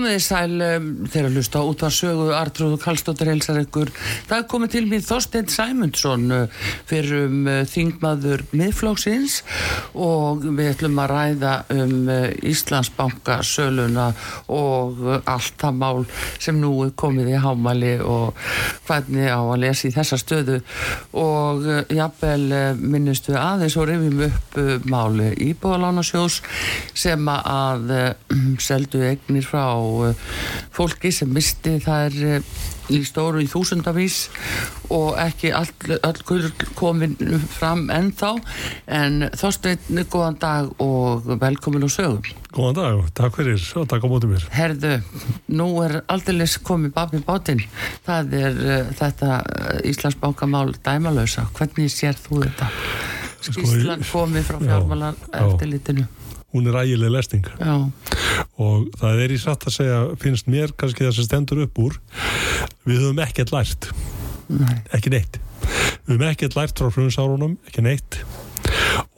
Komið 0.00 0.14
þið 0.14 0.22
sæl 0.24 0.62
um, 0.64 0.84
þegar 1.12 1.34
hlusta 1.34 1.60
á 1.60 1.68
útvarsögu 1.68 2.26
Artrúðu 2.32 2.76
Kallstóttir 2.80 3.28
helsar 3.28 3.58
ykkur. 3.60 3.90
Það 4.30 4.38
er 4.38 4.44
komið 4.48 4.70
til 4.72 4.80
mér 4.88 5.02
Þorstein 5.04 5.50
Sæmundsson 5.52 6.22
uh, 6.32 6.62
fyrir 6.88 7.26
um 7.26 7.42
uh, 7.44 7.58
þingmaður 7.68 8.46
miðflóksins 8.56 9.34
og 9.92 10.46
við 10.46 10.70
ætlum 10.70 11.02
að 11.04 11.12
ræða 11.12 11.52
um 11.74 11.92
uh, 12.08 12.22
Íslandsbanka 12.48 13.36
söluna 13.44 14.06
og 14.48 15.02
allt 15.18 15.60
það 15.60 15.76
mál 15.82 16.00
sem 16.40 16.56
nú 16.62 16.72
er 16.86 16.94
komið 17.04 17.34
í 17.34 17.42
hámali 17.44 17.92
og 18.00 18.40
hvernig 18.88 19.28
á 19.28 19.36
að 19.36 19.66
lesa 19.66 19.90
í 19.90 19.92
þessa 19.98 20.16
stöðu 20.24 20.62
og 21.20 21.68
jafnvel 21.92 22.72
minnustu 22.80 23.36
aðeins 23.36 23.76
og 23.76 23.90
rifjum 23.92 24.24
upp 24.30 24.58
máli 24.88 25.28
íbúðalánasjós 25.50 26.40
sem 27.04 27.28
að 27.36 27.94
seldu 28.70 29.04
eignir 29.04 29.44
frá 29.44 29.89
fólki 30.74 31.12
sem 31.14 31.30
misti 31.32 31.78
þær 31.84 32.16
uh, 32.34 32.52
í 32.90 33.00
stóru 33.06 33.42
í 33.42 33.48
þúsundavís 33.50 34.24
og 34.90 35.14
ekki 35.22 35.52
all, 35.54 35.70
all 36.02 36.18
komin 36.78 37.14
fram 37.52 37.86
ennþá 37.94 38.32
en 38.90 39.28
Þorsteinn, 39.38 40.02
góðan 40.10 40.38
dag 40.42 40.82
og 40.82 41.28
velkomin 41.40 41.86
og 41.86 41.94
sögum 41.94 42.26
Góðan 42.50 42.78
dag, 42.80 43.04
takk 43.14 43.38
fyrir 43.38 43.62
og 43.78 43.86
takk 43.90 44.02
á 44.02 44.10
mótið 44.10 44.32
mér. 44.32 44.46
Herðu, 44.50 44.94
nú 45.54 45.68
er 45.84 46.00
aldeilis 46.10 46.56
komið 46.66 46.96
babbi 46.96 47.22
bátinn 47.26 47.62
það 48.08 48.36
er 48.40 48.60
uh, 48.64 48.92
þetta 48.98 49.40
Íslandsbánkamál 49.86 50.74
dæmalösa 50.82 51.46
hvernig 51.54 51.92
sér 51.94 52.18
þú 52.18 52.44
þetta? 52.48 52.70
Skíslan 53.40 54.02
komið 54.04 54.48
frá 54.48 54.58
Sko, 54.58 54.64
já, 54.66 54.72
fjármálar 54.72 55.14
já. 55.16 55.38
eftirlitinu 55.44 56.08
Hún 56.50 56.66
er 56.66 56.80
ægileg 56.80 57.12
lesning. 57.14 57.46
Já, 57.60 57.74
og 58.58 58.88
það 58.98 59.24
er 59.24 59.34
í 59.34 59.38
satt 59.38 59.66
að 59.68 59.76
segja, 59.76 59.98
finnst 60.22 60.48
mér 60.50 60.74
kannski 60.74 61.06
það 61.06 61.16
sem 61.18 61.28
stendur 61.28 61.62
upp 61.66 61.78
úr, 61.78 61.98
við 62.88 63.04
höfum 63.04 63.22
ekkert 63.22 63.54
lært, 63.54 63.90
nei, 64.50 64.80
ekki 64.96 65.14
neitt. 65.14 65.38
Við 66.08 66.16
höfum 66.16 66.26
ekkert 66.30 66.58
lært 66.58 66.82
frá 66.82 66.90
frunsárunum, 66.94 67.54
ekki 67.70 67.84
neitt. 67.86 68.22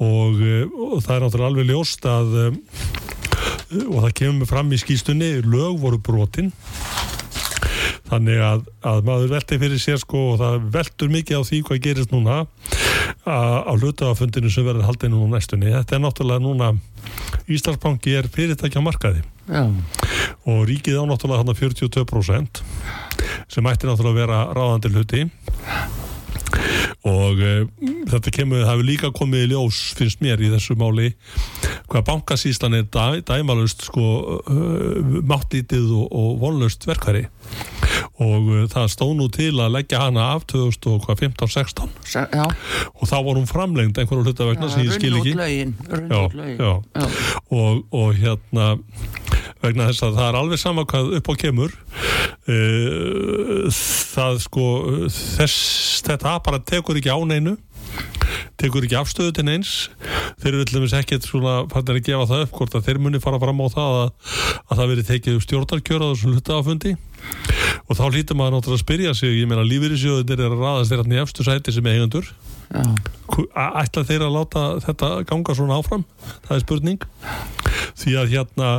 Og, 0.03 0.43
eh, 0.43 0.67
og 0.69 1.01
það 1.01 1.15
er 1.15 1.25
náttúrulega 1.25 1.49
alveg 1.49 1.71
ljóst 1.71 2.07
að 2.11 2.37
eh, 2.43 2.61
og 3.89 4.03
það 4.05 4.15
kemur 4.21 4.51
fram 4.51 4.73
í 4.75 4.81
skýstunni, 4.81 5.33
lög 5.47 5.81
voru 5.81 6.01
brotin. 6.03 6.53
Þannig 8.13 8.43
að, 8.45 8.65
að 8.85 9.07
maður 9.09 9.31
velti 9.33 9.57
fyrir 9.61 9.81
sér 9.81 10.01
sko 10.03 10.35
og 10.35 10.41
það 10.43 10.67
veltur 10.75 11.13
mikið 11.13 11.39
á 11.41 11.43
því 11.49 11.61
hvað 11.65 11.85
gerist 11.87 12.13
núna 12.13 12.43
á 13.25 13.73
hlutafundinu 13.73 14.51
sem 14.53 14.67
verður 14.67 14.89
haldið 14.91 15.15
nú 15.15 15.25
næstunni. 15.31 15.73
Þetta 15.73 15.97
er 15.97 16.03
náttúrulega 16.03 16.45
núna 16.45 16.73
Íslandsbanki 17.51 18.15
er 18.19 18.29
fyrirtækja 18.33 18.83
markaði. 18.85 19.25
Já, 19.49 19.67
og 20.47 20.63
ríkið 20.69 21.01
á 21.03 21.05
náttúrulega 21.09 21.43
hann 21.43 21.59
42% 21.59 22.63
sem 23.51 23.69
ætti 23.69 23.89
náttúrulega 23.89 24.13
að 24.13 24.21
vera 24.21 24.41
ráðandi 24.55 24.93
hluti. 24.93 25.25
Og 27.03 27.41
uh, 27.43 27.65
þetta 28.13 28.31
kemur, 28.35 28.63
það 28.63 28.71
hefur 28.71 28.87
líka 28.87 29.11
komið 29.17 29.47
í 29.47 29.51
ljós 29.53 29.81
finnst 29.99 30.23
mér 30.23 30.43
í 30.43 30.53
þessu 30.53 30.77
máli 30.79 31.09
hvað 31.91 32.07
bankasýslan 32.09 32.79
er 32.79 32.87
dæ, 32.87 33.21
dæmalust 33.27 33.83
sko 33.89 34.07
uh, 34.39 35.19
máttlítið 35.27 35.91
og, 35.99 36.07
og 36.15 36.39
vonlust 36.45 36.87
verkværi 36.87 37.27
og 38.23 38.49
uh, 38.53 38.63
það 38.73 38.89
stóð 38.95 39.13
nú 39.19 39.27
til 39.35 39.51
að 39.61 39.75
leggja 39.77 40.01
hana 40.07 40.29
af 40.37 40.47
2015-16 40.53 41.91
Se- 42.07 42.27
já. 42.33 42.45
Og 42.95 43.05
þá 43.11 43.17
var 43.27 43.39
hún 43.41 43.49
framlengd 43.51 43.99
einhverju 44.03 44.27
hlutavegna 44.31 44.71
sem 44.73 44.87
ég 44.87 44.95
skil 44.97 45.19
ekki. 45.21 45.35
lögin, 45.39 45.75
já, 45.91 46.23
já. 46.57 46.73
Já. 46.95 47.09
Og, 47.51 47.83
og 47.91 48.15
hérna 48.21 48.71
vegna 49.63 49.89
þess 49.93 50.03
að 50.09 50.17
það 50.19 50.29
er 50.29 50.39
alveg 50.41 50.59
sama 50.63 50.83
hvað 50.91 51.13
upp 51.21 51.29
á 51.31 51.35
kemur 51.43 51.75
uh, 52.51 53.69
það 53.73 54.41
sko 54.47 54.65
þess, 55.13 55.59
þetta 56.07 56.37
bara 56.47 56.63
tekur 56.67 56.99
ekki 57.01 57.13
á 57.15 57.19
neinu 57.29 57.57
tekur 58.61 58.85
ekki 58.87 58.97
afstöðu 59.01 59.33
til 59.37 59.45
neins. 59.49 59.73
Þeir 60.43 60.53
eru 60.59 60.67
dæmis 60.71 60.95
ekkert 60.97 61.27
svona 61.27 61.55
fannir 61.73 61.99
að 61.99 62.07
gefa 62.09 62.29
það 62.31 62.45
upp 62.47 62.53
hvort 62.59 62.77
að 62.79 62.87
þeir 62.89 63.01
muni 63.03 63.21
fara 63.23 63.41
fram 63.43 63.63
á 63.63 63.67
það 63.75 63.97
að, 64.03 64.11
að 64.69 64.81
það 64.83 64.91
veri 64.93 65.07
tekið 65.11 65.39
upp 65.39 65.47
stjórnarkjör 65.47 66.05
á 66.05 66.09
þessum 66.13 66.37
hlutafundi 66.37 66.93
og 67.83 67.99
þá 67.99 68.03
hlýtur 68.11 68.39
maður 68.39 68.55
náttúrulega 68.57 68.79
að 68.79 68.83
spyrja 68.85 69.13
sig 69.19 69.37
ég 69.41 69.49
meina 69.51 69.65
lífyrirsjóðunir 69.67 70.41
er 70.43 70.55
að 70.55 70.63
raðast 70.63 70.93
þeirra 70.95 71.17
í 71.17 71.21
efstu 71.23 71.47
sæti 71.47 71.75
sem 71.75 71.87
a- 73.55 73.73
ætla 73.83 74.05
þeir 74.09 74.25
að 74.27 74.37
láta 74.39 74.63
þetta 74.87 75.11
ganga 75.29 75.55
svona 75.59 75.77
áfram? 75.83 76.05
Það 76.47 76.55
er 76.57 76.63
spurning. 76.65 77.03
Því 78.01 78.15
að 78.23 78.33
hérna 78.33 78.71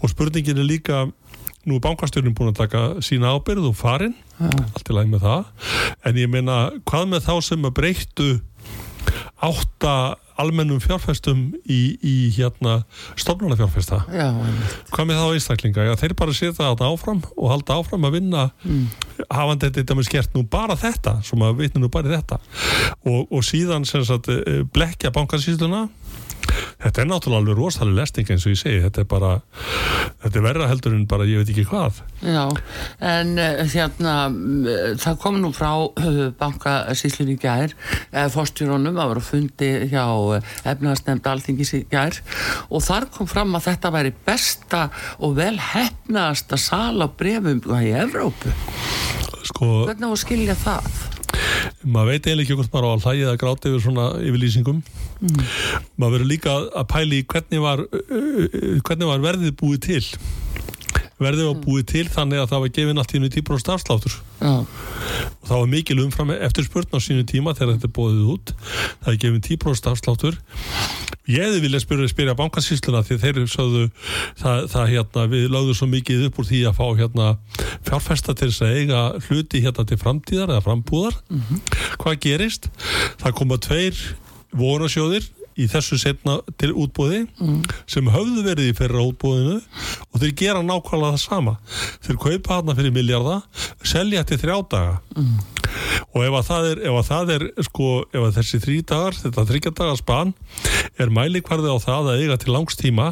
og 0.00 0.08
spurningin 0.10 0.58
er 0.62 0.66
líka 0.70 1.02
nú 1.68 1.76
er 1.78 1.82
bankastjórnin 1.84 2.34
búin 2.34 2.50
að 2.50 2.58
taka 2.64 2.80
sína 3.04 3.34
ábyrð 3.36 3.68
og 3.68 3.76
farin, 3.78 4.16
allt 4.42 4.88
í 4.90 4.96
lagi 4.96 5.12
með 5.12 5.22
það. 5.28 5.44
En 6.08 6.18
ég 6.18 6.30
meina 6.32 6.56
hvað 6.88 7.04
með 7.12 7.28
þá 7.28 7.34
sem 7.52 7.68
að 7.68 7.76
breyttu 7.76 8.30
átta 9.42 9.94
almennum 10.42 10.78
fjárfestum 10.80 11.42
í, 11.68 11.78
í 12.00 12.14
hérna 12.32 12.78
stofnarnafjárfesta 13.20 13.98
Já, 14.08 14.30
einmitt. 14.32 14.76
hvað 14.94 15.08
með 15.10 15.18
þá 15.20 15.26
einstaklinga, 15.36 15.84
já 15.86 15.92
þeir 16.00 16.14
bara 16.18 16.34
setja 16.36 16.54
þetta 16.70 16.88
áfram 16.88 17.20
og 17.36 17.50
halda 17.52 17.76
áfram 17.76 18.06
að 18.08 18.16
vinna. 18.16 18.44
Mm. 18.64 18.86
hafandi 19.28 19.70
þetta 19.76 19.96
með 19.98 20.08
skert 20.08 20.32
nú 20.34 20.42
bara 20.50 20.74
þetta 20.78 21.18
sem 21.26 21.44
að 21.44 21.60
vitna 21.60 21.82
nú 21.84 21.90
bara 21.92 22.14
þetta. 22.16 22.40
Og, 23.04 23.28
og 23.28 23.44
síðan 23.46 23.84
sem 23.88 24.04
sagt 24.08 24.30
eh, 24.32 24.62
blekja 24.72 25.12
bankasýsluna 25.14 25.84
þetta 26.82 27.02
er 27.02 27.08
náttúrulega 27.08 27.40
alveg 27.42 27.58
rosalega 27.58 27.98
lesting 28.00 28.30
eins 28.32 28.46
og 28.46 28.54
ég 28.54 28.60
segi, 28.60 28.80
þetta 28.84 29.02
er 29.02 29.08
bara 29.10 29.30
þetta 30.22 30.38
er 30.38 30.44
verra 30.46 30.68
heldur 30.70 30.96
en 30.96 31.04
bara 31.10 31.26
ég 31.28 31.42
veit 31.42 31.52
ekki 31.52 31.64
hvað. 31.70 32.00
Já, 32.26 32.44
en 33.12 33.32
hérna 33.72 34.16
uh, 34.30 34.92
það 35.02 35.20
kom 35.22 35.38
nú 35.42 35.52
frá 35.56 35.70
bankasýslun 36.40 37.32
í 37.34 37.38
gær 37.42 37.74
uh, 37.74 38.26
fórstjóronum 38.32 38.98
að 38.98 39.14
vera 39.14 39.24
fundi 39.26 39.70
hjá 39.92 40.04
efnaðastemnd 40.74 41.30
alþingis 41.32 41.74
í 41.78 41.84
gær. 41.92 42.18
Og 42.70 42.84
þar 42.84 43.08
kom 43.14 43.30
fram 43.30 43.56
að 43.58 43.70
þetta 43.70 43.94
væri 43.94 44.14
besta 44.26 44.88
og 45.22 45.38
vel 45.38 45.56
hefnaðasta 45.72 46.60
sala 46.60 47.10
brefum 47.10 47.62
í 47.78 47.96
Evrópu. 48.02 48.52
Sko, 49.42 49.72
hvernig 49.88 50.06
á 50.06 50.10
að 50.12 50.22
skilja 50.22 50.58
það? 50.58 51.11
Maður 51.82 52.12
veit 52.12 52.26
eiginlega 52.26 52.46
ekki 52.46 52.58
hvort 52.58 52.74
maður 52.74 52.86
á 52.86 52.92
að 52.92 53.06
hlæja 53.06 53.26
eða 53.28 53.40
gráta 53.42 53.70
yfir 53.70 53.84
svona 53.86 54.06
yfirlýsingum. 54.22 54.82
Maður 55.96 56.14
verður 56.16 56.30
líka 56.30 56.56
að 56.80 56.88
pæli 56.92 57.20
hvernig 57.34 57.64
var, 57.64 57.84
uh, 57.86 58.16
uh, 58.18 58.78
hvernig 58.86 59.12
var 59.12 59.26
verðið 59.26 59.58
búið 59.60 59.84
til 59.88 60.02
verðið 61.26 61.48
var 61.48 61.62
búið 61.64 61.86
til 61.92 62.04
þannig 62.12 62.42
að 62.42 62.50
það 62.52 62.62
var 62.64 62.70
í 62.72 63.16
einu 63.16 63.30
típur 63.32 63.58
á 63.58 63.64
starfsláttur 63.64 64.18
og 64.42 65.46
það 65.48 65.56
var 65.58 65.70
mikil 65.72 65.98
umfram 66.02 66.32
eftir 66.34 66.66
spurn 66.66 66.96
á 66.96 66.98
sínu 67.02 67.24
tíma 67.28 67.54
þegar 67.58 67.76
þetta 67.76 67.88
er 67.88 67.96
bóðið 67.98 68.28
út. 68.32 68.52
Það 69.02 69.12
er 69.12 69.20
gefin 69.24 69.46
10% 69.48 69.90
afsláttur 69.92 70.38
ég 71.30 71.44
hefði 71.44 71.60
viljað 71.62 71.84
spyrja, 71.84 72.10
spyrja 72.10 72.34
bankasýsluna 72.38 73.02
því 73.06 73.18
þeir 73.22 73.40
sögðu 73.50 73.82
það, 74.40 74.64
það 74.72 74.88
hérna, 74.90 75.26
við 75.30 75.44
lögðum 75.54 75.78
svo 75.78 75.88
mikið 75.92 76.24
upp 76.28 76.40
úr 76.42 76.48
því 76.48 76.62
að 76.66 76.78
fá 76.80 76.86
hérna 76.98 77.28
fjárfesta 77.86 78.34
til 78.34 78.48
þess 78.50 78.64
að 78.66 78.80
eiga 78.80 79.02
hluti 79.28 79.62
hérna 79.62 79.86
til 79.86 80.00
framtíðar 80.02 80.54
eða 80.56 80.64
frambúðar. 80.66 81.20
Hvað 82.02 82.18
gerist? 82.26 82.70
það 83.22 83.36
koma 83.38 83.58
tveir 83.62 84.02
vonasjóðir 84.52 85.28
í 85.56 85.66
þessu 85.70 85.98
setna 86.00 86.38
til 86.60 86.72
útbóði 86.72 87.26
sem 87.86 88.08
höfðu 88.08 88.44
verið 88.46 88.70
í 88.70 88.76
fyrra 88.78 89.04
útbóðinu 89.08 89.58
og 90.12 90.20
þeir 90.22 90.34
gera 90.38 90.62
nákvæmlega 90.62 91.16
það 91.16 91.22
sama. 91.24 91.56
Þeir 92.04 92.20
kaupa 92.24 92.60
hana 92.60 92.76
fyrir 92.78 92.94
miljarda 92.94 93.42
selja 93.84 94.24
til 94.24 94.38
þrjá 94.42 94.56
daga. 94.70 95.00
Og 96.12 96.24
ef 96.26 96.34
að 96.36 96.48
það 96.48 96.66
er, 96.70 96.80
að 96.92 97.06
það 97.08 97.30
er 97.36 97.44
sko, 97.64 97.90
ef 98.12 98.24
að 98.26 98.34
þessi 98.36 98.58
þrý 98.60 98.78
dagar, 98.90 99.16
þetta 99.22 99.46
þryggja 99.48 99.72
dagar 99.78 100.00
span 100.00 100.34
er 101.00 101.12
mælikvarði 101.14 101.72
á 101.72 101.78
það 101.82 102.10
að 102.12 102.24
eiga 102.24 102.38
til 102.42 102.54
langstíma 102.56 103.08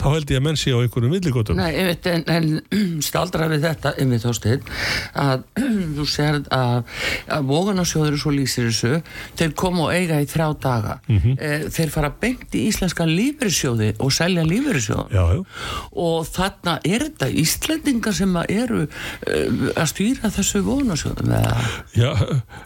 þá 0.00 0.06
held 0.08 0.32
ég 0.32 0.40
að 0.40 0.46
menn 0.46 0.60
sé 0.60 0.74
á 0.74 0.78
einhverjum 0.80 1.14
villigötum. 1.16 1.60
Nei, 1.60 1.70
einmitt, 1.74 2.06
en, 2.10 2.24
en 2.30 3.00
staldra 3.08 3.48
við 3.50 3.66
þetta 3.68 3.94
einmitt 4.00 4.26
ástæð 4.28 4.68
að 5.18 5.44
þú 5.98 6.08
sér 6.08 6.40
að, 6.54 6.78
að 7.30 7.50
vogunarsjóður 7.50 8.18
svo 8.20 8.34
lýsir 8.34 8.70
þessu, 8.70 9.02
þeir 9.40 9.56
koma 9.58 9.88
og 9.88 9.94
eiga 9.96 10.20
í 10.22 10.28
þrjá 10.30 10.48
daga. 10.62 10.98
Mhm. 11.10 11.36
eh, 11.38 11.66
þeir 11.70 11.94
fara 11.94 12.12
beint 12.20 12.54
í 12.54 12.66
íslenska 12.70 13.06
lífeyrissjóði 13.08 13.94
og 14.00 14.12
selja 14.14 14.44
já, 15.10 15.24
og 15.92 16.26
þarna 16.28 16.76
er 16.86 17.04
þetta 17.06 17.28
Íslendingar 17.40 18.14
sem 18.16 18.36
að 18.36 18.52
eru 18.54 18.80
uh, 18.84 19.70
að 19.74 19.88
stýra 19.90 20.30
þessu 20.34 20.62
vogunarsjóðum 20.66 21.32
eða? 21.36 21.54
Já, 21.96 22.10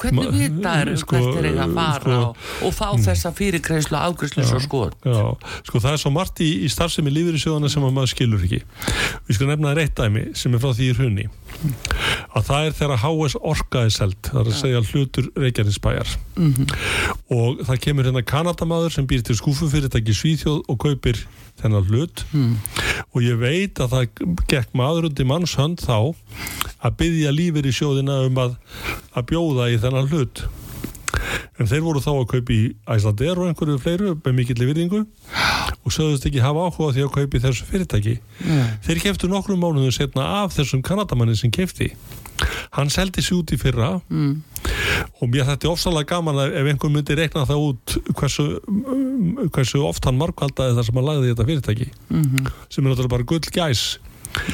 Hvernig 0.02 0.30
vita 0.34 0.74
er 0.82 0.92
sko, 1.00 1.18
hvert 1.18 1.40
er 1.40 1.48
eiga 1.50 1.66
að 1.66 1.76
fara 1.78 2.00
sko, 2.00 2.18
og, 2.20 2.42
og 2.68 2.74
fá 2.74 2.86
mm. 2.90 3.04
þessa 3.08 3.32
fyrirkreislu 3.38 4.00
ágræslu 4.00 4.33
svo 4.42 4.60
skot? 4.64 4.96
Já, 5.06 5.20
sko 5.68 5.80
það 5.84 5.92
er 5.92 6.02
svo 6.02 6.12
margt 6.14 6.42
í, 6.42 6.50
í 6.66 6.70
starfsemi 6.72 7.12
lífur 7.14 7.38
í 7.38 7.42
sjóðana 7.42 7.70
sem 7.72 7.84
maður 7.84 8.10
skilur 8.10 8.42
ekki. 8.44 8.60
Við 9.28 9.38
skal 9.38 9.48
nefna 9.50 9.70
það 9.70 9.78
reitt 9.78 9.94
dæmi 10.00 10.24
sem 10.38 10.56
er 10.56 10.62
frá 10.64 10.72
því 10.74 10.88
í 10.90 10.96
hrunni. 10.98 11.26
Að 12.34 12.48
það 12.48 12.66
er 12.66 12.76
þegar 12.80 13.02
HS 13.04 13.38
orkaði 13.52 13.94
selt, 13.94 14.30
það 14.30 14.40
er 14.40 14.50
að 14.50 14.58
segja 14.58 14.82
hlutur 14.90 15.30
Reykjanesbæjar. 15.38 16.16
Mm 16.34 16.52
-hmm. 16.52 16.74
Og 17.38 17.62
það 17.68 17.80
kemur 17.86 18.08
hérna 18.08 18.24
Kanadamadur 18.26 18.92
sem 18.92 19.06
býr 19.06 19.22
til 19.22 19.38
skúfufyrirtæki 19.38 20.14
Svíþjóð 20.14 20.64
og 20.68 20.78
kaupir 20.78 21.22
þennan 21.62 21.86
hlut. 21.86 22.26
Mm. 22.32 22.58
Og 23.14 23.22
ég 23.22 23.38
veit 23.38 23.80
að 23.80 23.94
það 23.94 24.04
gekk 24.50 24.74
maður 24.74 25.08
undir 25.10 25.26
mannshönd 25.26 25.78
þá 25.84 26.14
að 26.84 26.96
byggja 26.98 27.30
lífur 27.30 27.66
í 27.66 27.72
sjóðina 27.72 28.26
um 28.26 28.38
að, 28.38 28.58
að 29.14 29.26
bjóða 29.30 29.70
í 29.70 29.78
þennan 29.80 30.10
hlut 30.10 30.44
en 31.58 31.70
þeir 31.70 31.84
voru 31.84 32.02
þá 32.02 32.10
að 32.14 32.26
kaupa 32.32 32.54
í 32.54 32.62
Æslander 32.96 33.40
og 33.40 33.50
einhverju 33.50 33.78
fleiru 33.82 34.14
með 34.24 34.36
mikill 34.38 34.60
virðingu 34.64 35.04
og 35.04 35.94
sögðust 35.94 36.26
ekki 36.28 36.42
hafa 36.44 36.66
áhuga 36.68 36.94
því 36.96 37.06
að 37.06 37.14
kaupa 37.18 37.38
í 37.38 37.42
þessu 37.44 37.68
fyrirtæki 37.68 38.14
yeah. 38.16 38.74
þeir 38.86 39.02
keftu 39.04 39.30
nokkrum 39.30 39.62
mánuðu 39.62 39.92
setna 39.94 40.26
af 40.42 40.54
þessum 40.56 40.82
kanadamannin 40.86 41.38
sem 41.38 41.52
kefti 41.54 41.92
hann 42.74 42.90
seldi 42.90 43.22
sér 43.22 43.38
út 43.38 43.52
í 43.54 43.58
fyrra 43.60 43.90
mm. 44.10 44.32
og 45.20 45.30
mér 45.30 45.46
þetta 45.52 45.68
er 45.68 45.74
ofsalega 45.74 46.16
gaman 46.16 46.40
ef 46.46 46.70
einhvern 46.72 46.96
myndi 46.96 47.18
rekna 47.18 47.44
það 47.48 47.68
út 47.68 47.96
hversu, 48.18 48.48
hversu 49.54 49.84
oft 49.86 50.08
hann 50.08 50.18
markvaldaði 50.20 50.78
þar 50.78 50.88
sem 50.88 50.98
hann 50.98 51.08
lagði 51.10 51.30
þetta 51.30 51.48
fyrirtæki 51.50 51.88
mm 51.92 52.24
-hmm. 52.24 52.50
sem 52.68 52.82
er 52.82 52.90
náttúrulega 52.90 53.14
bara 53.14 53.30
gull 53.30 53.54
gæs 53.54 53.84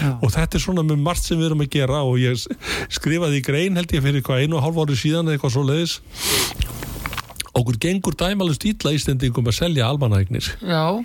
Já. 0.01 0.11
og 0.21 0.33
þetta 0.35 0.59
er 0.59 0.65
svona 0.65 0.85
með 0.87 1.03
margt 1.05 1.27
sem 1.27 1.41
við 1.41 1.51
erum 1.51 1.65
að 1.65 1.73
gera 1.77 2.03
og 2.07 2.19
ég 2.21 2.45
skrifaði 2.93 3.41
í 3.41 3.45
grein 3.47 3.81
held 3.81 3.95
ég 3.97 4.05
fyrir 4.05 4.21
eitthvað 4.21 4.45
einu 4.45 4.59
og 4.61 4.67
hálf 4.67 4.83
ári 4.85 4.99
síðan 5.01 5.33
eitthvað 5.33 5.57
svo 5.57 5.67
leiðis 5.69 5.99
okkur 7.61 7.79
gengur 7.81 8.17
dæmalust 8.19 8.65
ítla 8.69 8.93
ístendingum 8.97 9.49
að 9.51 9.59
selja 9.61 9.89
almanægnir 9.91 10.49
Já, 10.61 11.05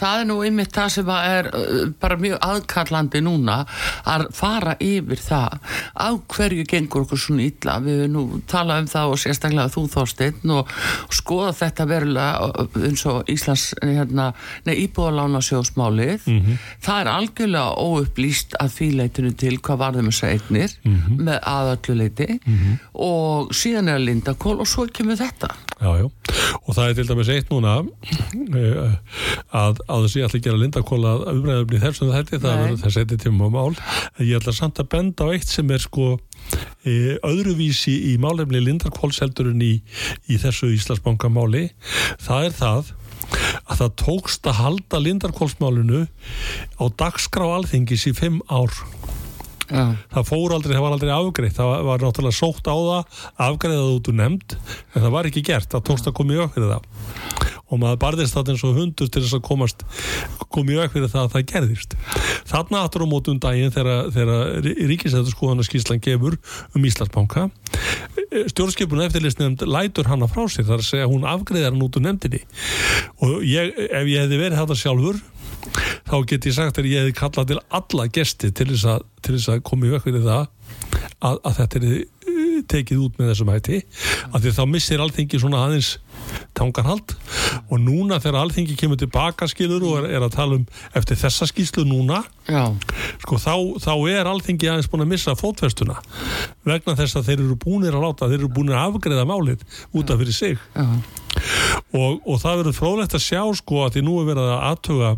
það 0.00 0.20
er 0.20 0.28
nú 0.28 0.38
ymmið 0.46 0.70
það 0.76 0.92
sem 0.96 1.12
er 1.16 1.50
uh, 1.50 1.82
bara 2.02 2.18
mjög 2.20 2.38
aðkallandi 2.46 3.22
núna 3.24 3.58
að 4.06 4.26
fara 4.36 4.76
yfir 4.82 5.22
það 5.22 5.58
á 5.96 6.08
hverju 6.34 6.66
gengur 6.70 7.06
okkur 7.06 7.20
svona 7.20 7.46
ítla 7.46 7.78
við 7.84 8.06
nú 8.12 8.24
talað 8.50 8.84
um 8.84 8.90
það 8.92 9.14
og 9.14 9.22
sérstaklega 9.22 9.74
þú 9.74 9.86
þósteinn 9.94 10.54
og, 10.56 10.74
skoða 11.16 11.52
þetta 11.56 11.88
verulega 11.88 12.50
uh, 12.62 12.80
eins 12.86 13.04
og 13.08 13.30
Íslands 13.32 13.68
hérna, 13.82 14.30
íbúðalána 14.66 15.40
sjósmálið 15.44 16.26
mm 16.26 16.40
-hmm. 16.40 16.58
það 16.84 17.00
er 17.00 17.12
algjörlega 17.12 17.76
óupplýst 17.76 18.56
að 18.60 18.74
fíleitinu 18.78 19.32
til 19.32 19.58
hvað 19.58 19.82
varðum 19.84 20.10
þess 20.10 20.24
að 20.24 20.34
eignir 20.34 20.70
mm 20.84 20.96
-hmm. 20.96 21.22
með 21.26 21.38
aðalluleiti 21.42 22.28
mm 22.32 22.56
-hmm. 22.56 22.78
og 22.92 23.54
síðan 23.54 23.88
er 23.88 23.96
að 23.96 24.04
linda 24.04 24.34
kól 24.34 24.60
og 24.60 24.68
svo 24.68 24.86
kemur 24.92 25.16
þetta 25.16 25.48
Já, 25.76 25.90
já, 26.00 26.06
og 26.64 26.72
það 26.72 26.86
er 26.88 26.94
til 26.96 27.04
dæmis 27.10 27.30
eitt 27.34 27.50
núna 27.52 27.72
uh, 27.84 28.94
að 29.52 29.82
að 29.92 30.06
ég 30.16 30.24
ætla 30.24 30.38
að 30.38 30.46
gera 30.46 30.60
lindakóla 30.62 31.10
umræðum 31.34 31.74
í 31.76 31.80
þessum 31.82 32.12
þetta, 32.14 32.40
það 32.40 32.62
verður 32.62 32.78
þess 32.80 33.00
eitthvað 33.02 33.20
tíma 33.26 33.48
á 33.48 33.50
mál, 33.52 33.74
ég 34.24 34.38
ætla 34.38 34.54
samt 34.56 34.80
að 34.80 34.88
benda 34.94 35.28
á 35.28 35.34
eitt 35.36 35.52
sem 35.52 35.74
er 35.76 35.84
sko 35.84 36.06
uh, 36.16 37.12
öðruvísi 37.28 37.96
í 38.08 38.14
málefni 38.22 38.62
lindakólseldurinn 38.64 39.66
í, 39.66 39.74
í 40.32 40.40
þessu 40.40 40.72
Íslandsbankamáli, 40.78 41.66
það 42.24 42.48
er 42.48 42.56
það 42.56 42.94
að 43.66 43.82
það 43.82 43.94
tókst 44.00 44.48
að 44.48 44.60
halda 44.62 45.02
lindarkólsmálunu 45.02 46.06
á 46.80 46.84
dagskrá 47.02 47.46
alþingis 47.58 48.08
í 48.08 48.16
fimm 48.16 48.40
ár 48.48 48.72
Já. 49.66 49.96
það 50.14 50.28
fór 50.30 50.54
aldrei, 50.56 50.74
það 50.76 50.84
var 50.84 50.96
aldrei 50.96 51.12
afgreitt. 51.14 51.56
Það 51.56 51.86
var 51.88 52.04
náttúrulega 52.04 52.38
sótt 52.38 52.70
á 52.70 52.76
það 52.76 53.20
afgreiðað 53.48 53.92
út 53.96 54.10
úr 54.10 54.18
nefnd 54.20 54.56
en 54.56 55.00
það 55.00 55.12
var 55.16 55.30
ekki 55.30 55.44
gert, 55.46 55.70
það 55.72 55.86
tókst 55.90 56.10
að 56.10 56.16
koma 56.20 56.36
í 56.36 56.40
auk 56.40 56.56
fyrir 56.56 56.72
það. 56.74 56.88
Og 57.66 57.80
maður 57.82 58.02
barðist 58.04 58.36
það 58.36 58.52
eins 58.52 58.64
og 58.66 58.76
hundur 58.78 59.08
til 59.10 59.22
þess 59.24 59.36
að 59.36 59.46
komast 59.48 59.82
koma 60.54 60.74
í 60.74 60.78
auk 60.78 60.92
fyrir 60.94 61.10
það 61.10 61.24
að 61.24 61.32
það 61.34 61.46
gerðist. 61.52 61.96
Þarna 62.46 62.82
aftur 62.86 63.02
á 63.02 63.10
mótum 63.10 63.40
daginn 63.42 63.74
þegar, 63.74 64.12
þegar 64.14 64.68
ríkisæðarskoðanarskíslan 64.92 66.02
gefur 66.04 66.38
um 66.76 66.86
Íslandsbanka 66.86 67.48
stjórnskipuna 68.50 69.06
eftirlist 69.06 69.40
nefnd 69.40 69.64
lætur 69.70 70.08
hana 70.10 70.28
frá 70.30 70.44
sér. 70.50 70.66
Þar 70.68 70.82
að 70.82 70.88
segja 70.88 71.08
hún 71.10 71.26
afgreiðar 71.28 71.72
hann 71.72 71.84
út 71.84 71.98
úr 71.98 72.04
nefndinni. 72.06 72.42
Og 73.24 73.42
ég, 73.46 73.72
ef 73.86 74.10
ég 74.10 74.24
hefði 74.26 74.40
verið 74.40 74.60
þetta 74.60 74.78
sjálfur 74.80 75.20
þá 76.06 76.16
get 76.30 76.46
ég 76.46 76.56
sagt 76.56 76.80
að 76.80 76.90
ég 76.90 77.04
hefði 77.04 77.16
kallað 77.18 77.50
til 77.50 77.60
alla 77.78 78.08
gesti 78.12 78.52
til 78.54 78.68
þess 78.72 78.88
að, 78.94 79.06
til 79.26 79.36
þess 79.36 79.52
að 79.54 79.64
koma 79.66 79.88
í 79.88 79.94
vekk 79.94 80.10
við 80.12 80.26
það 80.26 80.46
að, 81.20 81.38
að 81.40 81.56
þetta 81.60 81.80
er 81.80 81.86
eh, 81.96 82.64
tekið 82.70 83.04
út 83.04 83.20
með 83.20 83.30
þessum 83.32 83.52
hætti. 83.52 83.80
Að 84.30 84.44
því 84.44 84.52
þá 84.56 84.64
missir 84.70 85.02
allþingi 85.02 85.40
svona 85.42 85.62
aðeins 85.66 85.90
tangarhald. 86.56 87.14
Og 87.70 87.80
núna 87.82 88.18
þegar 88.22 88.40
allþingi 88.42 88.76
kemur 88.78 88.98
tilbaka 89.00 89.48
skilur 89.50 89.84
og 89.86 89.98
er, 90.00 90.08
er 90.16 90.26
að 90.26 90.34
tala 90.36 90.58
um 90.58 90.64
eftir 90.96 91.18
þessa 91.20 91.48
skýslu 91.50 91.84
núna 91.88 92.22
sko, 93.22 93.38
þá, 93.42 93.54
þá 93.82 93.92
er 94.12 94.30
allþingi 94.30 94.70
aðeins 94.70 94.88
búin 94.90 95.04
að 95.04 95.12
missa 95.14 95.36
fótverstuna 95.38 95.98
vegna 96.66 96.96
þess 96.98 97.18
að 97.18 97.30
þeir 97.30 97.44
eru 97.44 97.58
búinir 97.62 97.96
að 97.96 98.06
láta 98.06 98.30
þeir 98.30 98.40
eru 98.40 98.50
búinir 98.54 98.78
að 98.78 98.92
afgreða 98.92 99.26
málið 99.28 99.64
út 99.96 100.12
af 100.12 100.20
fyrir 100.22 100.36
sig. 100.36 100.58
Og, 101.94 102.20
og 102.24 102.38
það 102.42 102.60
verður 102.62 102.76
frólægt 102.78 103.16
að 103.16 103.26
sjá 103.26 103.42
sko 103.58 103.84
að 103.84 103.96
því 103.96 104.04
nú 104.06 104.18
er 104.20 104.30
verið 104.30 104.52
að 104.54 104.66
aðtuga 104.70 105.10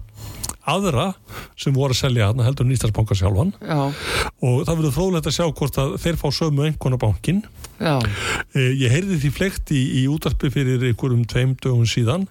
aðra 0.68 1.12
sem 1.58 1.74
voru 1.74 1.94
að 1.94 2.00
selja 2.02 2.28
hann 2.28 2.42
heldur 2.44 2.68
nýstarsbanka 2.68 3.16
sjálfan 3.18 3.54
Já. 3.62 3.88
og 3.88 4.58
það 4.66 4.74
verður 4.74 4.94
frólægt 4.96 5.30
að 5.30 5.36
sjá 5.38 5.46
hvort 5.46 5.80
að 5.80 5.94
þeir 6.02 6.18
fá 6.20 6.26
sömu 6.34 6.66
einhverna 6.66 7.00
bankin 7.00 7.40
e, 7.78 8.66
ég 8.82 8.92
heyrði 8.92 9.20
því 9.22 9.32
flekt 9.38 9.72
í, 9.72 9.82
í 10.02 10.04
útarpi 10.10 10.52
fyrir 10.52 10.84
einhverjum 10.90 11.24
tveim 11.30 11.56
dögum 11.62 11.88
síðan 11.88 12.28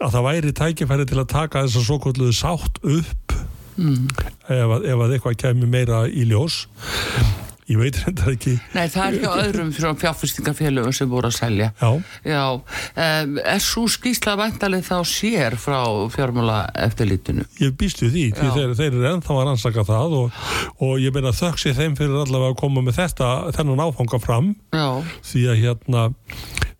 að 0.00 0.16
það 0.16 0.26
væri 0.30 0.56
tækifæri 0.62 1.08
til 1.10 1.20
að 1.20 1.30
taka 1.34 1.66
þess 1.66 1.80
að 1.82 1.86
svo 1.88 2.00
kvölduðu 2.04 2.36
sátt 2.36 2.80
upp 2.80 3.36
mm. 3.76 4.08
ef, 4.48 4.64
að, 4.64 4.88
ef 4.88 5.04
að 5.04 5.16
eitthvað 5.16 5.38
kemur 5.44 5.72
meira 5.76 6.04
í 6.08 6.26
ljós 6.30 6.64
ég 7.70 7.78
veit 7.80 7.98
þetta 8.00 8.26
ekki. 8.34 8.54
Nei, 8.74 8.84
það 8.90 9.06
er 9.06 9.18
hjá 9.22 9.30
öðrum 9.44 9.70
fjárfyrstingafélögum 10.00 10.94
sem 10.96 11.10
voru 11.10 11.30
að 11.30 11.36
selja. 11.38 11.70
Já, 11.80 11.90
Já. 12.26 12.44
Um, 12.94 13.38
Er 13.50 13.62
svo 13.64 13.86
skýrsla 13.90 14.36
vantalið 14.38 14.86
þá 14.88 14.96
sér 15.08 15.56
frá 15.60 15.80
fjármála 16.12 16.60
eftirlítinu? 16.86 17.46
Ég 17.62 17.74
býstu 17.78 18.10
því, 18.10 18.26
því 18.36 18.50
þeir, 18.56 18.74
þeir 18.78 18.90
eru 18.90 19.08
ennþá 19.14 19.36
að 19.36 19.44
rannsaka 19.50 19.86
það 19.88 20.16
og, 20.20 20.40
og 20.82 20.96
ég 21.02 21.14
meina 21.14 21.32
ég 21.70 21.76
þeim 21.78 21.96
fyrir 21.98 22.22
allavega 22.24 22.54
að 22.54 22.60
koma 22.62 22.84
með 22.86 23.00
þetta 23.00 23.30
þennan 23.56 23.84
áfanga 23.86 24.20
fram. 24.22 24.54
Já. 24.74 24.88
því 25.30 25.46
að 25.50 25.62
hérna 25.64 26.08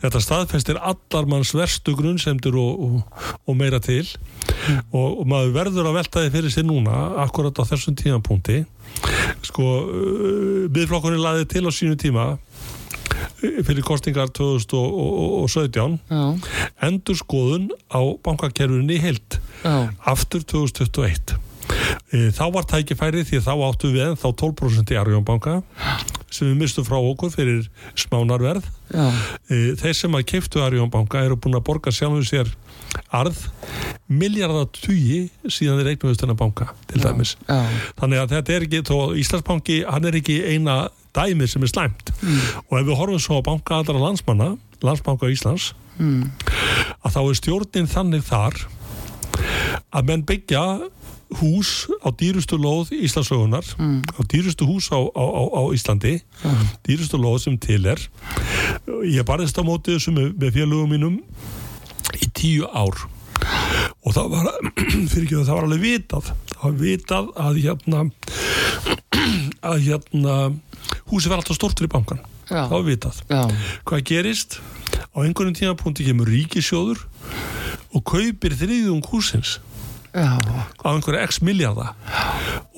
þetta 0.01 0.23
staðfestir 0.25 0.81
allar 0.81 1.29
manns 1.29 1.53
verstu 1.57 1.95
grunnsemdur 1.99 2.57
og, 2.61 2.85
og, 2.85 3.25
og 3.47 3.59
meira 3.59 3.81
til 3.85 4.05
mm. 4.05 4.93
og, 4.97 5.21
og 5.23 5.27
maður 5.29 5.57
verður 5.57 5.91
að 5.91 5.99
velta 6.01 6.25
þið 6.25 6.37
fyrir 6.37 6.55
sig 6.55 6.67
núna 6.69 7.01
akkurat 7.25 7.61
á 7.61 7.65
þessum 7.69 7.99
tímapunkti 7.99 8.63
sko 9.47 9.67
byggflokkurinn 10.73 11.21
uh, 11.21 11.27
laði 11.29 11.49
til 11.51 11.67
á 11.69 11.71
sínu 11.75 11.99
tíma 12.01 12.27
uh, 12.37 13.61
fyrir 13.67 13.85
kostingar 13.87 14.33
2017 14.37 16.01
Já. 16.09 16.25
endur 16.89 17.21
skoðun 17.21 17.71
á 17.93 18.01
bankakerfunni 18.25 19.01
heilt 19.03 19.41
Já. 19.65 19.91
aftur 20.09 20.45
2021 20.49 21.37
e, 22.11 22.31
þá 22.35 22.45
var 22.55 22.67
tækifæri 22.69 23.27
því 23.29 23.45
þá 23.45 23.53
áttu 23.69 23.93
við 23.95 24.17
þá 24.21 24.29
12% 24.33 24.95
í 24.95 24.99
Arjónbanka 25.01 25.61
sem 26.31 26.49
við 26.49 26.61
mistum 26.63 26.87
frá 26.87 26.97
okkur 26.99 27.33
fyrir 27.35 27.67
smánarverð 27.99 28.67
e, 28.95 29.75
þeir 29.81 29.97
sem 29.99 30.17
að 30.17 30.27
keiftu 30.33 30.63
Arjónbanka 30.65 31.25
eru 31.27 31.39
búin 31.41 31.59
að 31.59 31.67
borga 31.67 31.93
sjálfum 31.95 32.25
sér 32.27 32.51
arð 33.15 33.39
miljardatúi 34.11 35.29
síðan 35.47 35.81
þeir 35.81 35.93
eignuðist 35.93 36.25
þennan 36.25 36.41
banka 36.41 36.71
til 36.91 37.03
dæmis 37.03 37.37
já, 37.47 37.59
já. 37.59 37.83
þannig 38.01 38.23
að 38.23 38.35
þetta 38.37 38.57
er 38.57 38.67
ekki, 38.67 38.83
þó 38.87 38.97
Íslandsbanki 39.23 39.79
hann 39.87 40.09
er 40.11 40.19
ekki 40.21 40.41
eina 40.51 40.79
dæmið 41.17 41.53
sem 41.55 41.67
er 41.67 41.73
slæmt 41.73 42.13
mm. 42.21 42.41
og 42.67 42.75
ef 42.79 42.89
við 42.89 42.99
horfum 42.99 43.23
svo 43.23 43.41
á 43.43 43.49
banka 43.51 43.81
allra 43.81 44.03
landsmanna, 44.03 44.53
landsbanka 44.87 45.31
Íslands 45.31 45.73
mm. 45.99 46.27
að 47.03 47.17
þá 47.17 47.21
er 47.23 47.41
stjórnin 47.41 47.91
þannig 47.91 48.27
þar 48.27 48.63
að 49.91 50.11
menn 50.11 50.27
byggja 50.27 50.65
hús 51.39 51.87
á 52.03 52.09
dýrustu 52.11 52.59
lóð 52.59 52.91
Íslandsögunar 52.97 53.67
mm. 53.79 54.03
á 54.19 54.21
dýrustu 54.27 54.67
hús 54.67 54.91
á, 54.91 54.99
á, 54.99 55.25
á, 55.25 55.43
á 55.47 55.63
Íslandi 55.75 56.19
mm. 56.19 56.65
dýrustu 56.87 57.21
lóð 57.21 57.39
sem 57.45 57.59
til 57.61 57.85
er 57.87 58.03
ég 59.07 59.23
barðist 59.29 59.59
á 59.59 59.63
mótið 59.63 59.99
þessu 59.99 60.15
með, 60.17 60.33
með 60.41 60.59
félögum 60.59 60.91
mínum 60.91 61.21
í 62.19 62.31
tíu 62.35 62.67
ár 62.67 62.99
og 64.03 64.17
það 64.17 64.35
var 64.35 64.51
fyrir 65.13 65.25
ekki 65.27 65.39
að 65.39 65.47
það 65.47 65.55
var 65.55 65.69
alveg 65.69 65.85
vitað 65.85 66.33
það 66.33 66.67
var 66.67 66.77
vitað 66.83 67.31
að 67.47 67.63
hérna 67.65 68.03
að 69.71 69.87
hérna 69.87 70.37
húsi 71.13 71.31
var 71.31 71.41
alltaf 71.41 71.59
stort 71.59 71.79
fyrir 71.79 71.95
bankan 71.95 72.21
Já. 72.51 72.67
það 72.67 72.77
var 72.77 72.87
vitað 72.89 73.23
Já. 73.31 73.43
hvað 73.87 74.07
gerist 74.11 74.61
á 75.15 75.19
einhvern 75.23 75.57
tímapunkti 75.57 76.07
kemur 76.07 76.31
ríkisjóður 76.31 77.07
og 77.97 78.05
kaupir 78.07 78.55
þriðjum 78.55 79.03
húsins. 79.11 79.59
Á 80.15 80.89
einhverja 80.91 81.27
x 81.29 81.41
miljardar 81.47 81.95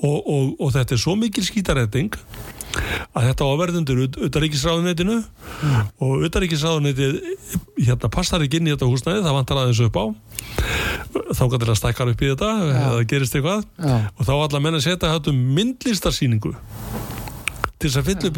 og, 0.03 0.17
og, 0.19 0.51
og 0.59 0.73
þetta 0.75 0.95
er 0.95 1.01
svo 1.01 1.15
mikil 1.19 1.45
skítarætting 1.45 2.17
að 3.13 3.27
þetta 3.29 3.47
áverðundur 3.47 4.01
utaríkisráðunetinu 4.27 5.17
og 6.01 6.25
utaríkisráðunetið 6.27 7.19
hérna 7.77 8.11
passar 8.13 8.43
ekki 8.45 8.59
inn 8.59 8.69
í 8.69 8.73
þetta 8.73 8.89
húsnæði 8.89 9.25
það 9.25 9.37
vantar 9.37 9.61
aðeins 9.61 9.81
upp 9.85 9.99
á. 9.99 10.05
Þá 11.33 11.43
kannski 11.43 11.69
að 11.69 11.77
stækkar 11.77 12.13
upp 12.13 12.23
í 12.23 12.31
þetta 12.31 12.51
eða 12.65 12.85
það 12.87 13.03
gerist 13.13 13.37
eitthvað. 13.37 13.65
Já. 13.77 13.97
og 14.17 14.29
þá 14.29 14.33
allar 14.37 14.65
menn 14.65 14.79
að 14.79 14.85
setja 14.87 15.13
þetta 15.13 15.35
myndlistarsýningu 15.59 16.55
til 17.83 17.91
þess 17.91 17.99
að 17.99 18.09
fylla 18.09 18.29
upp 18.29 18.37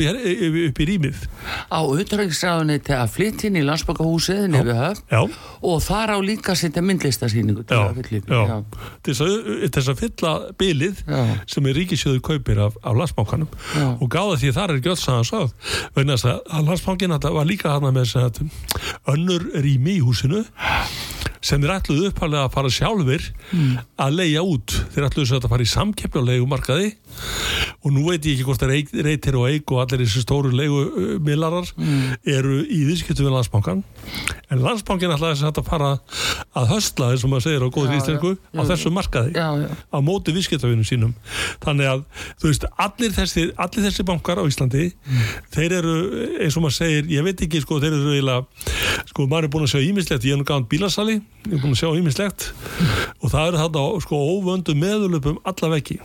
upp, 0.66 0.80
í 0.82 0.88
rýmið. 0.90 1.24
Á 1.70 1.80
utrækisræðunni 1.86 2.78
að 2.96 3.12
flytja 3.14 3.50
inn 3.50 3.60
í 3.60 3.66
já, 5.12 5.22
og 5.62 5.84
þar 5.86 6.16
á 6.16 6.20
líka 6.26 6.56
setja 6.58 6.84
myndlistasýningu 6.86 7.66
til. 7.70 7.82
Til, 9.06 9.14
þess 9.14 9.22
að, 9.26 9.66
til 9.78 9.96
fylla 10.02 10.34
bilið 10.60 11.04
Já. 11.06 11.22
sem 11.52 11.70
er 11.70 11.80
ríkisjöðu 11.80 12.24
kaupir 12.26 12.62
af, 12.66 12.80
af 12.82 12.98
landsbánkanum 12.98 13.52
Já. 13.76 13.88
og 13.94 14.08
gáða 14.12 14.40
því 14.42 14.54
þar 14.58 14.76
er 14.76 14.84
gjöld 14.86 15.02
sagan 15.02 15.30
sáð 15.30 15.76
vegna 15.98 16.18
að, 16.18 16.40
að 16.50 16.72
landsbánkin 16.72 17.18
var 17.26 17.50
líka 17.50 17.76
hana 17.76 17.94
með 17.96 18.16
að 18.22 18.42
önnur 19.14 19.50
rými 19.62 20.00
í 20.00 20.04
húsinu 20.06 20.46
sem 21.46 21.62
þeir 21.62 21.76
ætluðu 21.76 22.10
upphalega 22.10 22.48
að 22.48 22.54
fara 22.56 22.72
sjálfur 22.74 23.26
að 24.02 24.16
leia 24.18 24.42
út. 24.46 24.74
Þeir 24.96 25.08
ætluðu 25.10 25.38
að 25.38 25.52
fara 25.52 25.66
í 25.66 25.70
samkeppni 25.70 26.24
á 26.26 26.30
leigumarkaði. 26.32 26.88
Og 27.86 27.94
nú 27.94 28.08
veit 28.08 28.26
ég 28.26 28.34
ekki 28.34 28.48
hvort 28.48 28.64
það 28.64 29.04
reytir 29.06 29.35
og 29.40 29.48
eig 29.50 29.72
og 29.74 29.82
allir 29.84 30.04
þessi 30.06 30.24
stóru 30.24 30.52
leigumilarar 30.56 31.68
eru 32.26 32.62
í 32.64 32.82
viðskiptum 32.90 33.28
við 33.28 33.36
landsbankan 33.36 33.84
en 34.52 34.62
landsbankin 34.64 35.14
ætlaði 35.16 35.40
þess 35.42 35.50
að 35.50 35.68
fara 35.68 35.92
að 36.56 36.70
höstla 36.72 37.12
þess 37.14 37.26
að 37.26 37.32
maður 37.34 37.46
segir 37.48 37.66
á 37.66 37.70
Já, 37.76 37.96
íslensku 38.00 38.32
á 38.56 38.62
þessu 38.70 38.92
markaði 38.96 39.34
Já, 39.36 39.48
já. 39.62 39.68
á 39.92 39.98
móti 40.06 40.34
viðskiptavinum 40.36 40.86
sínum. 40.88 41.14
Þannig 41.64 41.90
að 41.92 42.04
þú 42.42 42.50
veist 42.52 42.68
allir 42.86 43.16
þessi, 43.16 43.46
allir 43.58 43.86
þessi 43.88 44.06
bankar 44.08 44.42
á 44.42 44.44
Íslandi 44.48 44.86
þeir 45.56 45.78
eru 45.80 45.96
eins 46.42 46.58
og 46.58 46.66
maður 46.66 46.78
segir 46.80 47.10
ég 47.12 47.26
veit 47.26 47.46
ekki 47.46 47.64
sko 47.64 47.80
þeir 47.84 47.98
eru 47.98 48.14
eiginlega 48.16 49.08
sko 49.12 49.28
maður 49.32 49.48
er 49.50 49.54
búin 49.56 49.68
að 49.68 49.74
sjá 49.76 49.82
ímislegt 49.86 50.28
ég 50.28 50.36
er 50.36 50.42
nú 50.42 50.48
gáðan 50.48 50.70
bílasali 50.72 51.18
ég 51.20 51.58
er 51.58 51.64
búin 51.64 51.76
að 51.76 51.82
sjá 51.82 51.90
ímislegt 52.00 52.48
og 53.20 53.32
það 53.34 53.50
eru 53.50 53.64
þarna 53.64 53.86
sko 54.06 54.22
óvöndu 54.36 54.78
meðulöpum 54.80 55.42
alla 55.46 55.74
veggi 55.76 56.00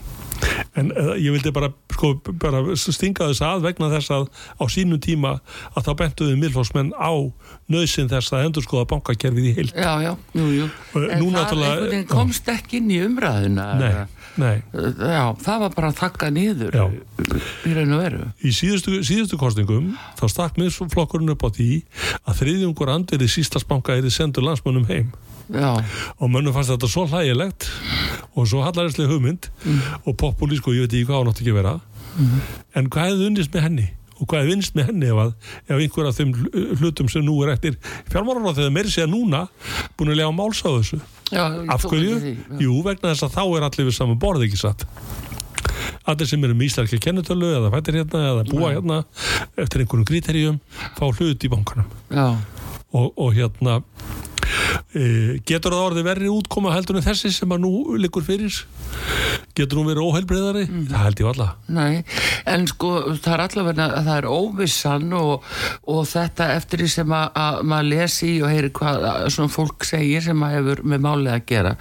en 0.81 0.93
uh, 0.95 1.13
ég 1.19 1.35
vildi 1.35 1.53
bara, 1.55 1.71
sko, 1.95 2.13
bara 2.43 2.63
stinga 2.77 3.31
þess 3.31 3.43
að 3.47 3.67
vegna 3.69 3.91
þess 3.93 4.13
að 4.17 4.29
á 4.61 4.65
sínum 4.73 5.01
tíma 5.03 5.37
að 5.75 5.89
þá 5.89 5.93
bentuðu 6.03 6.39
miðlfósmenn 6.41 6.93
á 6.97 7.13
nöðsinn 7.71 8.11
þess 8.11 8.35
að 8.37 8.49
endur 8.49 8.67
skoða 8.67 8.89
bankakerfið 8.95 9.51
í 9.51 9.57
heilt 9.59 9.75
Já, 9.77 9.93
já, 10.05 10.13
jú, 10.37 10.49
jú. 10.61 10.71
Og 10.95 11.07
En 11.11 11.27
það 11.37 12.07
komst 12.11 12.49
ekki 12.51 12.81
inn 12.81 12.91
í 12.91 13.01
umræðuna. 13.07 13.69
nei 13.81 13.93
Já, 14.39 15.25
það 15.43 15.65
var 15.65 15.75
bara 15.75 15.91
að 15.91 15.99
þakka 16.01 16.31
niður 16.35 16.77
Já. 16.77 16.85
í 17.67 17.73
raun 17.77 17.97
og 17.97 18.03
veru. 18.05 18.21
Í 18.47 18.53
síðustu, 18.55 19.01
síðustu 19.07 19.39
kostningum 19.41 19.91
þá 20.21 20.25
stakk 20.31 20.61
miðflokkurinn 20.61 21.35
upp 21.35 21.43
á 21.45 21.49
því 21.57 21.71
að 22.23 22.39
þriðjungur 22.43 22.95
andverið 22.95 23.35
sístasbanka 23.35 23.99
er 23.99 24.09
sendur 24.15 24.47
landsmönnum 24.47 24.87
heim. 24.91 25.11
Já, 25.51 25.83
og 26.23 26.31
mönnum 26.31 26.55
fannst 26.55 26.71
þetta 26.71 26.89
svo 26.91 27.09
hlægilegt 27.11 27.67
og 28.39 28.47
svo 28.47 28.63
hallarislega 28.63 29.11
hugmynd 29.11 29.49
og 30.07 30.15
populísk 30.21 30.69
og 30.71 30.77
ég 30.79 30.87
veit 30.87 30.95
ekki 30.95 31.09
hvað 31.09 31.19
hann 31.19 31.33
átti 31.33 31.43
ekki 31.43 31.55
að 31.55 31.59
vera 31.59 31.73
en 32.79 32.91
hvað 32.91 33.09
hefði 33.11 33.27
unnist 33.31 33.55
með 33.55 33.65
henni 33.67 33.87
og 34.21 34.29
hvað 34.29 34.45
hefði 34.45 34.57
unnist 34.57 34.77
með 34.77 34.91
henni 34.91 35.09
ef, 35.11 35.23
að, 35.25 35.33
ef 35.67 35.83
einhver 35.85 36.11
af 36.11 36.19
þeim 36.19 36.35
hlutum 36.81 37.09
sem 37.13 37.25
nú 37.25 37.39
er 37.45 37.55
eftir 37.55 37.79
fjármálar 38.13 38.53
á 38.53 38.59
þegar 38.59 38.75
meiri 38.77 38.93
segja 38.93 39.09
núna 39.11 39.47
búin 39.97 40.13
að 40.13 40.21
lega 40.21 40.35
máls 40.37 40.61
á 40.61 40.71
þessu 40.71 41.01
já. 41.33 41.45
af 41.73 41.89
hverju? 41.89 42.21
því. 42.21 42.35
Jú, 42.67 42.77
vegna 42.87 43.15
þess 43.15 43.27
að 43.29 43.37
þá 43.39 43.43
er 43.47 43.69
allir 43.69 43.91
við 43.91 43.97
saman 43.97 44.21
borð 44.21 44.47
ekki 44.49 44.61
satt 44.61 44.87
allir 46.09 46.29
sem 46.29 46.45
eru 46.45 46.57
með 46.57 46.71
íslenska 46.71 47.01
kennutölu 47.03 47.51
eða 47.57 47.73
fættir 47.75 48.01
hérna 48.01 48.23
eða 48.31 48.47
búa 48.49 48.73
hérna 48.75 49.03
eftir 49.61 49.85
einhverjum 49.85 50.09
kriteríum 50.09 50.61
fá 50.99 51.07
hlut 51.09 51.45
í 51.47 51.53
bankanum 51.53 51.89
og, 52.93 53.13
og 53.15 53.35
hérna 53.37 53.81
getur 55.47 55.77
það 55.77 55.87
orðið 55.91 56.09
verri 56.11 56.33
útkoma 56.33 56.75
heldur 56.75 57.01
en 57.01 57.07
þessi 57.07 57.33
sem 57.35 57.55
að 57.55 57.65
nú 57.65 57.99
liggur 58.01 58.27
fyrir? 58.27 58.63
Getur 59.57 59.81
hún 59.81 59.91
verið 59.91 60.07
óheilbreyðari 60.09 60.67
það 60.91 61.05
held 61.05 61.23
ég 61.23 61.31
alla 61.31 61.49
nei, 61.71 62.03
en 62.51 62.67
sko 62.71 62.93
það 63.19 63.33
er 63.35 63.45
allavega 63.45 63.89
að 63.89 64.09
það 64.09 64.17
er 64.17 64.29
óvissan 64.31 65.15
og, 65.17 65.47
og 65.91 66.03
þetta 66.11 66.49
eftir 66.57 66.83
því 66.83 66.89
sem 66.95 67.15
að, 67.15 67.27
að 67.43 67.61
maður 67.71 67.89
lesi 67.95 68.31
og 68.43 68.53
heyri 68.53 68.73
hvað 68.77 69.07
að 69.11 69.27
svona 69.35 69.55
fólk 69.55 69.87
segir 69.89 70.25
sem 70.25 70.45
að 70.47 70.57
hefur 70.57 70.83
með 70.91 71.05
málið 71.07 71.33
að 71.35 71.45
gera. 71.51 71.73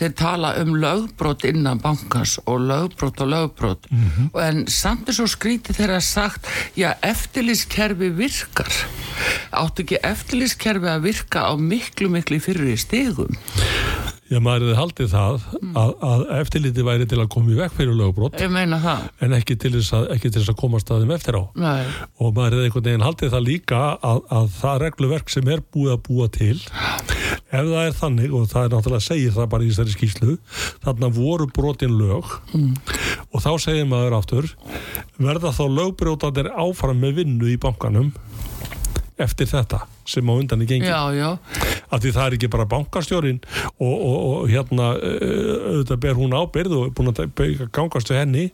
Þeir 0.00 0.14
tala 0.18 0.52
um 0.62 0.74
lögbrot 0.82 1.46
innan 1.48 1.82
bankans 1.82 2.36
og 2.44 2.62
lögbrot 2.68 3.22
og 3.24 3.32
lögbrot. 3.32 3.88
Og 4.30 4.40
en 4.44 4.64
samt 4.72 5.10
svo 5.12 5.26
skrítið 5.30 5.80
þegar 5.80 5.96
að 5.98 6.06
sagt 6.08 6.48
já, 6.78 6.92
eftirlýskerfi 7.04 8.10
virkar. 8.16 8.72
Áttu 9.52 9.84
ekki 9.84 10.00
eftirlýskerfi 10.06 10.90
að 10.92 11.06
virka 11.08 11.46
á 11.48 11.52
miklu 11.58 12.01
miklu 12.10 12.40
fyrri 12.42 12.74
stigum. 12.80 13.30
Já, 14.32 14.38
maður 14.40 14.70
hefði 14.70 14.76
haldið 14.78 15.08
það 15.12 15.42
að, 15.76 15.90
að 16.08 16.22
eftirliti 16.38 16.84
væri 16.86 17.06
til 17.10 17.18
að 17.20 17.28
koma 17.34 17.52
í 17.52 17.56
vekk 17.58 17.74
fyrir 17.76 17.96
lögbrot 17.98 18.38
en 18.40 19.34
ekki 19.36 19.58
til 19.60 19.74
þess 19.74 19.92
að, 19.98 20.06
ekki 20.14 20.30
til 20.30 20.40
þess 20.40 20.52
að 20.54 20.58
komast 20.62 20.92
að 20.92 21.02
þeim 21.02 21.12
eftir 21.18 21.36
á. 21.36 21.42
Nei. 21.60 21.82
og 22.16 22.32
maður 22.32 22.56
hefði 22.56 22.70
einhvern 22.70 22.86
veginn 22.86 23.04
haldið 23.04 23.34
það 23.34 23.44
líka 23.50 23.82
að, 23.98 24.22
að 24.38 24.48
það 24.56 24.80
regluverk 24.86 25.34
sem 25.34 25.52
er 25.52 25.64
búið 25.74 25.92
að 25.92 26.00
búa 26.08 26.30
til 26.32 26.56
ef 27.52 27.68
það 27.68 27.78
er 27.82 27.96
þannig 27.98 28.36
og 28.38 28.48
það 28.48 28.64
er 28.64 28.72
náttúrulega 28.72 29.06
segir 29.10 29.36
það 29.36 29.50
bara 29.52 29.66
í 29.66 29.70
þessari 29.72 29.96
skýslu 29.98 30.36
þarna 30.86 31.12
voru 31.12 31.48
brotin 31.52 31.96
lög. 32.00 32.32
Og 33.32 33.44
þá 33.44 33.50
segir 33.66 33.88
maður 33.90 34.16
aftur 34.22 34.52
verða 35.20 35.52
þá 35.52 35.64
lögbrjótanir 35.76 36.52
áfram 36.56 37.04
með 37.04 37.20
vinnu 37.20 37.52
í 37.52 37.60
bankanum 37.60 38.14
eftir 39.20 39.50
þetta 39.50 39.84
sem 40.08 40.28
á 40.28 40.34
undan 40.34 40.64
í 40.64 40.68
gengi. 40.70 40.88
Já, 40.88 41.12
já, 41.14 41.30
af 41.92 42.02
því 42.02 42.14
það 42.16 42.24
er 42.26 42.38
ekki 42.38 42.50
bara 42.52 42.68
bankastjórin 42.70 43.42
og, 43.76 43.92
og, 43.92 44.16
og 44.28 44.48
hérna 44.50 44.92
uh, 44.96 45.52
auðvitað 45.72 46.02
ber 46.06 46.18
hún 46.18 46.36
ábyrð 46.36 46.78
og 46.78 46.88
er 46.88 46.96
búin 46.96 47.12
að 47.12 47.68
gangast 47.74 48.12
við 48.12 48.22
henni. 48.22 48.48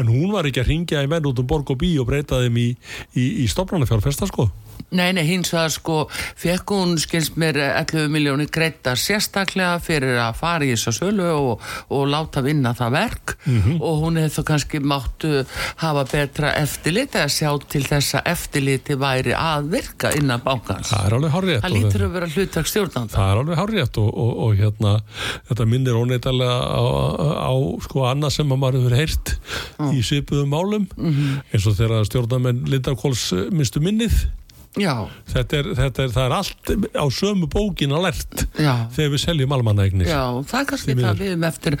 En 0.00 0.10
hún 0.10 0.32
var 0.32 0.48
ekki 0.48 0.64
að 0.64 0.72
ringja 0.72 1.04
í 1.04 1.10
menn 1.10 1.28
út 1.28 1.42
um 1.42 1.48
borg 1.50 1.70
og 1.72 1.80
bí 1.80 1.92
og 2.00 2.08
breyta 2.10 2.40
þeim 2.44 2.58
í, 2.60 2.68
í, 3.14 3.28
í 3.44 3.48
stofnarnafjárfesta 3.50 4.30
sko. 4.30 4.50
Nei, 4.90 5.12
nei, 5.14 5.22
hins 5.28 5.52
vegar 5.52 5.70
sko 5.70 5.96
fekk 6.10 6.72
hún, 6.74 6.96
skilst 6.98 7.36
mér, 7.38 7.58
11 7.68 8.10
miljónir 8.10 8.48
greita 8.50 8.96
sérstaklega 8.98 9.76
fyrir 9.82 10.18
að 10.18 10.38
fara 10.40 10.66
í 10.66 10.72
þessu 10.72 10.94
sölu 10.96 11.28
og, 11.30 11.66
og 11.94 12.08
láta 12.10 12.42
vinna 12.42 12.72
það 12.74 12.96
verk. 12.96 13.36
Og 13.78 14.02
hún 14.04 14.18
hefði 14.18 14.34
þá 14.34 14.48
kannski 14.50 14.80
máttu 14.82 15.44
hafa 15.84 16.06
betra 16.10 16.54
eftirlit 16.58 17.14
eða 17.14 17.30
sjá 17.30 17.52
til 17.70 17.84
þess 17.86 18.18
að 18.18 18.32
eftirliti 18.32 18.98
væri 18.98 19.36
að 19.36 19.70
virka 19.76 20.14
innan 20.18 20.42
bankans. 20.80 20.90
það 20.90 21.06
er 21.10 21.16
alveg 21.18 21.34
hárrétt 21.36 21.62
Það 21.64 21.74
lítur 21.76 22.04
að 22.06 22.12
vera 22.16 22.28
hlutverk 22.34 22.70
stjórnanda. 22.70 23.14
það 23.14 23.30
er 23.34 23.40
alveg 23.42 23.60
hárrétt 23.60 24.00
og, 24.02 24.10
og, 24.24 24.32
og 24.46 24.56
hérna 24.60 24.92
þetta 25.50 25.68
minnir 25.70 26.00
óneitalega 26.00 26.56
á, 26.56 26.82
á 27.46 27.52
sko 27.86 28.04
annað 28.10 28.34
sem 28.40 28.52
að 28.56 28.60
maður 28.64 28.80
hefur 28.80 28.98
heyrt 29.00 29.34
í 29.94 30.02
svipuðum 30.10 30.52
málum 30.56 30.88
eins 30.98 31.66
og 31.70 31.76
þegar 31.78 32.08
stjórnamenn 32.08 32.64
Lindarkóls 32.70 33.28
minnstu 33.52 33.82
minnið 33.84 34.22
þetta 35.32 35.56
er, 35.58 35.68
þetta 35.74 36.02
er, 36.04 36.10
það 36.14 36.24
er 36.28 36.34
allt 36.36 36.70
á 36.94 37.04
sömu 37.10 37.48
bókin 37.50 37.90
að 37.96 38.04
lert 38.06 38.44
þegar 38.94 39.10
við 39.16 39.22
seljum 39.24 39.54
almanægnir 39.56 40.06
Já, 40.06 40.20
það 40.46 40.60
er 40.60 40.68
kannski 40.70 40.94
það 40.94 41.00
miður. 41.00 41.18
við 41.24 41.32
um 41.34 41.46
eftir 41.48 41.76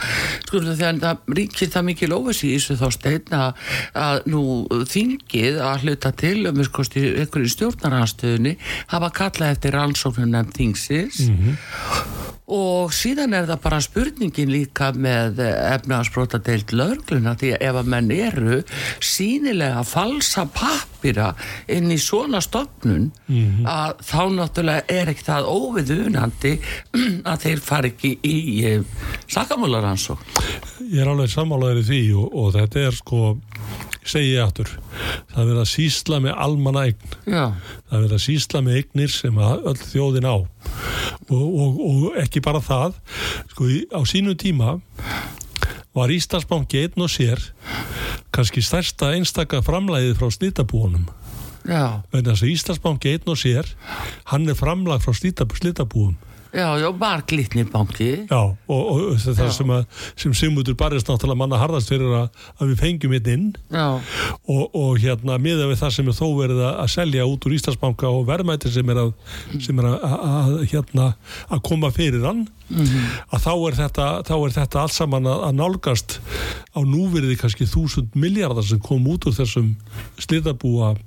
sko 0.48 0.62
þegar 0.64 0.98
það 1.04 1.36
ríkir 1.38 1.70
það 1.70 1.86
mikil 1.86 2.10
óvissi 2.16 2.50
í 2.50 2.56
þessu 2.58 2.78
þá 2.80 2.88
stein 2.96 3.38
að, 3.38 3.62
að 3.94 4.26
nú 4.34 4.42
þingið 4.90 5.60
að 5.68 5.86
hluta 5.86 6.12
til 6.24 6.34
um 6.50 6.60
einhverju 6.64 7.54
stjórnaranstöðunni 7.54 8.56
hafa 8.90 9.12
kallað 9.20 9.54
eftir 9.54 9.78
rannsóknum 9.78 10.34
nefn 10.34 10.56
þingsins 10.58 11.22
og 12.50 12.94
síðan 12.94 13.34
er 13.36 13.48
það 13.48 13.62
bara 13.64 13.80
spurningin 13.84 14.50
líka 14.52 14.90
með 14.92 15.40
efnaðarsbrota 15.44 16.40
deilt 16.44 16.74
lögluna 16.74 17.36
því 17.38 17.52
að 17.56 17.66
ef 17.68 17.78
að 17.80 17.90
menn 17.94 18.10
eru 18.14 18.60
sínilega 19.04 19.84
falsa 19.86 20.46
pappira 20.50 21.30
inn 21.70 21.90
í 21.94 21.98
svona 22.00 22.42
stofnun 22.44 23.10
að 23.70 24.02
þá 24.06 24.22
náttúrulega 24.36 24.98
er 25.00 25.12
ekki 25.12 25.28
það 25.28 25.50
óviðunandi 25.54 26.54
að 27.30 27.46
þeir 27.46 27.62
fari 27.64 27.94
ekki 27.94 28.12
í 28.26 28.36
e, 28.66 28.74
sakamálaransók 29.30 30.26
Ég 30.90 31.04
er 31.04 31.12
alveg 31.12 31.30
sammálaður 31.30 31.84
í 31.84 31.86
því 31.86 32.02
og, 32.18 32.34
og 32.34 32.52
þetta 32.56 32.86
er 32.88 32.98
sko, 32.98 33.22
segi 34.10 34.32
ég 34.34 34.42
aftur, 34.44 34.70
það 35.30 35.40
er 35.42 35.48
verið 35.50 35.62
að 35.62 35.70
sísla 35.72 36.20
með 36.24 36.38
almanna 36.46 36.84
eign. 36.88 37.14
Já, 37.26 37.44
Það 37.90 37.96
er 37.98 38.04
verið 38.04 38.16
að 38.16 38.24
sísla 38.26 38.62
með 38.66 38.78
eignir 38.80 39.14
sem 39.14 39.38
öll 39.46 39.76
þjóðin 39.80 40.28
á. 40.30 40.36
Og, 41.30 41.46
og, 41.46 41.80
og 41.90 42.18
ekki 42.22 42.42
bara 42.42 42.60
það, 42.64 42.96
sko, 43.52 43.68
á 43.94 44.00
sínum 44.08 44.36
tíma 44.38 44.76
var 45.94 46.12
Íslandsbanki 46.14 46.84
einn 46.84 47.02
og 47.02 47.10
sér 47.10 47.40
kannski 48.34 48.62
stærsta 48.62 49.10
einstaka 49.16 49.58
framlæðið 49.66 50.16
frá 50.20 50.30
slítabúunum. 50.30 51.08
já, 51.66 52.02
Vegna 52.12 52.34
þess 52.34 52.44
að 52.46 52.52
Íslandsbanki 52.54 53.14
einn 53.16 53.32
og 53.32 53.38
sér, 53.40 53.66
hann 54.30 54.48
er 54.48 54.58
framlag 54.58 55.02
frá 55.02 55.14
slítabúum. 55.14 56.14
Já, 56.50 56.66
já, 56.80 56.88
var 56.98 57.22
glitnir 57.26 57.68
banki. 57.70 58.10
Já, 58.30 58.40
og, 58.42 58.80
og 58.90 59.18
það 59.22 59.42
Já. 59.46 59.52
sem, 59.54 59.72
að, 59.74 60.06
sem 60.18 60.34
Sigmundur 60.34 60.76
barist 60.78 61.06
náttúrulega 61.10 61.38
manna 61.38 61.60
harðast 61.60 61.92
fyrir 61.92 62.10
að, 62.16 62.40
að 62.58 62.72
við 62.72 62.80
fengjum 62.82 63.14
einn 63.18 63.30
inn 63.34 63.44
Já, 63.70 63.86
og, 64.50 64.64
og 64.74 64.98
hérna 65.02 65.38
miða 65.42 65.68
við 65.70 65.78
það 65.84 65.94
sem 65.96 66.10
er 66.10 66.18
þó 66.18 66.26
verið 66.40 66.62
að, 66.66 66.86
selja 66.90 67.28
út 67.30 67.46
úr 67.46 67.54
Íslandsbanka 67.54 68.10
og 68.10 68.24
verðmæti 68.30 68.72
sem 68.74 68.90
er 68.90 69.02
að, 69.04 69.12
sem 69.62 69.78
er 69.82 69.90
að, 69.92 70.08
að, 70.30 70.56
hérna, 70.72 71.12
að 71.50 71.62
koma 71.70 71.92
fyrir 71.94 72.26
hann 72.26 72.48
að 72.70 73.44
þá 73.44 73.52
er 73.54 73.78
þetta, 73.80 74.08
þá 74.26 74.34
er 74.36 74.54
þetta 74.54 74.82
allt 74.84 74.94
saman 74.94 75.28
að, 75.30 75.46
nálgast 75.58 76.18
á 76.74 76.80
núverið 76.86 77.38
kannski 77.40 77.66
þúsund 77.68 78.14
miljardar 78.18 78.66
sem 78.66 78.82
kom 78.82 79.06
út 79.10 79.26
úr 79.26 79.34
þessum 79.34 79.72
slitabúa 80.20 80.92
e, 80.94 80.98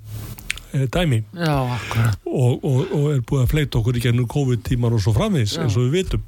dæmi. 0.73 1.21
Já, 1.37 1.55
og, 2.25 2.63
og, 2.63 2.79
og 2.91 3.05
er 3.13 3.21
búið 3.29 3.43
að 3.43 3.51
fleita 3.53 3.79
okkur 3.79 3.99
í 3.99 4.03
gennum 4.07 4.27
COVID-tímar 4.31 4.95
og 4.97 5.03
svo 5.03 5.13
framvegis 5.15 5.57
eins 5.61 5.77
og 5.77 5.85
við 5.87 5.97
vitum. 5.99 6.23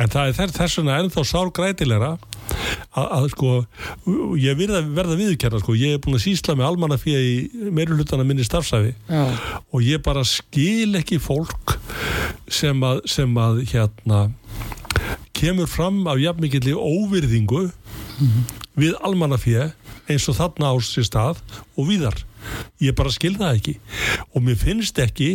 En 0.00 0.08
það 0.10 0.30
er 0.32 0.54
þess- 0.56 0.78
vegna 0.80 0.96
ennþá 1.02 1.22
sárgrætilegra 1.28 2.10
að, 2.96 3.06
að 3.18 3.26
sko 3.34 3.50
ég 4.40 4.56
verða, 4.58 4.80
verða 4.96 5.16
viðurkenna 5.20 5.60
sko. 5.62 5.74
Ég 5.78 5.94
er 5.98 6.02
búin 6.02 6.16
að 6.18 6.24
sísla 6.24 6.56
með 6.58 6.68
almanna 6.70 6.98
fyrir 6.98 7.26
í 7.28 7.70
meiri 7.76 7.94
hlutana 7.98 8.24
minni 8.26 8.44
starfsæfi 8.46 8.94
Já, 9.12 9.22
og 9.70 9.84
ég 9.84 10.02
bara 10.02 10.24
skil 10.26 10.96
ekki 10.98 11.20
fólk 11.22 11.76
sem 12.52 12.80
að, 12.84 13.02
sem 13.08 13.36
að 13.40 13.62
hérna 13.72 14.24
kemur 15.36 15.66
fram 15.70 16.02
af 16.10 16.18
jafnmikilli 16.22 16.74
óvirðingu 16.76 17.66
við 18.78 18.94
almannafjö 19.04 19.70
eins 20.10 20.26
og 20.30 20.36
þarna 20.38 20.72
á 20.72 20.76
sér 20.82 21.06
stað 21.08 21.40
og 21.76 21.88
víðar. 21.88 22.16
Ég 22.82 22.96
bara 22.98 23.12
skil 23.14 23.34
það 23.38 23.58
ekki. 23.58 23.74
Og 24.32 24.44
mér 24.46 24.58
finnst 24.60 24.98
ekki 25.02 25.30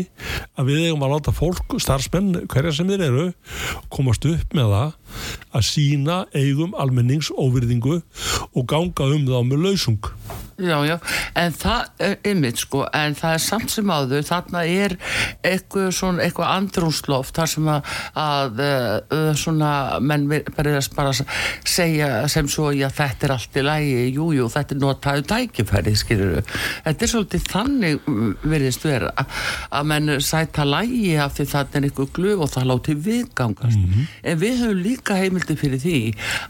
að 0.58 0.72
við 0.72 0.88
eigum 0.88 1.06
að 1.08 1.14
láta 1.16 1.36
fólk, 1.36 1.78
starfsmenn, 1.82 2.44
hverja 2.52 2.76
sem 2.78 2.90
þeir 2.92 3.06
eru, 3.08 3.28
komast 3.94 4.28
upp 4.30 4.58
með 4.58 4.74
það 4.76 5.07
að 5.56 5.66
sína 5.72 6.24
eigum 6.36 6.76
almennings 6.78 7.32
óvirðingu 7.34 8.02
og 8.54 8.68
ganga 8.70 9.08
um 9.14 9.26
þá 9.28 9.40
með 9.48 9.64
lausung. 9.68 10.12
já, 10.58 10.78
já, 10.90 10.96
en 11.38 11.54
það 11.54 11.82
er 12.02 12.16
ymmit 12.32 12.58
sko, 12.58 12.80
en 12.90 13.14
það 13.18 13.34
er 13.36 13.42
samt 13.44 13.70
sem 13.70 13.92
áður, 13.94 14.24
þarna 14.26 14.64
er 14.66 14.96
eitthvað 15.46 15.92
svona, 15.94 16.24
eitthvað 16.26 16.54
andrúnsloft, 16.56 17.36
þar 17.38 17.52
sem 17.52 17.68
að, 17.70 17.92
að 18.18 18.62
uh, 18.66 19.34
svona, 19.38 19.72
menn 20.02 20.26
ver- 20.32 20.50
bara, 20.58 20.80
bara 20.98 21.14
segja 21.14 22.10
sem 22.32 22.50
svo, 22.50 22.72
já, 22.74 22.88
þetta 22.90 23.28
er 23.28 23.36
allt 23.36 23.60
í 23.62 23.66
lægi, 23.68 24.00
jú, 24.16 24.32
jú, 24.34 24.48
þetta 24.50 24.74
er 24.74 24.82
notaðu 24.82 25.28
tækifæri, 25.30 25.94
skilur 25.98 26.42
þetta 26.88 27.06
er 27.06 27.12
svolítið 27.14 27.46
þannig 27.54 28.02
mm, 28.10 28.34
virðist 28.50 28.88
vera 28.88 29.14
að 29.70 29.88
menn 29.94 30.16
sæta 30.26 30.66
lægi 30.66 31.16
af 31.22 31.38
því 31.38 31.46
það 31.54 31.78
er 31.78 31.88
eitthvað 31.92 32.12
glöf 32.18 32.44
og 32.48 32.52
það 32.56 32.68
láti 32.72 32.98
viðgangast. 33.08 33.86
En 34.26 34.42
við 34.42 34.58
höfum 34.64 34.82
líka 34.82 34.97
heimildi 35.06 35.56
fyrir 35.60 35.82
því 35.82 36.00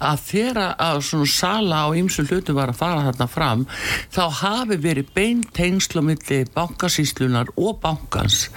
að 0.04 0.24
þegar 0.28 0.76
að 0.88 1.02
svona 1.08 1.30
sala 1.32 1.82
á 1.86 1.88
ýmsu 1.98 2.26
hlutum 2.28 2.58
var 2.58 2.72
að 2.72 2.80
fara 2.82 3.06
þarna 3.08 3.28
fram 3.32 3.66
þá 4.14 4.24
hafi 4.42 4.78
verið 4.82 5.12
bein 5.16 5.44
tengsl 5.56 6.02
á 6.02 6.04
milli 6.06 6.40
bankasýslunar 6.56 7.52
og 7.58 7.80
bankans. 7.84 8.48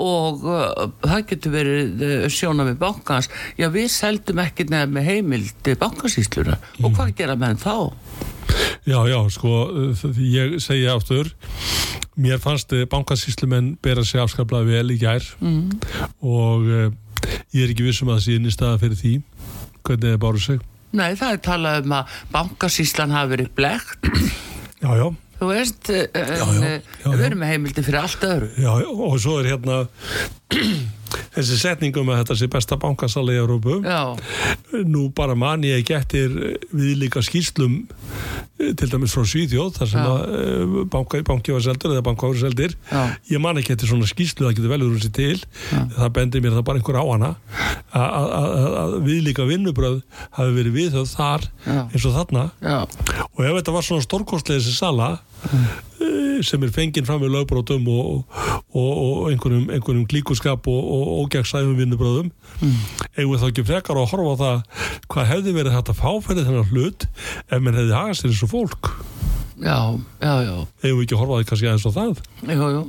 Og 0.00 0.44
uh, 0.46 0.88
það 1.04 1.26
getur 1.32 1.54
verið 1.54 2.04
uh, 2.06 2.26
sjóna 2.32 2.66
við 2.68 2.80
bankans. 2.82 3.30
Já 3.60 3.68
við 3.72 3.90
seldum 3.94 4.42
ekki 4.44 4.68
nefn 4.70 4.96
með 4.96 5.10
heimildi 5.10 5.76
bankasýslunar 5.80 6.60
og 6.82 6.94
hvað 6.96 7.14
gera 7.18 7.38
menn 7.40 7.60
þá? 7.60 7.92
Já, 8.88 8.98
já, 9.06 9.18
sko, 9.30 9.52
uh, 9.70 10.06
ég 10.24 10.56
segja 10.62 10.96
aftur, 10.96 11.30
mér 12.20 12.40
fannst 12.42 12.72
bankasýslumenn 12.90 13.76
bera 13.82 14.04
sig 14.04 14.22
afskaplega 14.22 14.66
vel 14.66 14.96
í 14.96 14.98
gær. 15.00 15.26
Og 16.20 16.66
uh, 16.66 16.88
ég 17.54 17.64
er 17.64 17.72
ekki 17.72 17.86
vissum 17.86 18.10
að 18.10 18.18
það 18.18 18.24
sé 18.26 18.38
inn 18.38 18.48
í 18.48 18.54
staða 18.54 18.80
fyrir 18.82 19.00
því, 19.00 19.14
hvernig 19.86 20.12
það 20.14 20.20
báru 20.26 20.42
sig. 20.44 20.60
Nei, 20.92 21.10
það 21.14 21.32
er 21.36 21.42
talað 21.46 21.84
um 21.86 21.92
að 22.00 22.14
bankasýslan 22.34 23.12
hafi 23.14 23.30
verið 23.36 23.50
blekt 23.54 24.08
Já, 24.82 24.90
já, 24.98 25.06
Þú 25.40 25.46
veist, 25.48 25.88
já, 25.88 26.08
já, 26.12 26.44
en, 26.44 26.64
já, 26.66 26.80
já. 27.04 27.10
við 27.14 27.22
erum 27.30 27.38
með 27.40 27.52
heimildi 27.54 27.84
fyrir 27.86 28.00
allt 28.02 28.24
öðru. 28.28 28.48
já, 28.60 28.72
já, 28.82 28.88
og 28.90 29.14
svo 29.22 29.36
er 29.40 29.46
hérna 29.54 29.76
þessi 31.34 31.56
setningum 31.60 32.08
að 32.12 32.20
þetta 32.22 32.36
sé 32.40 32.48
besta 32.52 32.76
bankasala 32.80 33.34
í 33.34 33.40
Európu. 33.40 33.80
Já, 33.84 34.16
Nú 34.90 35.08
bara 35.14 35.34
man 35.38 35.62
ég 35.66 35.80
ekki 35.82 35.94
eftir 35.96 36.34
við 36.72 36.92
líka 37.02 37.22
skýrslum 37.26 37.80
eh, 38.60 38.70
til 38.78 38.88
dæmis 38.92 39.14
frá 39.16 39.24
Svíþjóð 39.26 39.72
þar 39.78 39.90
sem 39.90 40.00
Já. 40.00 40.10
að 40.10 40.36
eh, 40.38 40.76
banki, 40.92 41.22
banki 41.26 41.54
var 41.56 41.64
seldur 41.66 41.94
eða 41.96 42.04
banki 42.06 42.30
var 42.30 42.38
seldir 42.44 42.76
Já. 42.90 43.02
ég 43.32 43.42
man 43.42 43.58
ekki 43.60 43.74
eftir 43.74 43.90
svona 43.90 44.08
skýrslu 44.10 44.46
það 44.46 44.56
getur 44.60 44.72
vel 44.74 44.82
verið 44.86 45.04
sér 45.06 45.14
til 45.18 45.90
það 45.98 46.12
bendir 46.20 46.44
mér 46.44 46.56
það 46.58 46.66
bara 46.70 46.80
einhver 46.82 47.00
á 47.00 47.04
hana 47.10 47.32
að- 47.92 48.96
við 49.06 49.20
líka 49.28 49.46
vinnubröð 49.48 50.00
hafi 50.38 50.54
verið 50.56 50.76
viðhöð 50.78 51.12
þar 51.16 51.46
Já. 51.66 51.80
eins 51.90 52.06
og 52.06 52.16
þarna 52.16 52.44
já, 52.62 52.78
og 53.34 53.44
ef 53.44 53.54
þetta 53.60 53.74
var 53.76 53.86
svona 53.86 54.06
stórkostlega 54.06 54.60
þessi 54.62 54.76
sala 54.78 55.10
sem 56.46 56.64
er 56.64 56.72
fenginn 56.74 57.06
fram 57.08 57.20
við 57.22 57.34
lögbrótum 57.34 57.86
og, 57.92 58.24
og, 58.72 58.90
og 58.90 59.30
einhverjum, 59.30 59.68
einhverjum 59.74 60.06
klíkuskap 60.10 60.68
og, 60.70 60.80
og 60.80 61.12
ógjagsæfum 61.24 61.76
vinnubröðum 61.80 62.30
eigum 63.16 63.34
við 63.34 63.42
þá 63.42 63.48
ekki 63.50 63.66
frekar 63.68 64.00
að 64.00 64.10
horfa 64.14 64.32
á 64.32 64.40
það 64.42 64.84
hvað 65.12 65.30
hefði 65.34 65.56
verið 65.58 65.76
hægt 65.76 65.92
að 65.92 66.00
fá 66.00 66.10
fyrir 66.24 66.48
þennan 66.48 66.70
hlut 66.72 67.08
ef 67.50 67.58
menn 67.60 67.80
hefði 67.80 67.98
hagast 67.98 68.26
þessu 68.26 68.50
fólk 68.50 68.94
já, 69.60 69.78
já, 70.20 70.34
já. 70.46 70.56
eigum 70.84 71.00
við 71.00 71.04
ekki 71.04 71.16
að 71.16 71.20
horfa 71.20 71.34
á 71.34 71.38
því 71.40 71.48
kannski 71.50 71.68
aðeins 71.70 71.88
á 71.88 71.92
það 71.96 72.20
Jú, 72.40 72.66
jú. 72.72 72.82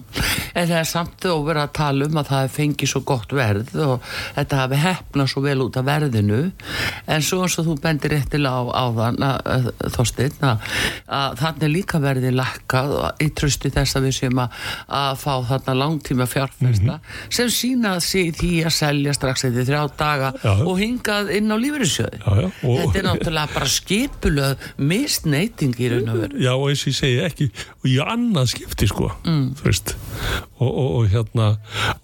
En 0.55 0.67
það 0.69 0.77
er 0.77 0.87
samt 0.87 1.25
og 1.27 1.41
verið 1.47 1.63
að 1.65 1.73
tala 1.75 2.07
um 2.07 2.19
að 2.21 2.29
það 2.31 2.51
fengið 2.55 2.91
svo 2.91 3.01
gott 3.07 3.33
verð 3.35 3.73
og 3.83 4.05
þetta 4.37 4.59
hafi 4.61 4.79
hefnað 4.85 5.31
svo 5.31 5.43
vel 5.45 5.57
út 5.65 5.79
af 5.81 5.87
verðinu 5.87 6.39
en 7.11 7.25
svo 7.25 7.41
eins 7.45 7.57
og 7.59 7.67
þú 7.67 7.75
bendir 7.83 8.13
réttilega 8.15 8.55
á, 8.55 8.63
á 8.71 8.85
þann 8.99 9.25
að, 9.27 9.69
Þorsteinn 9.95 10.47
að, 10.47 10.69
að 11.19 11.37
þannig 11.41 11.73
líka 11.75 12.01
verðið 12.03 12.37
lakkað 12.39 12.95
og 12.99 13.23
í 13.25 13.29
trösti 13.41 13.73
þess 13.75 13.99
að 13.99 14.07
við 14.07 14.17
séum 14.21 14.41
að, 14.45 14.59
að 15.01 15.19
fá 15.25 15.33
þarna 15.51 15.77
langtíma 15.81 16.27
fjárfesta 16.31 16.99
sem 17.31 17.51
sína 17.51 17.95
sig 18.03 18.31
því 18.39 18.53
að 18.67 18.75
selja 18.77 19.15
strax 19.17 19.45
eftir 19.49 19.67
þrjá 19.67 19.83
daga 19.99 20.31
Já. 20.43 20.53
og 20.63 20.73
hingað 20.79 21.33
inn 21.35 21.51
á 21.51 21.57
og- 21.61 22.79
Þetta 22.81 22.99
er 22.99 23.05
náttúrulega 23.07 23.53
bara 23.53 23.69
skipulöð 23.71 24.67
misneiting 24.77 25.75
í 25.75 25.89
raun 25.91 26.09
og 26.11 26.21
veru 26.23 26.41
já 26.41 26.53
og 26.61 26.71
eins 26.71 26.83
og 26.85 26.91
ég 26.91 26.97
segi 26.97 27.19
ekki 27.25 27.47
og 27.81 27.89
ég 27.89 28.11
annað 28.13 28.51
skipti 28.53 28.89
sko 28.91 29.09
mm. 29.23 29.43
þú 29.59 29.67
veist. 29.67 29.95
Og, 30.61 30.69
og, 30.69 30.89
og 30.99 31.09
hérna 31.11 31.49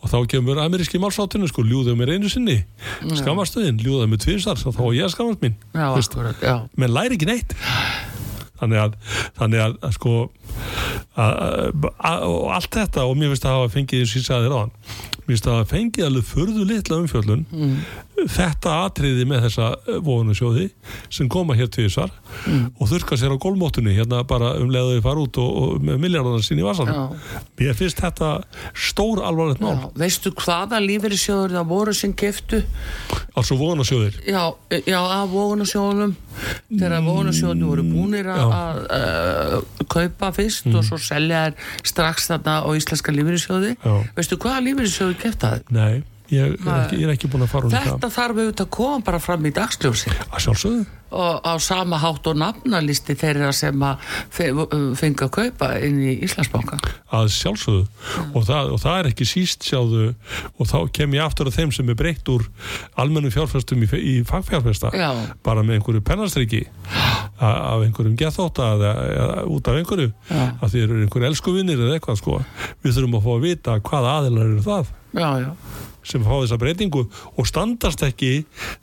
og 0.01 0.11
þá 0.11 0.17
kemur 0.33 0.61
ameríski 0.63 1.01
málsáttinu 1.01 1.49
sko 1.51 1.65
ljúðum 1.65 2.01
mér 2.01 2.15
einu 2.17 2.31
sinni. 2.31 2.59
Skamastuðin, 3.21 3.81
ljúðum 3.83 4.13
mér 4.13 4.23
tvisar 4.23 4.59
þá 4.59 4.69
var 4.73 4.93
ég 4.97 5.13
skamast 5.13 5.43
mín 5.45 5.57
Já, 5.73 5.89
akkurat, 5.93 6.47
menn 6.75 6.95
læri 6.95 7.19
ekki 7.19 7.29
neitt. 7.29 7.57
Þannig 8.57 8.81
að, 8.81 8.95
þannig 9.37 9.61
að, 9.61 9.75
að 9.85 9.91
sko 9.99 10.15
að, 11.17 11.85
allt 12.55 12.73
þetta 12.73 13.05
og 13.05 13.13
mér 13.19 13.33
finnst 13.33 13.45
að 13.45 13.59
hafa 13.59 13.73
fengið 13.75 14.03
ég 14.03 14.25
sagði 14.25 14.47
þér 14.47 14.57
áðan 14.57 14.73
mér 15.27 15.35
finnst 15.35 15.47
að 15.49 15.57
hafa 15.57 15.69
fengið 15.73 16.07
alveg 16.07 16.27
förðu 16.27 16.65
litla 16.67 16.99
umfjöllun. 17.01 17.45
Þetta 18.37 18.75
atriði 18.87 19.25
með 19.29 19.47
þessa 19.47 19.99
vóðunusjóði 20.07 20.67
sem 21.13 21.29
koma 21.31 21.57
hér 21.57 21.69
tvisar 21.73 22.13
og 22.47 22.87
þurka 22.89 23.19
sér 23.19 23.35
á 23.35 23.37
gólmóttunni 23.41 23.95
hérna 23.97 24.23
bara 24.27 24.55
um 24.61 24.71
leiðu 24.73 24.97
þau 24.97 25.05
fara 25.09 25.25
út 25.25 25.41
og, 25.43 25.59
og 25.61 25.85
með 25.85 25.99
miljardarnar 26.05 26.45
sín 26.47 26.61
í 26.63 26.65
vasanum. 26.65 27.13
Mér 27.59 27.77
finnst 27.77 28.01
þetta 28.01 28.31
stór 28.73 29.21
alvarlegt 29.27 29.61
mál. 29.63 29.75
Já, 29.75 29.89
veistu 30.05 30.33
hvaða 30.37 30.81
lífeyrissjóður 30.85 31.57
það 31.59 31.71
voru 31.75 31.97
sem 31.97 32.15
keftu? 32.17 32.63
altså 33.37 33.57
vóðunusjóðir 33.57 34.17
Já, 34.25 34.41
já, 34.87 34.97
af 34.97 35.29
vógunarsjóðunum 35.31 36.13
þegar 36.71 37.03
vógunarsjóðunum 37.05 37.69
voru 37.71 37.85
búnir 37.85 38.29
að 38.29 38.53
að, 38.57 38.79
uh, 38.97 39.85
kaupa 39.89 40.31
fyrst 40.35 40.67
og 40.71 40.85
svo 40.85 40.99
selja 41.01 41.43
strax 41.85 42.29
þarna 42.31 42.59
á 42.65 42.69
íslenska 42.77 43.13
lífeyrissjóði. 43.15 43.73
Já. 43.81 43.93
veistu 44.17 44.39
hvaða 44.41 44.63
lífeyrissjóður 45.17 45.23
kefta 45.23 45.49
það? 45.55 45.73
nei, 45.77 46.03
ég 46.27 46.43
er, 46.43 46.57
Nei. 46.59 46.73
ekki, 46.83 46.97
ég 47.01 47.07
er 47.07 47.13
ekki 47.15 47.27
búin 47.31 47.45
að 47.45 47.51
fara 47.55 47.65
um 47.69 47.71
Þetta 47.71 48.09
þarf 48.11 48.37
auðvitað 48.41 48.65
að 48.67 48.71
koma 48.77 48.99
bara 49.07 49.19
fram 49.23 49.45
í 49.47 49.51
dagsljósi 49.55 50.11
að 50.27 50.39
sjálfsögðu. 50.45 50.85
Og 51.07 51.37
á 51.47 51.55
sama 51.63 51.95
hátt 52.03 52.25
og 52.27 52.35
nafnalisti 52.35 53.13
þeirra 53.15 53.53
sem 53.55 53.79
að 53.79 54.01
fe- 54.27 54.51
fengu 54.99 55.23
að 55.23 55.29
kaupa 55.37 55.69
inn 55.79 56.01
í 56.03 56.17
Íslandsbanka. 56.27 56.75
Að 57.15 57.29
sjálfsögðu. 57.31 57.85
Og, 58.35 58.43
það, 58.43 58.73
og 58.75 58.81
það 58.83 58.97
er 58.99 59.07
ekki 59.13 59.27
síst 59.29 59.63
sjáðu 59.63 60.09
og 60.59 60.67
þá 60.67 60.75
kem 60.91 61.15
ég 61.15 61.23
aftur 61.23 61.47
að 61.47 61.55
þeim 61.61 61.71
sem 61.77 61.93
er 61.93 61.95
breytt 61.95 62.27
úr 62.27 62.43
almennum 62.99 63.31
fjárfæstum 63.31 63.87
í, 63.87 63.89
í 63.95 64.17
fagfjárfæsta 64.27 64.91
Já. 64.91 65.07
bara 65.47 65.63
með 65.63 65.79
einhverju 65.79 66.03
pennastriki. 66.11 66.65
Af 67.39 67.87
einhverjum 67.87 68.19
gethóta 68.19 68.73
eða, 68.75 68.91
eða 69.15 69.41
út 69.47 69.67
af 69.71 69.79
einhverju. 69.79 70.11
Já. 70.27 70.43
að 70.59 70.73
því 70.75 70.83
eru 70.83 70.99
einhverju 71.05 71.31
elskuvinnir 71.31 71.87
eða 71.87 72.01
eitthvað 72.01 72.19
sko. 72.19 72.41
Við 72.83 72.97
þurfum 72.99 73.15
að 73.21 73.23
fá 73.29 73.31
að 73.37 73.45
vita 73.47 73.79
hvaða 73.79 74.15
aðilar 74.19 74.49
eru 74.51 74.63
það 74.67 74.91
Já, 75.15 75.29
já, 75.39 75.51
sem 76.07 76.23
fá 76.23 76.33
þessa 76.35 76.57
breytingu 76.59 77.03
og 77.07 77.47
standast 77.47 78.03
ekki 78.05 78.31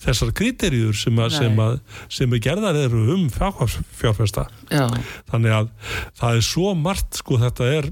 þessar 0.02 0.32
kriterjur 0.36 0.96
sem, 0.96 1.16
Nei. 1.16 1.30
sem, 1.32 1.60
að, 1.60 1.78
sem 2.12 2.36
að 2.36 2.44
gerðar 2.48 2.78
eru 2.84 3.04
um 3.14 3.26
fjárfæsta 3.32 4.46
já, 4.72 4.86
þannig 5.32 5.56
að 5.60 5.70
það 6.20 6.40
er 6.40 6.46
svo 6.48 6.74
margt 6.78 7.20
sko 7.20 7.40
þetta 7.44 7.70
er 7.78 7.90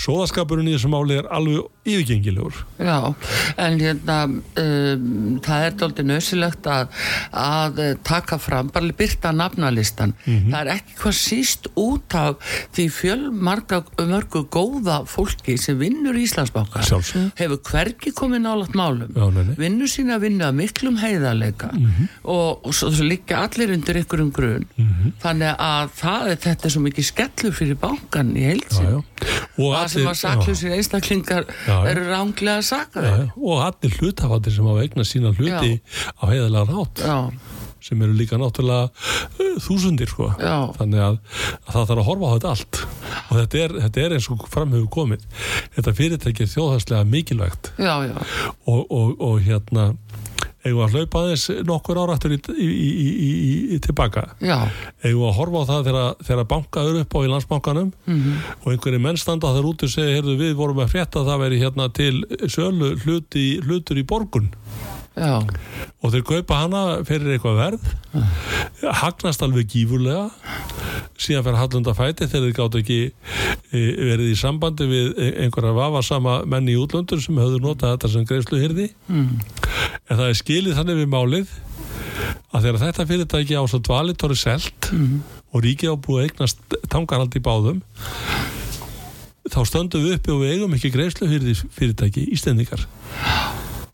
sóðaskapurinn 0.00 0.68
í 0.68 0.74
þessu 0.74 0.90
máli 0.90 1.18
er 1.20 1.28
alveg 1.30 1.68
yfirgengilegur 1.86 2.56
Já, 2.80 3.14
en 3.60 3.78
hérna 3.78 4.16
um, 4.26 5.38
það 5.44 5.66
er 5.68 5.76
doldið 5.82 6.08
nöðsilegt 6.08 6.66
að, 6.70 6.88
að 7.36 7.78
eh, 7.84 7.92
taka 8.06 8.38
fram 8.42 8.70
bara 8.74 8.90
byrta 8.98 9.32
nafnalistan 9.36 10.14
Mhm. 10.24 10.50
það 10.52 10.60
er 10.60 10.70
ekki 10.74 10.94
hvað 11.02 11.16
síst 11.18 11.66
út 11.76 12.14
af 12.16 12.36
því 12.74 12.86
fjölmarga 12.94 13.82
mörgu 14.08 14.44
góða 14.52 15.02
fólki 15.08 15.56
sem 15.60 15.78
vinnur 15.78 16.16
í 16.18 16.24
Sjálfsögðu. 16.26 17.30
hefur 17.36 17.60
hvergi 17.70 18.12
komið 18.16 18.42
nálat 18.46 18.74
málum 18.74 19.12
Já, 19.14 19.54
vinnur 19.58 19.86
sína 19.90 20.16
að 20.18 20.20
vinna 20.28 20.48
að 20.50 20.54
miklum 20.62 20.96
heiðarleika 20.98 21.70
Mhm. 21.72 22.08
og, 22.24 22.66
og 22.66 22.72
svo, 22.74 22.90
svo 22.90 23.04
líka 23.04 23.44
allir 23.44 23.72
undir 23.74 24.00
ykkurum 24.02 24.32
grun 24.32 24.66
Mhm. 24.76 25.12
þannig 25.22 25.56
að 25.58 25.90
það 26.00 26.30
er 26.32 26.36
þetta 26.36 26.70
svo 26.70 26.80
mikið 26.82 27.04
skellur 27.12 27.52
fyrir 27.52 27.76
bankan 27.76 28.32
í 28.34 28.40
já, 28.42 28.48
heilsin 28.48 28.86
já. 28.90 29.02
og 29.58 29.74
það 29.84 29.92
sem 29.94 30.06
að 30.08 30.14
já. 30.14 30.20
saklusir 30.24 30.76
einstaklingar 30.78 31.44
Já, 31.48 31.74
já. 31.74 31.90
eru 31.92 32.06
ránglega 32.10 32.60
Já, 32.64 32.80
já. 33.04 33.26
og 33.36 33.60
allir 33.68 33.98
hlutafattir 34.00 34.56
sem 34.56 34.70
hafa 34.72 34.86
eignar 34.86 35.08
sína 35.08 35.34
hluti 35.36 35.76
á 36.18 36.22
heiðalega 36.30 36.64
rátt 36.72 37.04
Já, 37.04 37.18
sem 37.84 38.00
eru 38.00 38.16
líka 38.16 38.38
náttúrulega 38.40 38.88
uh, 38.88 39.56
þúsundir 39.60 40.08
sko. 40.08 40.30
Já. 40.40 40.56
þannig 40.78 41.02
að, 41.04 41.18
að 41.66 41.74
það 41.74 41.88
þarf 41.90 42.00
að 42.00 42.08
horfa 42.08 42.30
á 42.30 42.34
þetta 42.34 42.52
allt 42.54 42.80
og 43.24 43.34
þetta 43.42 43.60
er, 43.64 43.76
þetta 43.84 44.04
er 44.06 44.16
eins 44.16 44.28
og 44.32 44.46
framhefur 44.54 44.90
komið 44.96 45.26
þetta 45.76 45.96
fyrirtæki 46.00 46.46
er 46.46 46.52
þjóðhagslega 46.54 47.10
mikilvægt 47.12 47.72
já, 47.76 47.94
já, 48.08 48.16
og, 48.64 48.80
og, 48.88 49.12
og 49.20 49.42
hérna 49.44 49.90
eigum 50.64 50.82
að 50.84 50.96
hlaupa 50.96 51.22
aðeins 51.22 51.44
nokkur 51.68 52.00
ára 52.00 52.16
aftur 52.16 52.34
í, 52.34 52.38
í, 52.54 52.68
í, 52.68 53.08
í, 53.24 53.30
í 53.76 53.78
tilbaka? 53.84 54.24
Eigum 55.04 55.26
að 55.28 55.36
horfa 55.38 55.62
á 55.62 55.68
það 55.70 55.90
þegar, 56.24 56.44
bankaður 56.54 57.00
upp 57.02 57.16
á 57.16 57.18
í 57.20 57.30
landsbankanum? 57.32 57.92
Mhm. 58.08 58.38
og 58.64 58.68
einhverju 58.72 59.00
menn 59.04 59.20
standa 59.20 59.52
þar 59.54 59.68
út 59.70 59.84
og 59.84 59.92
segja 59.92 60.16
heyrðu 60.18 60.36
við 60.40 60.54
vorum 60.58 60.80
að 60.84 60.94
frétta 60.94 61.20
að 61.20 61.30
það 61.30 61.42
veri 61.44 61.60
hérna 61.60 61.88
til 61.94 62.14
sölu 62.48 62.94
hluti, 63.04 63.46
hlutur 63.64 64.00
í 64.00 64.06
borgun 64.08 64.50
já, 65.16 65.34
og 66.02 66.12
þeir 66.14 66.24
kaupa 66.28 66.60
hana 66.62 66.82
fyrir 67.08 67.34
eitthvað 67.34 67.60
verð. 67.60 67.90
Hagnast 69.02 69.44
alveg 69.44 69.70
gífurlega. 69.72 70.28
Síðan 71.14 71.46
fyrir 71.46 71.60
hallunda 71.60 71.94
fæti 71.94 72.26
þegar 72.26 72.48
þeir 72.48 72.56
gátt 72.58 72.78
ekki 72.80 72.98
e, 73.74 73.82
verið 74.10 74.32
í 74.32 74.38
sambandi 74.38 74.88
við 74.90 75.12
e- 75.14 75.34
einhverja 75.44 75.74
vafasama 75.76 76.40
menn 76.50 76.70
í 76.70 76.74
útlöndur 76.80 77.22
sem 77.22 77.38
höfðu 77.38 77.60
notað 77.62 77.94
þetta 77.94 78.10
sem 78.14 78.26
greiðslu 78.28 78.58
hyrði 78.62 78.88
mm. 79.06 79.28
en 80.08 80.18
það 80.18 80.26
er 80.26 80.40
skilið 80.40 80.80
þannig 80.80 81.00
við 81.02 81.12
málið 81.14 81.54
að 82.54 82.66
þegar 82.66 82.80
þetta 82.82 83.06
fyrirtæki 83.10 83.58
á 83.58 83.62
svo 83.70 83.80
dvalitóri 83.84 84.38
selt 84.38 84.90
og 85.54 85.64
ríkið 85.64 85.94
á 85.94 85.96
búið 86.02 86.28
eignast 86.28 86.78
tangarhald 86.90 87.34
í 87.38 87.42
báðum 87.44 87.82
þá 89.50 89.60
stöndum 89.68 90.06
við 90.06 90.16
uppi 90.18 90.34
og 90.34 90.42
við 90.42 90.54
eigum 90.56 90.74
ekki 90.76 90.92
greiðslu 90.94 91.28
fyrirtæki 91.76 92.26
ístendingar 92.34 92.86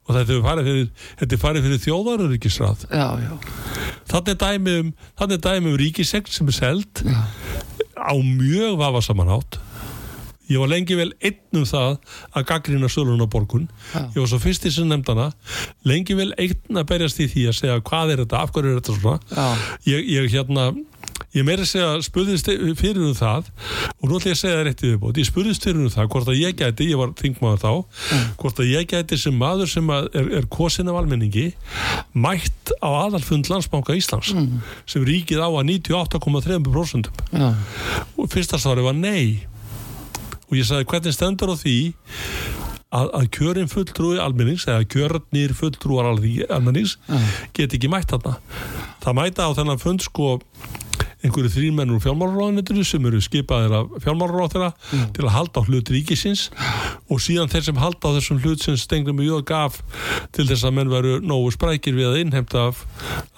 og 0.09 0.17
þetta 0.17 0.37
er 0.37 0.45
farið 0.47 0.71
fyrir, 0.71 0.91
þetta 1.21 1.37
er 1.37 1.43
farið 1.45 1.67
fyrir 1.67 1.83
þjóðaruríkisráð 1.87 2.87
þannig 4.11 4.33
er 4.35 4.39
dæmi 4.45 4.77
um, 4.85 4.93
dæmi 5.49 5.73
um 5.73 5.81
ríkisegn 5.81 6.31
sem 6.33 6.51
er 6.51 6.57
seld 6.57 7.03
Já. 7.05 7.21
á 8.01 8.15
mjög 8.17 8.79
vafasamanhátt 8.81 9.61
ég 10.51 10.59
var 10.59 10.71
lengi 10.71 10.97
vel 10.99 11.13
einn 11.23 11.61
um 11.61 11.67
það 11.69 11.97
að 12.35 12.47
gaggrina 12.49 12.89
sölun 12.91 13.23
á 13.23 13.29
borgun. 13.31 13.69
Já. 13.95 14.03
ég 14.17 14.19
var 14.19 14.31
svo 14.33 14.41
fyrst 14.43 14.67
í 14.67 14.73
sem 14.75 14.89
nefndana 14.91 15.31
lengi 15.87 16.17
vel 16.19 16.33
einn 16.43 16.81
að 16.81 16.89
berjast 16.91 17.23
í 17.23 17.29
því 17.31 17.47
að 17.51 17.59
segja 17.61 17.83
hvað 17.87 18.15
er 18.15 18.25
þetta, 18.25 18.41
af 18.43 18.55
hverju 18.55 18.73
er 18.73 18.81
þetta 18.81 18.97
svona? 18.97 19.21
Já, 19.31 19.47
ég, 19.93 20.09
ég 20.17 20.35
hérna 20.35 20.67
ég 21.37 21.45
meiri 21.47 21.63
að 21.63 21.71
segja 21.71 21.91
spurðist 22.03 22.49
fyrir 22.81 23.05
um 23.07 23.15
það 23.15 23.51
og 24.01 24.09
nú 24.11 24.19
ætla 24.19 24.33
ég 24.33 24.37
að 24.37 24.41
segja 24.41 24.57
það 24.57 24.65
rétt 24.67 24.83
í 24.83 24.89
viðbót 24.91 25.21
ég 25.21 25.29
spurðist 25.29 25.67
fyrir 25.67 25.85
um 25.85 25.93
það 25.95 26.09
hvort 26.15 26.31
að 26.33 26.41
ég 26.41 26.57
gæti 26.59 26.89
ég 26.91 26.99
var 26.99 27.13
þingmaður 27.21 27.61
þá 27.63 27.73
hvort 28.41 28.63
að 28.65 28.71
ég 28.73 28.89
gæti 28.91 29.19
sem 29.21 29.37
maður 29.39 29.71
sem 29.71 29.93
er, 29.95 30.09
er 30.41 30.49
kosin 30.51 30.91
af 30.91 30.99
almenningi 30.99 31.47
mætt 32.19 32.75
á 32.83 32.91
aðalfund 33.07 33.51
landsbanka 33.53 33.95
Íslands 33.99 34.33
sem 34.91 35.07
ríkið 35.07 35.39
á 35.39 35.49
að 35.51 35.71
98,3% 35.71 37.13
já, 37.31 37.49
og 38.17 38.31
fyrsta 38.33 38.59
svari 38.59 38.83
var 38.85 38.97
nei. 38.99 39.47
Og 40.51 40.59
ég 40.59 40.67
sagði 40.67 40.89
hvernig 40.91 41.15
stendur 41.15 41.53
á 41.55 41.57
því 41.61 41.77
að, 42.91 43.07
að 43.15 43.27
kjörin 43.37 43.71
fulltrúi 43.71 44.19
almennings 44.19 44.67
eða 44.67 44.83
kjörnir 44.91 45.55
fulltrúar 45.55 46.11
almennings 46.11 46.97
get 47.55 47.77
ekki 47.77 47.91
mætt 47.93 48.11
þarna? 48.11 48.41
Það 49.05 49.19
mæta 49.21 49.47
á 49.47 49.51
þennan 49.55 49.83
fund 49.83 50.03
sko 50.03 50.33
einhverju 51.21 51.53
þrýmennur 51.53 51.99
úr 51.99 52.05
fjármálaráðunitinu 52.05 52.85
sem 52.87 53.07
eru 53.11 53.21
skipaðir 53.25 53.75
af 53.81 53.91
fjármálaráðuna 54.05 54.71
til 55.17 55.27
að 55.27 55.35
halda 55.35 55.61
á 55.61 55.69
hlut 55.69 55.93
ríkisins. 55.93 56.47
Og 57.11 57.21
síðan 57.23 57.51
þeir 57.53 57.67
sem 57.69 57.81
halda 57.81 58.13
á 58.13 58.17
þessum 58.17 58.41
hlut 58.45 58.65
sem 58.65 58.79
stengur 58.81 59.17
með 59.17 59.31
jög 59.31 59.45
gaf 59.51 59.81
til 60.35 60.47
þess 60.49 60.65
að 60.67 60.77
menn 60.79 60.93
veru 60.93 61.19
nógu 61.25 61.53
sprækir 61.55 61.97
við 61.97 62.11
að 62.11 62.21
innhemta 62.25 62.67
af, 62.71 62.85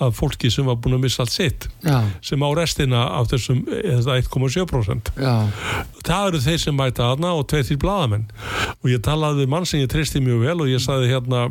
af 0.03 0.15
fólki 0.19 0.51
sem 0.53 0.69
var 0.69 0.79
búin 0.83 0.99
að 0.99 1.05
missa 1.07 1.25
allt 1.25 1.35
sitt 1.35 1.69
já, 1.85 1.99
sem 2.25 2.43
á 2.43 2.49
restina 2.57 3.05
af 3.19 3.31
þessum 3.33 3.63
eða 3.83 4.19
1,7% 4.21 5.13
já, 5.17 5.35
það 6.07 6.29
eru 6.29 6.43
þeir 6.47 6.61
sem 6.67 6.79
mæta 6.79 7.09
aðna 7.13 7.35
og 7.39 7.47
tveir 7.51 7.67
því 7.69 7.79
bladamenn 7.83 8.29
og 8.79 8.93
ég 8.93 9.03
talaði 9.05 9.43
við 9.43 9.53
mann 9.55 9.69
sem 9.69 9.83
ég 9.83 9.91
treysti 9.93 10.23
mjög 10.25 10.47
vel 10.47 10.59
og 10.65 10.73
ég 10.73 10.85
sagði 10.85 11.13
hérna 11.15 11.49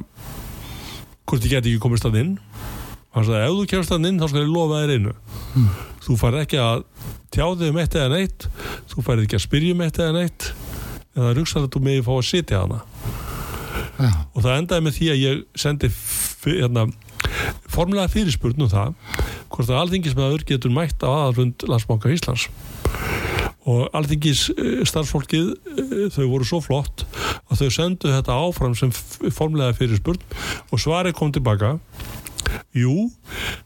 hvort 1.26 1.46
ég 1.46 1.56
geti 1.56 1.74
ekki 1.74 1.84
komist 1.84 2.08
að 2.08 2.22
inn 2.24 2.34
hann 3.12 3.28
sagði 3.28 3.45
ef 3.45 3.56
þú 3.58 3.65
kemst 3.74 3.93
að 3.93 4.08
inn 4.10 4.19
þá 4.21 4.28
skal 4.32 4.43
ég 4.43 4.52
lofa 4.52 4.82
þér 4.82 4.93
einu. 4.95 5.15
Þú 6.02 6.17
fær 6.21 6.38
ekki 6.41 6.62
að 6.62 6.84
tjáði 7.32 7.71
um 7.71 7.80
eitt 7.82 7.97
eða 8.00 8.12
neitt 8.15 8.47
þú 8.91 9.06
fær 9.06 9.24
ekki 9.24 9.38
að 9.38 9.45
spyrja 9.45 9.76
um 9.76 9.84
eitt 9.86 10.00
eða 10.00 10.15
neitt 10.17 10.47
eða 11.17 11.34
rugsaði 11.36 11.67
að 11.67 11.74
þú 11.76 11.84
meði 11.88 12.06
fá 12.08 12.13
að 12.15 12.28
sitja 12.30 12.63
hana. 12.63 12.82
Já, 14.02 14.10
og 14.34 14.39
það 14.41 14.58
endaði 14.58 14.86
með 14.86 14.97
því 14.97 15.10
að 15.12 15.21
ég 15.21 15.41
sendi 15.60 15.89
hérna, 16.45 16.86
formulega 17.69 18.12
fyrirspurn 18.12 18.65
um 18.65 18.71
það 18.71 18.95
hvort 19.52 19.69
að 19.69 19.82
alþingismæður 19.82 20.45
getur 20.47 20.74
mætt 20.74 21.04
á 21.04 21.10
aðalfund 21.12 21.67
landsbanka 21.69 22.12
Íslands. 22.13 22.47
Og 23.69 23.91
alþingis 23.93 24.47
eh, 24.56 24.80
starfsfólkið 24.89 25.52
eh, 25.52 26.08
þau 26.15 26.24
voru 26.32 26.47
svo 26.47 26.62
flott 26.65 27.04
að 27.52 27.62
þau 27.62 27.76
sendu 27.76 28.10
þetta 28.10 28.39
áfram 28.47 28.74
sem 28.78 28.89
formulega 29.30 29.76
fyrirspurn 29.78 30.24
og 30.71 30.82
svarið 30.82 31.13
kom 31.19 31.34
tilbaka 31.36 31.76
jú, 32.77 33.10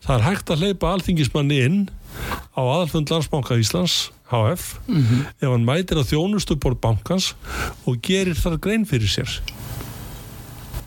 það 0.05 0.15
er 0.17 0.25
hægt 0.29 0.51
að 0.51 0.63
hleypa 0.63 0.93
alþingismanni 0.95 1.61
inn 1.65 1.79
á 2.55 2.61
aðalfund 2.61 3.11
landsbanka 3.11 3.57
Íslands 3.59 4.09
HF 4.31 4.79
ef 4.89 5.45
hann 5.45 5.67
mætir 5.67 5.99
að 6.01 6.13
þjónustubor 6.13 6.77
bankans 6.81 7.33
og 7.85 7.99
gerir 8.05 8.37
þar 8.39 8.57
grein 8.63 8.87
fyrir 8.89 9.11
sér. 9.11 9.39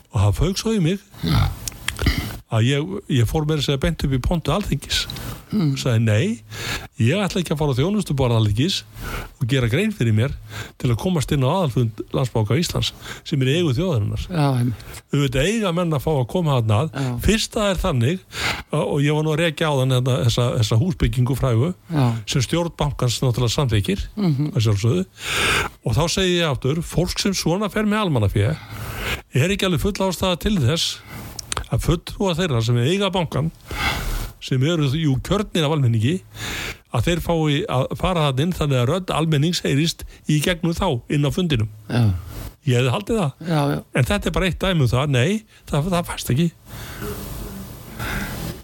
Og 0.09 0.19
það 0.19 0.37
fauk 0.41 0.61
svo 0.61 0.75
í 0.75 0.83
mig 0.83 1.03
að 2.49 2.63
ég, 2.65 2.93
ég 3.19 3.27
fór 3.29 3.45
með 3.45 3.59
þess 3.61 3.73
að 3.75 3.81
bent 3.83 4.03
upp 4.07 4.13
í 4.17 4.19
pontu 4.25 4.53
alþingis 4.55 5.03
mm. 5.53 5.73
sagði 5.77 5.99
nei, 6.01 6.23
ég 6.97 7.21
ætla 7.21 7.43
ekki 7.43 7.53
að 7.53 7.59
fara 7.61 7.75
á 7.75 7.79
þjónustu 7.79 8.15
bara 8.17 8.39
alþingis 8.39 8.79
og 9.39 9.45
gera 9.51 9.69
grein 9.69 9.93
fyrir 9.93 10.15
mér 10.17 10.33
til 10.81 10.89
að 10.89 10.97
komast 11.03 11.29
inn 11.35 11.45
á 11.45 11.49
aðalfund 11.51 12.01
landsbáka 12.15 12.57
Íslands 12.57 12.89
sem 13.27 13.41
er 13.45 13.51
eigu 13.59 13.75
þjóðarinnar 13.77 14.25
einmitt. 14.33 14.87
auðvitað 15.13 15.51
eiga 15.51 15.73
menn 15.77 15.93
að 15.93 16.03
fá 16.07 16.09
að 16.15 16.25
koma 16.33 16.57
hann 16.57 16.73
að 16.79 16.89
Já. 16.97 17.11
fyrsta 17.27 17.67
er 17.69 17.81
þannig 17.83 18.25
og 18.79 18.97
ég 19.05 19.13
var 19.19 19.25
nú 19.29 19.33
að 19.35 19.41
rekja 19.45 19.69
á 19.69 19.73
þann 19.79 19.95
þetta, 19.99 20.17
þessa, 20.25 20.47
þessa 20.57 20.79
húsbyggingu 20.81 21.37
frægu 21.39 21.69
já, 21.93 22.03
sem 22.33 22.45
stjórn 22.45 22.73
bankans 22.81 23.19
náttúrulega 23.21 23.53
Mhm. 24.19 24.51
að 24.57 24.65
sjálfsögðu 24.65 25.05
og 25.85 25.95
þá 25.95 26.03
segi 26.17 26.35
ég 26.41 26.49
aftur 26.49 26.81
fólk 26.85 27.19
sem 27.21 27.33
svona 27.37 27.69
fer 27.71 27.85
með 27.85 28.03
almannafé 28.07 28.49
er 29.37 29.49
ekki 29.53 29.65
alveg 29.69 29.81
full 29.85 29.93
ástæða 30.09 30.39
til 30.41 30.57
þess 30.57 30.97
að 31.69 31.85
fulltrúa 31.85 32.35
þeirra 32.37 32.61
sem 32.65 32.79
eiga 32.81 33.11
bankan 33.13 33.51
sem 34.43 34.63
eru 34.63 34.87
jú 34.95 35.17
kjörnir 35.25 35.67
af 35.67 35.75
almenningi 35.75 36.15
að 36.95 37.09
þeir 37.09 37.21
fái 37.25 37.57
að 37.69 37.87
fara 37.99 38.29
það 38.29 38.43
inn 38.45 38.55
þannig 38.57 38.81
að 38.81 38.89
rödd 38.89 39.13
almennings 39.13 39.63
heyrist 39.65 40.05
í 40.31 40.39
gegnum 40.43 40.73
þá 40.77 40.87
inn 41.11 41.27
á 41.27 41.31
fundinum. 41.33 41.69
Já, 41.89 42.03
ég 42.65 42.79
hefði 42.79 42.95
haldið 42.95 43.21
það. 43.21 43.49
Já, 43.51 43.59
já. 43.73 43.79
en 43.93 44.09
þetta 44.09 44.31
er 44.31 44.37
bara 44.39 44.49
eitt 44.49 44.63
dæmi 44.63 44.85
um 44.85 44.91
það, 44.93 45.13
nei, 45.17 45.59
það, 45.69 45.91
það 45.93 46.09
fæst 46.13 46.33
ekki 46.33 46.49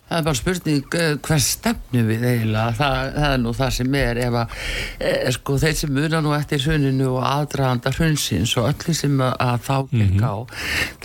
Það 0.05 0.19
er 0.19 0.25
bara 0.27 0.37
spurning 0.37 0.95
eh, 0.99 1.13
hvers 1.25 1.45
stefnu 1.55 2.01
við 2.05 2.25
eiginlega, 2.29 2.73
það, 2.77 3.07
það 3.15 3.31
er 3.31 3.39
nú 3.41 3.53
það 3.57 3.71
sem 3.77 3.95
er 3.97 4.19
ef 4.21 4.35
að, 4.37 4.57
e, 4.99 5.13
sko, 5.33 5.55
þeir 5.63 5.77
sem 5.79 5.95
muna 5.97 6.19
nú 6.21 6.33
eftir 6.37 6.61
hruninu 6.61 7.07
og 7.15 7.25
aðdraðanda 7.25 7.93
hrunsins 7.95 8.53
og 8.61 8.67
öllu 8.69 8.95
sem 8.99 9.23
að, 9.25 9.55
þá 9.65 9.73
gekk 9.89 10.21
á, 10.21 10.35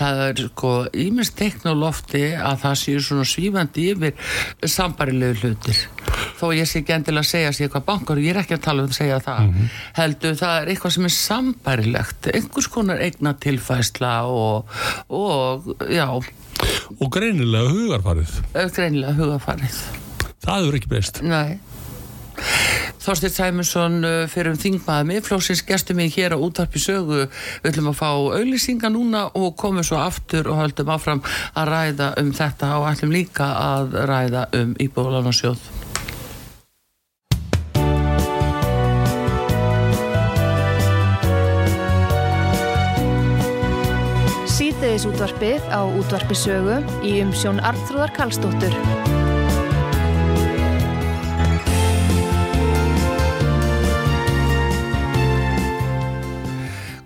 það 0.02 0.20
er 0.26 0.42
sko 0.50 0.72
ímest 1.06 1.36
teikn 1.38 1.72
á 1.72 1.74
lofti 1.80 2.26
að 2.36 2.60
það 2.66 2.76
séu 2.82 3.04
svona 3.06 3.30
svífandi 3.30 3.86
yfir 3.94 4.36
sambarilegu 4.76 5.40
hlutir. 5.46 5.80
Þó 6.36 6.50
ég 6.56 6.68
sé 6.68 6.82
ekki 6.82 6.94
endilega 6.98 7.24
að 7.24 7.30
segja 7.30 7.54
sér 7.56 7.72
hvað 7.72 7.86
bankar, 7.88 8.20
ég 8.20 8.34
er 8.34 8.42
ekki 8.42 8.58
að 8.58 8.66
tala 8.68 8.84
um 8.84 8.92
að 8.92 8.98
segja 8.98 9.22
það, 9.24 9.56
heldur 9.96 10.36
það 10.40 10.58
er 10.58 10.72
eitthvað 10.74 10.94
sem 10.96 11.08
er 11.08 11.16
sambarilegt, 11.16 12.30
einhvers 12.34 12.68
konar 12.76 13.00
eigna 13.00 13.32
tilfæsla 13.40 14.12
og, 14.28 14.78
og 15.08 15.72
já, 15.88 16.06
og 17.00 17.08
greinilega 17.12 17.70
hugarfarið 17.72 18.32
greinilega 18.90 19.16
hugafarið. 19.18 19.80
það 20.42 20.64
hefur 20.64 20.78
ekki 20.78 20.90
breyst. 20.90 21.20
Nei. 21.22 21.58
Þorstir 23.00 23.32
Sæmundsson 23.32 24.04
uh, 24.04 24.24
fyrir 24.28 24.52
um 24.52 24.58
þingmaða 24.60 25.06
miðflóksins 25.08 25.62
gestur 25.68 25.96
mig 25.96 26.12
hér 26.16 26.34
á 26.36 26.38
útvarpi 26.40 26.80
sögu. 26.80 27.26
Við 27.62 27.70
ætlum 27.70 27.90
að 27.92 28.00
fá 28.00 28.08
auðlýsinga 28.10 28.90
núna 28.92 29.26
og 29.36 29.54
komum 29.60 29.84
svo 29.86 30.00
aftur 30.00 30.50
og 30.50 30.60
höldum 30.60 30.92
áfram 30.92 31.22
að 31.54 31.72
ræða 31.72 32.10
um 32.20 32.32
þetta 32.36 32.74
og 32.78 32.90
ætlum 32.92 33.14
líka 33.14 33.52
að 33.56 34.02
ræða 34.10 34.48
um 34.60 34.74
íbúðlan 34.80 35.32
og 44.90 44.96
sjóð 44.98 45.06
Síðdeis 45.06 45.06
útvarpið 45.06 45.66
á 45.70 45.80
útvarpi 45.86 46.34
sögu 46.34 46.76
í 47.06 47.20
umsjón 47.22 47.62
Arnþróðar 47.62 48.10
Karlsdóttur. 48.16 48.74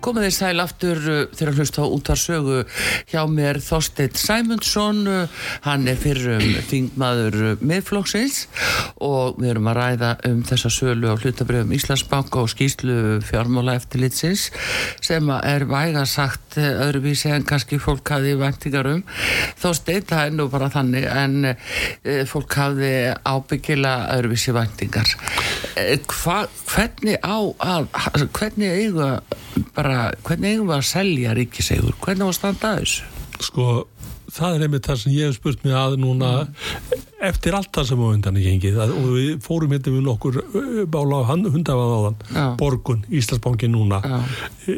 komið 0.05 0.27
þið 0.27 0.33
sæl 0.35 0.61
aftur 0.61 0.99
uh, 1.09 1.15
þegar 1.33 1.49
að 1.49 1.59
hlusta 1.59 1.81
á 1.81 1.87
útvarsögu 1.89 2.57
hjá 3.09 3.21
mér 3.25 3.57
Þorstein 3.65 4.13
Sæmundsson 4.21 4.99
uh, 5.09 5.39
hann 5.65 5.89
er 5.89 5.97
fyrir 5.97 6.35
um 6.35 6.43
þingmaður 6.69 7.37
uh, 7.41 7.63
miðflokksins 7.65 8.43
og 9.01 9.39
við 9.41 9.55
erum 9.55 9.71
að 9.71 9.79
ræða 9.79 10.11
um 10.29 10.43
þessa 10.45 10.71
sölu 10.73 11.09
á 11.09 11.17
hlutabröfum 11.17 11.73
Íslandsbank 11.73 12.37
og 12.37 12.51
skýslu 12.53 13.17
fjármála 13.25 13.79
eftirlitsins 13.79 14.51
sem 15.01 15.33
er 15.41 15.65
væga 15.73 16.05
sagt 16.05 16.44
uh, 16.59 16.69
öðruvísi 16.87 17.31
en 17.33 17.45
kannski 17.47 17.79
fólk 17.81 18.11
hafi 18.15 18.35
væntingar 18.39 18.89
um. 18.91 19.03
Þorstein, 19.61 20.05
það 20.09 20.25
er 20.25 20.37
nú 20.37 20.49
bara 20.53 20.71
þannig 20.73 21.07
en 21.11 21.51
uh, 21.51 22.21
fólk 22.29 22.59
hafi 22.59 22.93
ábyggila 23.25 23.95
öðruvísi 24.15 24.55
væntingar. 24.55 25.15
Uh, 25.75 25.95
hva, 26.11 26.43
hvernig 26.71 27.19
á 27.21 27.37
að 27.65 27.89
hvernig 28.35 28.79
eiga 28.85 29.09
bara 29.75 30.11
hvernig 30.25 30.55
eigum 30.55 30.69
við 30.69 30.77
að 30.77 30.87
selja 30.89 31.35
ríkisegur 31.35 31.97
hvernig 32.03 32.27
á 32.27 32.29
að 32.29 32.37
standa 32.39 32.71
þessu? 32.79 33.11
Sko, 33.45 33.65
það 34.31 34.55
er 34.55 34.65
einmitt 34.65 34.87
það 34.87 35.01
sem 35.01 35.15
ég 35.15 35.29
hef 35.29 35.37
spurt 35.39 35.63
mig 35.65 35.75
að 35.75 35.97
núna 36.01 36.31
eftir 37.25 37.55
allt 37.57 37.71
það 37.75 37.89
sem 37.89 38.03
á 38.03 38.07
undan 38.07 38.39
er 38.39 38.45
gengið 38.45 38.79
að, 38.83 38.93
og 38.95 39.07
við 39.15 39.31
fórum 39.45 39.73
hérna 39.75 39.95
við 39.95 40.05
nokkur 40.05 40.39
bála 40.91 41.21
á 41.23 41.29
hundafað 41.31 41.95
áðan, 41.97 42.19
Já. 42.29 42.45
Borgun, 42.59 43.05
Íslandsbanki 43.09 43.71
núna 43.71 44.01
Já. 44.03 44.17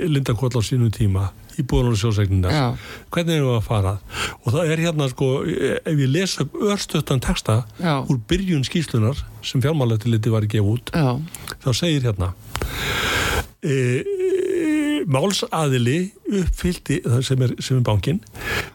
Lindakóll 0.10 0.54
á 0.58 0.62
sínum 0.66 0.94
tíma 0.94 1.30
í 1.58 1.66
búðunar 1.68 1.96
og 1.96 2.02
sjósegninnar 2.02 2.54
Já. 2.56 2.66
hvernig 3.14 3.40
erum 3.40 3.52
við 3.52 3.58
að 3.58 3.68
fara 3.68 3.94
og 4.38 4.50
það 4.54 4.74
er 4.74 4.84
hérna 4.86 5.10
sko, 5.12 5.30
ef 5.48 6.04
ég 6.04 6.14
lesa 6.14 6.48
örstöttan 6.74 7.24
texta 7.24 7.60
Já. 7.82 8.00
úr 8.06 8.22
byrjun 8.30 8.66
skýslunar 8.68 9.24
sem 9.46 9.64
fjármálættiliti 9.64 10.34
var 10.34 10.46
að 10.46 10.56
gefa 10.56 10.76
út 10.76 10.94
já, 10.94 11.18
þá 11.64 11.70
segir 11.78 12.08
hérna 12.08 12.34
e, 13.62 13.74
e, 13.74 15.04
málsaðili 15.08 16.00
uppfyldi, 16.42 17.02
sem 17.26 17.46
er, 17.46 17.54
sem 17.64 17.80
er 17.80 17.86
bankin 17.88 18.20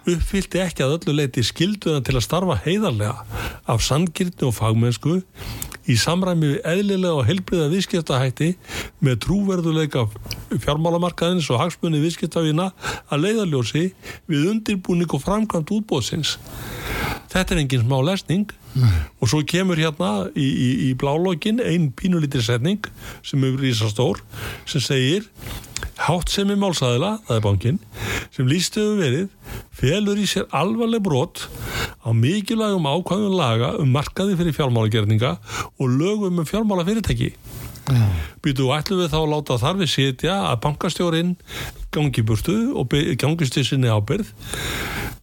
uppfyldi 0.08 0.62
ekki 0.64 0.86
að 0.86 0.96
öllu 0.98 1.18
leiti 1.20 1.44
skilduðan 1.46 2.06
til 2.06 2.16
að 2.18 2.26
starfa 2.26 2.58
heiðarlega 2.64 3.42
af 3.70 3.84
sangirni 3.84 4.48
og 4.48 4.56
fagmennsku 4.56 5.20
í 5.90 5.96
samræmi 5.98 6.52
við 6.52 6.68
eðlilega 6.72 7.18
og 7.18 7.26
heilbriða 7.26 7.70
viðskiptahætti 7.72 8.52
með 9.02 9.18
trúverðuleika 9.26 10.06
fjármálamarkaðins 10.52 11.50
og 11.50 11.62
hagsmunni 11.62 12.02
viðskiptafina 12.04 12.70
að 13.10 13.26
leiðarljósi 13.26 13.88
við 14.30 14.50
undirbúning 14.52 15.16
og 15.16 15.24
framkvæmt 15.24 15.74
útbóðsins 15.74 16.36
þetta 17.32 17.54
er 17.54 17.62
engin 17.62 17.84
smá 17.86 17.98
lesning. 18.04 18.52
Og 19.20 19.28
svo 19.28 19.42
kemur 19.48 19.80
hérna 19.80 20.28
í, 20.32 20.46
í, 20.46 20.68
í 20.88 20.92
blálókin 20.98 21.60
ein 21.64 21.90
pínulítri 21.96 22.42
setning 22.44 22.88
sem 23.26 23.44
er 23.44 23.58
rísastór 23.60 24.22
sem 24.68 24.82
segir 24.84 25.28
hátt 26.00 26.32
sem 26.32 26.50
er 26.50 26.60
málsæðila, 26.60 27.16
það 27.28 27.36
er 27.36 27.44
bankin 27.44 27.80
sem 28.32 28.48
líst 28.48 28.78
hefur 28.80 29.00
verið 29.00 29.56
felur 29.76 30.20
í 30.20 30.28
sér 30.28 30.48
alvarleg 30.56 31.04
brot 31.04 31.46
á 32.02 32.10
mikilvægum 32.16 32.88
ákvæðum 32.88 33.36
laga 33.36 33.74
um 33.82 33.92
markaði 33.92 34.38
fyrir 34.40 34.56
fjármálagerninga 34.56 35.36
og 35.76 35.98
lögum 35.98 36.40
um 36.40 36.48
fjármálafyrirtæki 36.48 37.32
já, 37.92 38.06
Býtu, 38.42 38.72
ætlum 38.74 39.02
við 39.02 39.12
þá 39.12 39.18
að 39.20 39.30
láta 39.30 39.58
þar 39.62 39.76
við 39.78 39.90
sitja 39.92 40.36
að 40.48 40.60
bankastjórin 40.64 41.36
gangi 41.94 42.24
burtu 42.26 42.56
og 42.78 42.94
gangist 43.20 43.58
í 43.60 43.62
sinni 43.66 43.90
ábyrð. 43.92 44.32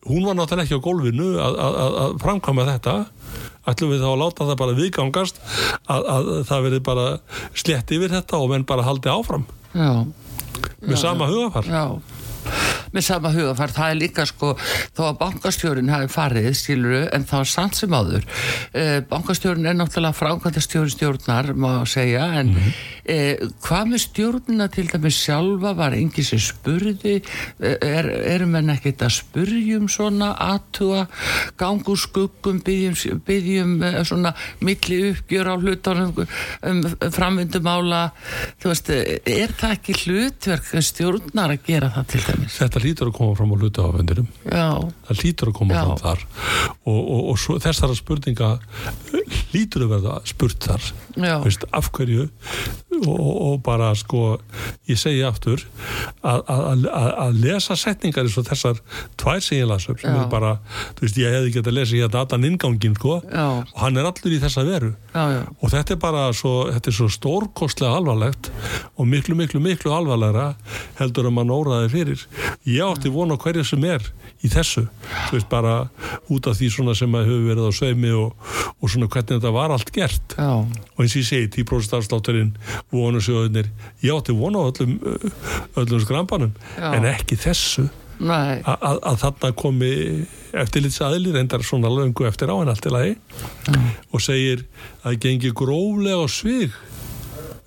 Hún 0.08 0.24
var 0.24 0.38
náttúrulega 0.38 0.70
ekki 0.70 0.80
á 0.80 0.86
gólfinu 0.86 1.34
að, 1.36 1.58
að, 1.60 1.80
að, 1.84 1.98
að 2.04 2.14
framkvæma 2.24 2.68
þetta. 2.70 2.96
Ætlum 3.70 3.94
við 3.94 4.04
þá 4.04 4.10
að 4.12 4.22
láta 4.24 4.48
það 4.50 4.62
bara 4.64 4.78
viðgangast 4.80 5.42
að, 5.86 6.08
að 6.16 6.32
það 6.50 6.66
verið 6.68 6.86
bara 6.90 7.08
slett 7.54 7.96
yfir 7.98 8.16
þetta 8.18 8.40
og 8.40 8.54
menn 8.54 8.68
bara 8.70 8.88
haldi 8.88 9.12
áfram. 9.14 9.46
Já. 9.74 9.92
Með 10.84 10.98
sama 11.00 11.28
hugafar. 11.30 11.70
já 11.70 12.19
með 12.94 13.06
sama 13.06 13.32
hugafar, 13.34 13.74
það 13.76 13.94
er 13.94 14.00
líka 14.00 14.26
sko 14.30 14.54
þó 14.98 15.04
að 15.10 15.20
bankastjórin 15.24 15.92
hafi 15.94 16.12
farið 16.14 16.50
skiluru, 16.58 17.02
en 17.16 17.28
það 17.30 17.44
var 17.44 17.52
samt 17.54 17.80
sem 17.80 17.96
áður. 17.96 18.28
Eh, 18.74 19.00
bankastjórin 19.10 19.70
er 19.70 19.78
náttúrulega 19.80 20.18
frákvæmdastjórin 20.20 20.96
stjórnar, 20.96 21.54
má 21.54 21.72
segja 21.90 22.28
en 22.40 22.54
eh, 23.06 23.42
hvað 23.66 23.94
með 23.94 24.04
stjórnina 24.06 24.70
til 24.74 24.88
dæmis 24.90 25.20
sjálfa, 25.24 25.74
var 25.78 25.98
engi 25.98 26.26
sem 26.26 26.42
spurði, 26.44 27.20
eh, 27.60 27.78
er, 27.86 28.10
erum 28.36 28.58
en 28.60 28.74
ekkert 28.76 29.06
að 29.08 29.16
spurjum 29.20 29.90
svona 29.92 30.34
aðtúa, 30.50 31.06
gangu 31.60 31.96
skuggum 32.00 32.62
byggjum, 32.66 33.24
byggjum 33.26 33.76
eh, 33.84 34.02
svona 34.08 34.34
milli 34.66 35.02
uppgjör 35.12 35.52
á 35.52 35.56
hlutunum 35.60 36.14
um 36.20 36.82
framvindumála 37.14 38.02
þú 38.62 38.72
veist, 38.72 38.90
eh, 38.94 39.20
er 39.26 39.54
það 39.58 39.76
ekki 39.78 39.96
hlutverk 40.04 40.70
stjórnar 40.90 41.56
að 41.56 41.66
gera 41.68 41.92
það 41.96 42.08
til 42.14 42.22
dæmis? 42.28 42.58
Þetta 42.60 42.79
lítur 42.86 43.12
að 43.12 43.18
koma 43.20 43.36
fram 43.40 43.54
á 43.54 43.58
hlutafendirum. 43.60 44.28
Já, 44.46 44.68
Það 45.10 45.24
lítur 45.24 45.52
að 45.52 45.58
koma 45.60 45.76
Já. 45.78 45.82
fram 45.86 46.02
þar 46.04 46.26
og, 46.86 47.00
og, 47.00 47.22
og 47.34 47.40
svo, 47.42 47.58
þessara 47.64 47.98
spurninga 47.98 48.52
lítur 49.54 49.86
að 49.88 49.94
verða 49.96 50.20
spurt 50.30 50.64
þar. 50.70 50.92
veist, 51.44 51.66
af 51.76 51.90
hverju 51.96 52.30
og, 53.08 53.20
og, 53.20 53.56
bara 53.64 53.90
sko 53.98 54.38
ég 54.90 55.00
segi 55.00 55.22
aftur 55.26 55.62
að, 56.22 56.42
að, 56.52 56.86
að, 56.90 57.10
að 57.26 57.40
lesa 57.44 57.76
setningar 57.80 58.28
eins 58.28 58.38
og 58.40 58.48
þessar 58.48 58.80
tvær 59.20 59.42
sem 59.44 59.60
ég 59.62 59.70
las 59.70 59.88
upp 59.92 60.00
sem 60.02 60.14
Já. 60.14 60.22
er 60.24 60.30
bara, 60.32 60.54
þú 60.98 61.06
veist, 61.06 61.20
ég 61.20 61.36
hefði 61.36 61.54
gett 61.56 61.70
að 61.72 61.78
lesa 61.80 61.98
hérna 62.00 62.24
allan 62.26 62.48
ingangin 62.50 62.96
sko 63.00 63.20
já, 63.24 63.46
og 63.64 63.78
hann 63.84 64.00
er 64.00 64.10
allur 64.10 64.36
í 64.36 64.40
þessa 64.44 64.66
veru 64.68 64.92
já, 65.14 65.24
já, 65.36 65.42
og 65.60 65.74
þetta 65.76 65.96
er 65.96 66.02
bara 66.04 66.26
svo, 66.36 66.54
þetta 66.74 66.92
er 66.92 66.98
svo 67.00 67.10
stórkostlega 67.16 68.00
alvarlegt 68.00 68.52
og 68.96 69.10
miklu, 69.10 69.38
miklu, 69.40 69.64
miklu 69.64 69.94
alvarlegra 69.96 70.50
heldur 71.00 71.30
að 71.32 71.38
mann 71.40 71.54
óraði 71.56 71.92
fyrir 71.96 72.26
ég 72.70 72.86
átti 72.86 73.12
vona 73.14 73.38
á 73.38 73.42
hverju 73.42 73.66
sem 73.68 73.86
er 73.90 74.04
í 74.46 74.50
þessu, 74.52 74.86
þú 75.30 75.36
veist, 75.36 75.50
bara 75.52 75.76
út 76.32 76.48
af 76.48 76.58
því 76.60 76.70
svona 76.72 76.96
sem 76.98 77.16
að 77.18 77.28
hefur 77.28 77.48
verið 77.50 77.68
á 77.68 77.72
sveimi 77.76 78.12
og, 78.16 78.52
og 78.80 78.92
svona 78.92 79.10
hvernig 79.12 79.40
þetta 79.40 79.54
var 79.56 79.74
allt 79.76 79.92
gert. 79.96 80.36
Já, 80.38 80.52
og 80.64 81.02
eins 81.04 81.16
og 81.16 81.22
ég 81.22 81.30
segi, 81.30 81.50
10% 81.60 81.98
afslátturinn 82.00 82.54
vonusjóðunir, 82.94 83.72
ég 84.06 84.14
átti 84.16 84.36
vona 84.38 84.64
á 84.64 84.70
öllum, 84.70 85.00
öllum 85.80 86.06
skrambanum 86.06 86.54
Já. 86.78 86.94
en 86.94 87.10
ekki 87.10 87.40
þessu. 87.40 87.90
Að, 88.20 89.14
þarna 89.22 89.54
komi 89.56 89.92
eftirlits 90.60 91.00
aðli 91.06 91.32
reyndar 91.32 91.64
svona 91.64 91.88
löngu 91.88 92.26
eftir 92.28 92.52
á 92.52 92.56
en 92.60 92.68
allt 92.68 92.88
í 92.90 92.92
lagi 92.92 93.14
og 94.12 94.20
segir 94.20 94.66
að 95.06 95.06
það 95.06 95.20
gengi 95.24 95.52
gróflega 95.56 96.20
á 96.20 96.28
svig 96.28 96.76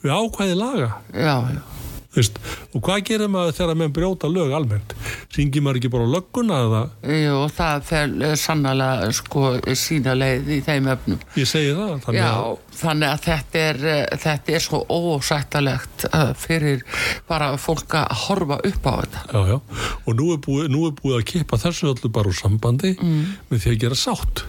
við 0.03 0.13
ákvæði 0.13 0.59
laga. 0.59 0.91
Já, 1.15 1.37
já, 1.57 1.63
veist, 2.13 2.37
og 2.77 2.83
hvað 2.85 3.03
gerir 3.09 3.31
maður 3.33 3.55
þegar 3.57 3.79
menn 3.81 3.93
brjóta 3.97 4.29
lög 4.29 4.53
almennt? 4.57 4.95
Ringi 5.37 5.63
maður 5.65 5.79
ekki 5.81 5.91
bara 5.95 6.09
lögguna 6.13 6.59
eða? 6.67 6.81
Jú, 7.09 7.37
það 7.57 7.87
fer 7.89 8.13
eh, 8.29 8.35
sannlega 8.37 9.09
sko 9.17 9.45
sína 9.79 10.15
leið 10.19 10.51
í 10.53 10.59
þeim 10.67 10.91
öfnum. 10.93 11.23
ég 11.41 11.49
segi 11.49 11.73
það 11.79 11.95
þannig 12.07 12.21
Já, 12.21 12.29
að 12.37 12.79
þannig 12.83 13.09
að 13.13 13.25
þetta 13.29 13.63
er, 13.71 13.81
eh, 13.95 14.19
þetta 14.27 14.57
er 14.59 14.65
svo 14.67 14.83
ósættalegt 14.93 16.07
eh, 16.13 16.33
fyrir 16.45 16.85
bara 17.29 17.53
fólk 17.61 17.97
að 18.03 18.17
horfa 18.27 18.61
upp 18.69 18.87
á 18.89 18.93
þetta. 19.01 19.25
Já, 19.33 19.41
já, 19.55 19.59
og 20.07 20.19
nú 20.21 20.31
er 20.35 20.43
búið, 20.45 20.69
nú 20.75 20.87
er 20.89 20.97
búið 21.01 21.19
að 21.21 21.27
kippa 21.33 21.61
þessu 21.65 21.93
öllu 21.95 22.13
bara 22.13 22.29
úr 22.33 22.37
sambandi 22.39 22.95
með 23.01 23.57
því 23.65 23.73
að 23.75 23.81
gera 23.87 23.99
sátt. 23.99 24.45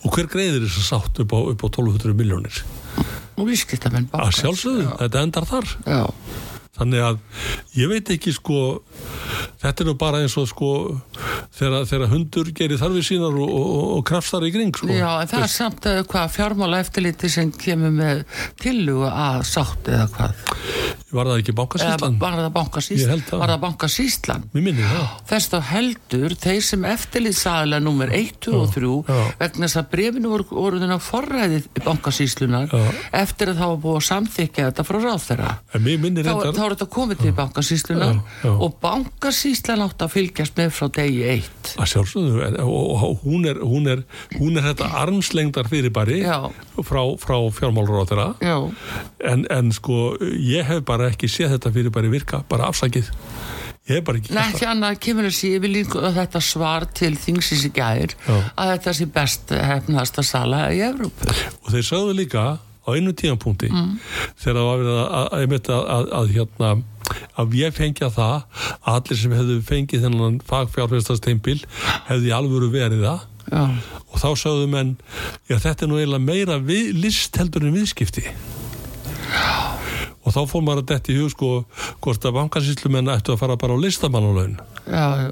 Og 0.00 0.14
hver 0.16 0.30
greiðir 0.32 0.62
þess 0.64 0.80
að 0.80 0.86
sátt 0.94 1.18
upp 1.26 1.32
á, 1.36 1.38
upp 1.52 1.60
á 1.60 1.68
1200 1.68 2.14
miljónir 2.16 2.62
Og 3.40 3.44
viðskiptamenn 3.48 4.06
að 4.08 4.14
bankans. 4.14 4.38
sjálfsögðu, 4.40 4.86
þetta 5.00 5.20
endar 5.26 5.46
þar. 5.48 5.68
Já, 5.84 6.00
þannig 6.80 7.04
að 7.04 7.20
ég 7.76 7.90
veit 7.92 8.12
ekki 8.16 8.32
sko 8.34 8.60
þetta 9.60 9.84
er 9.84 9.88
nú 9.90 9.94
bara 10.00 10.22
eins 10.24 10.36
og 10.40 10.48
sko 10.48 10.70
þegar, 11.56 11.84
þegar 11.90 12.12
hundur 12.14 12.50
gerir 12.56 12.80
þarfið 12.80 13.06
sínar 13.10 13.36
og, 13.36 13.52
og, 13.60 13.82
og, 13.98 14.02
krafstar 14.08 14.46
í 14.48 14.52
kring 14.54 14.72
sko. 14.76 14.88
já, 14.92 15.10
en 15.20 15.30
það 15.30 15.44
er 15.46 15.52
samt 15.52 15.90
uh, 15.90 16.00
hvað 16.10 16.34
fjármála 16.36 16.80
eftirliti 16.84 17.30
sem 17.32 17.52
kemur 17.52 17.94
með 17.94 18.24
tillugu 18.62 19.10
að 19.10 19.44
sátt 19.50 19.92
eða 19.92 20.08
hvað. 20.14 20.44
Var 21.10 21.26
það 21.26 21.40
ekki 21.40 21.54
bankasýslan? 21.58 22.16
var 22.20 22.36
það 22.38 22.52
bankasýslan 22.54 23.22
það. 23.26 23.40
var 23.42 23.50
það 23.50 23.60
bankasýslan 23.64 24.44
Mér 24.54 24.64
minni 24.66 24.84
það. 24.86 25.06
þess 25.30 25.50
þá 25.50 25.56
heldur 25.70 26.34
þeir 26.38 26.60
sem 26.62 26.84
eftirlýðsæðilega 26.90 27.82
nummer 27.84 28.12
1, 28.14 28.30
2 28.46 28.54
og 28.60 28.68
3 28.76 28.90
já. 29.10 29.18
vegna 29.40 29.66
þess 29.66 29.80
að 29.80 29.88
brefinu 29.94 30.30
voru, 30.30 30.46
voru 30.50 30.80
þennan 30.82 31.02
forræðið 31.02 31.66
bankasýslunar 31.86 32.70
Já. 32.70 32.84
eftir 33.22 33.50
að 33.50 33.58
það 33.62 33.72
var 33.72 33.80
búið 33.84 33.98
að 34.00 34.06
samþykja 34.10 34.68
þetta 34.68 34.86
frá 34.86 34.98
ráþeira 35.06 35.50
En 35.74 35.84
mér 35.86 35.98
minni 36.04 36.22
þá, 36.22 36.30
reyndar... 36.30 36.54
þá 36.54 36.62
er 36.66 36.74
þetta 36.76 36.88
komið 36.98 37.22
til 37.24 37.34
bankasýslunar 37.40 38.20
og 38.54 38.78
bankasýslan 38.84 39.84
átt 39.86 40.06
að 40.06 40.14
fylgjast 40.14 40.60
með 40.60 40.72
frá 40.78 40.88
degi 41.00 41.22
1 41.34 41.74
að 41.80 41.90
sjálfsögðu 41.94 42.64
og, 42.64 43.18
hún, 43.24 43.46
er, 43.50 43.60
hún, 43.64 43.90
er, 43.90 44.04
hún 44.38 44.58
er 44.58 44.70
þetta 44.70 44.90
armslengdar 45.02 45.70
fyrirbæri 45.70 46.22
Já. 46.22 46.38
frá, 46.86 47.02
frá 47.18 47.36
fjármálur 47.58 48.00
já, 51.00 51.08
en, 51.08 51.08
en 51.08 51.08
bara 51.08 51.10
ekki 51.14 51.30
séð 51.30 51.56
þetta 51.56 51.72
fyrirbæri 51.72 52.12
virka 52.12 52.44
bara 52.48 52.68
afsakið. 52.70 53.10
Ég 53.88 53.96
hef 53.96 54.04
bara 54.04 54.20
ekki 54.20 54.34
Nei, 54.36 54.44
ekki 54.52 54.66
annað 54.68 54.98
kemur 55.02 55.26
þessi 55.26 55.48
yfir 55.56 55.72
líka 55.72 56.10
þetta 56.14 56.40
svar 56.44 56.86
til 56.94 57.16
þingsins 57.18 57.64
í 57.66 57.72
Já. 57.74 58.52
að 58.54 58.72
þetta 58.74 58.92
sé 58.92 59.06
best 59.06 59.50
hefnasta 59.50 60.22
sala 60.22 60.68
í 60.70 60.80
Evrópu. 60.84 61.26
og 61.64 61.72
þeir 61.72 61.82
sagðu 61.82 62.12
líka 62.14 62.58
á 62.60 62.88
einu 62.94 63.12
tíðanpunkti 63.12 63.70
þegar 64.36 64.56
það 64.60 64.68
var 64.68 64.78
verið 64.78 64.98
að, 65.00 65.08
að, 65.10 65.32
að, 65.32 65.70
að, 65.70 65.88
að, 65.96 66.12
að 66.20 66.30
hérna 66.36 66.82
að 67.36 67.54
ég 67.54 67.74
fengja 67.74 68.10
það 68.10 68.44
að 68.84 68.94
allir 68.94 69.18
sem 69.18 69.32
hefðu 69.32 69.62
fengið 69.66 70.04
þennan 70.06 70.40
fagfjárfestasteimpil 70.46 71.58
hefði 72.06 72.30
alvöru 72.30 72.70
verið 72.70 73.02
það. 73.08 73.26
Já, 73.50 73.64
og 74.12 74.20
þá 74.20 74.28
sagðu 74.38 74.66
menn 74.70 74.96
já 75.48 75.58
þetta 75.58 75.84
er 75.84 75.90
nú 75.90 75.98
eiginlega 75.98 76.22
meira 76.22 76.58
við, 76.62 76.92
list 76.94 77.34
heldur 77.40 77.66
en 77.66 77.74
viðskipti 77.74 78.22
og 80.20 80.34
þá 80.34 80.40
fór 80.50 80.64
maður 80.66 80.82
að 80.82 80.88
detti 80.90 81.14
í 81.14 81.20
hug 81.20 81.30
sko 81.32 81.50
hvort 82.04 82.26
að 82.28 82.34
bankasýslumenn 82.36 83.08
ættu 83.14 83.32
að 83.34 83.40
fara 83.40 83.56
bara 83.60 83.76
á 83.76 83.82
listamannulegn 83.82 84.58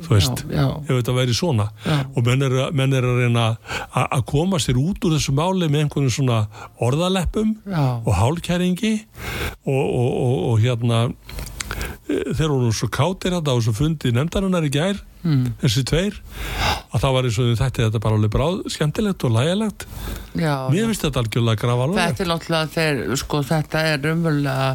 þú 0.04 0.14
veist, 0.14 0.44
já, 0.48 0.62
já. 0.62 0.66
ef 0.86 0.92
þetta 0.94 1.16
væri 1.16 1.34
svona 1.36 1.66
Já. 1.84 1.98
og 2.14 2.24
menn 2.28 2.46
er, 2.46 2.56
menn 2.72 2.96
er 2.96 3.08
að 3.08 3.20
reyna 3.24 3.46
að 4.04 4.24
koma 4.30 4.60
sér 4.62 4.80
út 4.80 5.04
úr 5.04 5.16
þessu 5.18 5.34
máli 5.36 5.68
með 5.68 5.84
einhvern 5.84 6.12
svona 6.14 6.40
orðaleppum 6.84 7.54
og 7.74 8.12
hálkæringi 8.20 8.94
og, 9.66 9.84
og, 9.84 10.08
og, 10.08 10.36
og 10.52 10.64
hérna 10.64 11.02
e, 12.08 12.22
þeir 12.32 12.48
voru 12.54 12.72
svo 12.72 12.88
þetta 12.88 13.52
á 13.52 13.56
þessu 13.58 13.76
fundi 13.76 14.14
nefndarinnar 14.16 14.68
í 14.68 14.74
gær 14.78 15.04
Mm. 15.26 15.48
þessi 15.58 15.82
tveir 15.82 16.14
að 16.88 17.02
það 17.02 17.14
var 17.14 17.28
eins 17.28 17.38
og 17.42 17.50
þetta 17.58 17.84
þetta 17.84 18.00
bara 18.04 18.18
alveg 18.18 18.32
bráð 18.32 18.60
skemmtilegt 18.72 19.24
og 19.28 19.34
lægilegt. 19.34 19.84
Mér 20.38 20.88
finnst 20.88 21.04
þetta 21.04 21.22
algjörlega 21.22 21.60
graf 21.60 21.82
alveg 21.84 21.98
Þetta 21.98 22.24
er 22.24 22.30
náttúrulega 22.30 22.70
þeir, 22.74 23.00
sko, 23.18 23.40
þetta 23.48 23.82
er 23.90 24.08
umvöldlega 24.12 24.68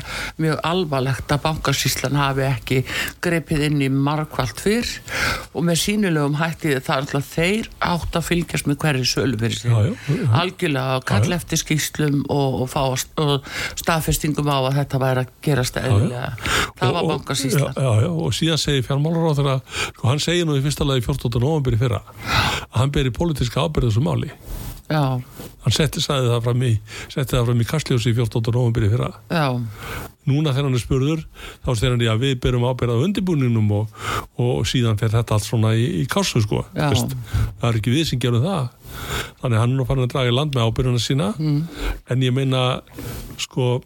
mjög 0.43 0.61
alvarlegt 0.69 1.33
að 1.33 1.43
bankasýslan 1.47 2.19
hafi 2.19 2.45
ekki 2.47 2.79
greipið 3.23 3.65
inn 3.69 3.81
í 3.85 3.89
margvalt 3.93 4.61
fyrr 4.61 4.91
og 5.53 5.65
með 5.65 5.79
sínulegum 5.83 6.37
hætti 6.41 6.75
það 6.75 6.93
er 6.95 7.07
náttúrulega 7.07 7.31
þeir 7.31 7.71
átt 7.89 8.19
að 8.19 8.27
fylgjast 8.29 8.69
með 8.69 8.79
hverju 8.83 9.09
sölu 9.13 9.39
fyrir. 9.41 9.95
Algjörlega 10.43 10.97
að 10.99 11.07
kalla 11.13 11.39
eftir 11.39 11.63
skýslum 11.63 12.21
og, 12.27 12.61
og 12.63 12.69
og 13.23 13.49
staðfestingum 13.79 14.49
á 14.51 14.57
að 14.59 14.79
þetta 14.81 15.01
væri 15.01 15.23
að 15.23 15.33
gerast 15.45 15.79
eðlilega. 15.79 16.33
Það 16.79 16.97
var 16.97 17.09
já, 18.03 18.09
og 18.11 18.35
síðan 18.35 18.61
segir 18.61 18.85
fjármálar 18.87 19.31
á 19.31 19.37
þeirra 19.39 19.57
sko, 19.69 20.09
hann 20.09 20.23
segir 20.23 20.47
nú 20.49 20.57
í 20.57 20.63
fyrsta 20.65 20.87
lagi 20.87 21.05
14. 21.05 21.39
november 21.43 21.75
í 21.75 21.79
fyrra 21.81 22.02
að 22.03 22.77
hann 22.81 22.93
beri 22.95 23.13
pólitíska 23.15 23.65
ábyrð 23.65 23.91
þessu 23.91 24.03
máli. 24.05 24.31
Já, 24.91 25.15
hann 25.63 25.73
setti 25.73 26.01
það 26.03 26.41
fram 26.43 26.63
í 26.67 26.73
setti 27.07 27.37
það 27.37 27.45
fram 27.47 27.61
í 27.63 27.67
kastljósi 27.69 28.11
í 28.11 28.17
14. 28.17 28.51
november 28.51 28.83
í 28.83 28.89
fyrra. 28.91 29.07
Já, 29.31 29.47
núna 30.29 30.51
þegar 30.51 30.67
hann 30.67 30.77
er 30.77 30.83
spurður 30.83 31.23
þá 31.63 31.69
segir 31.71 31.95
hann 31.95 32.03
að 32.11 32.25
við 32.25 32.35
berum 32.43 32.67
ábyrð 32.67 32.99
á 32.99 33.03
undirbúningnum 33.07 33.71
og, 33.79 34.03
og 34.43 34.67
síðan 34.69 34.99
fer 34.99 35.13
þetta 35.15 35.37
allt 35.37 35.47
svona 35.47 35.73
í, 35.79 35.87
í 36.03 36.05
kásu 36.11 36.43
sko. 36.43 36.65
Það 36.75 37.65
er 37.69 37.79
ekki 37.79 37.95
við 37.95 38.11
sem 38.11 38.21
gerum 38.21 38.43
það. 38.43 38.69
Þannig 39.41 39.63
hann 39.63 39.71
er 39.71 39.79
nú 39.79 39.87
farin 39.87 40.05
að 40.05 40.13
draga 40.13 40.33
í 40.33 40.35
land 40.35 40.53
með 40.55 40.67
ábyrðuna 40.69 41.01
sína. 41.01 41.31
Mm. 41.39 41.63
en 42.11 42.27
ég 42.27 42.35
meina 42.35 42.63
sko 43.41 43.77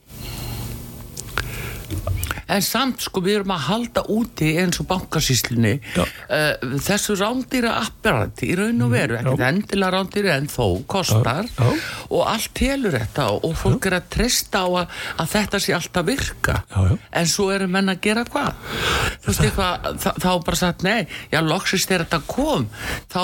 En 2.48 2.62
samt 2.64 3.02
sko 3.04 3.22
við 3.26 3.42
erum 3.42 3.52
að 3.56 3.64
halda 3.68 4.04
úti 4.14 4.54
eins 4.62 4.80
og 4.80 4.88
bankasýslunni 4.88 5.74
Já. 5.96 6.04
uh, 6.04 6.78
þessu 6.86 7.18
rándýra 7.20 7.74
apparati 7.82 8.52
í 8.54 8.56
raun 8.56 8.86
og 8.86 8.94
veru, 8.94 9.18
ekkert 9.20 9.44
endilega 9.50 9.92
rándýra 9.98 10.38
en 10.40 10.48
þó 10.52 10.64
kostar 10.88 11.50
Já, 11.50 11.66
já. 11.68 11.82
og 12.10 12.24
allt 12.32 12.54
telur 12.58 12.96
þetta 12.96 13.28
og 13.36 13.56
fólk 13.60 13.90
er 13.90 13.98
að 14.00 14.08
treysta 14.16 14.64
á 14.64 14.68
að, 14.84 14.96
að 15.24 15.32
þetta 15.36 15.62
sé 15.66 15.76
alltaf 15.76 16.08
virka 16.08 16.56
Já, 16.72 16.78
já. 16.88 16.96
en 17.22 17.30
svo 17.34 17.50
eru 17.56 17.68
menn 17.72 17.92
að 17.92 18.00
gera 18.08 18.24
hvað 18.28 18.54
þú 19.24 19.32
veist 19.32 19.44
eitthvað, 19.48 19.88
þá 20.24 20.30
er 20.32 20.42
bara 20.48 20.60
sagt 20.62 20.86
nei, 20.88 21.08
já 21.34 21.40
loksist 21.44 21.90
þegar 21.92 22.06
þetta 22.08 22.22
kom 22.32 22.68
þá, 23.12 23.22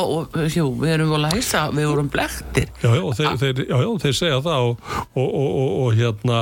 jú, 0.51 0.67
við 0.81 0.95
erum 0.97 1.13
volið 1.15 1.29
að 1.29 1.37
heisa 1.39 1.63
við 1.71 1.89
vorum 1.93 2.11
blektir 2.13 2.67
Já, 2.83 2.89
já, 2.91 3.01
og 3.07 3.15
þeir, 3.17 3.31
þeir, 3.41 3.63
já, 3.69 3.77
já, 3.85 3.89
þeir 4.03 4.17
segja 4.19 4.41
það 4.45 4.67
og, 4.67 4.87
og, 5.13 5.23
og, 5.23 5.49
og, 5.63 5.71
og 5.85 5.97
hérna 6.01 6.39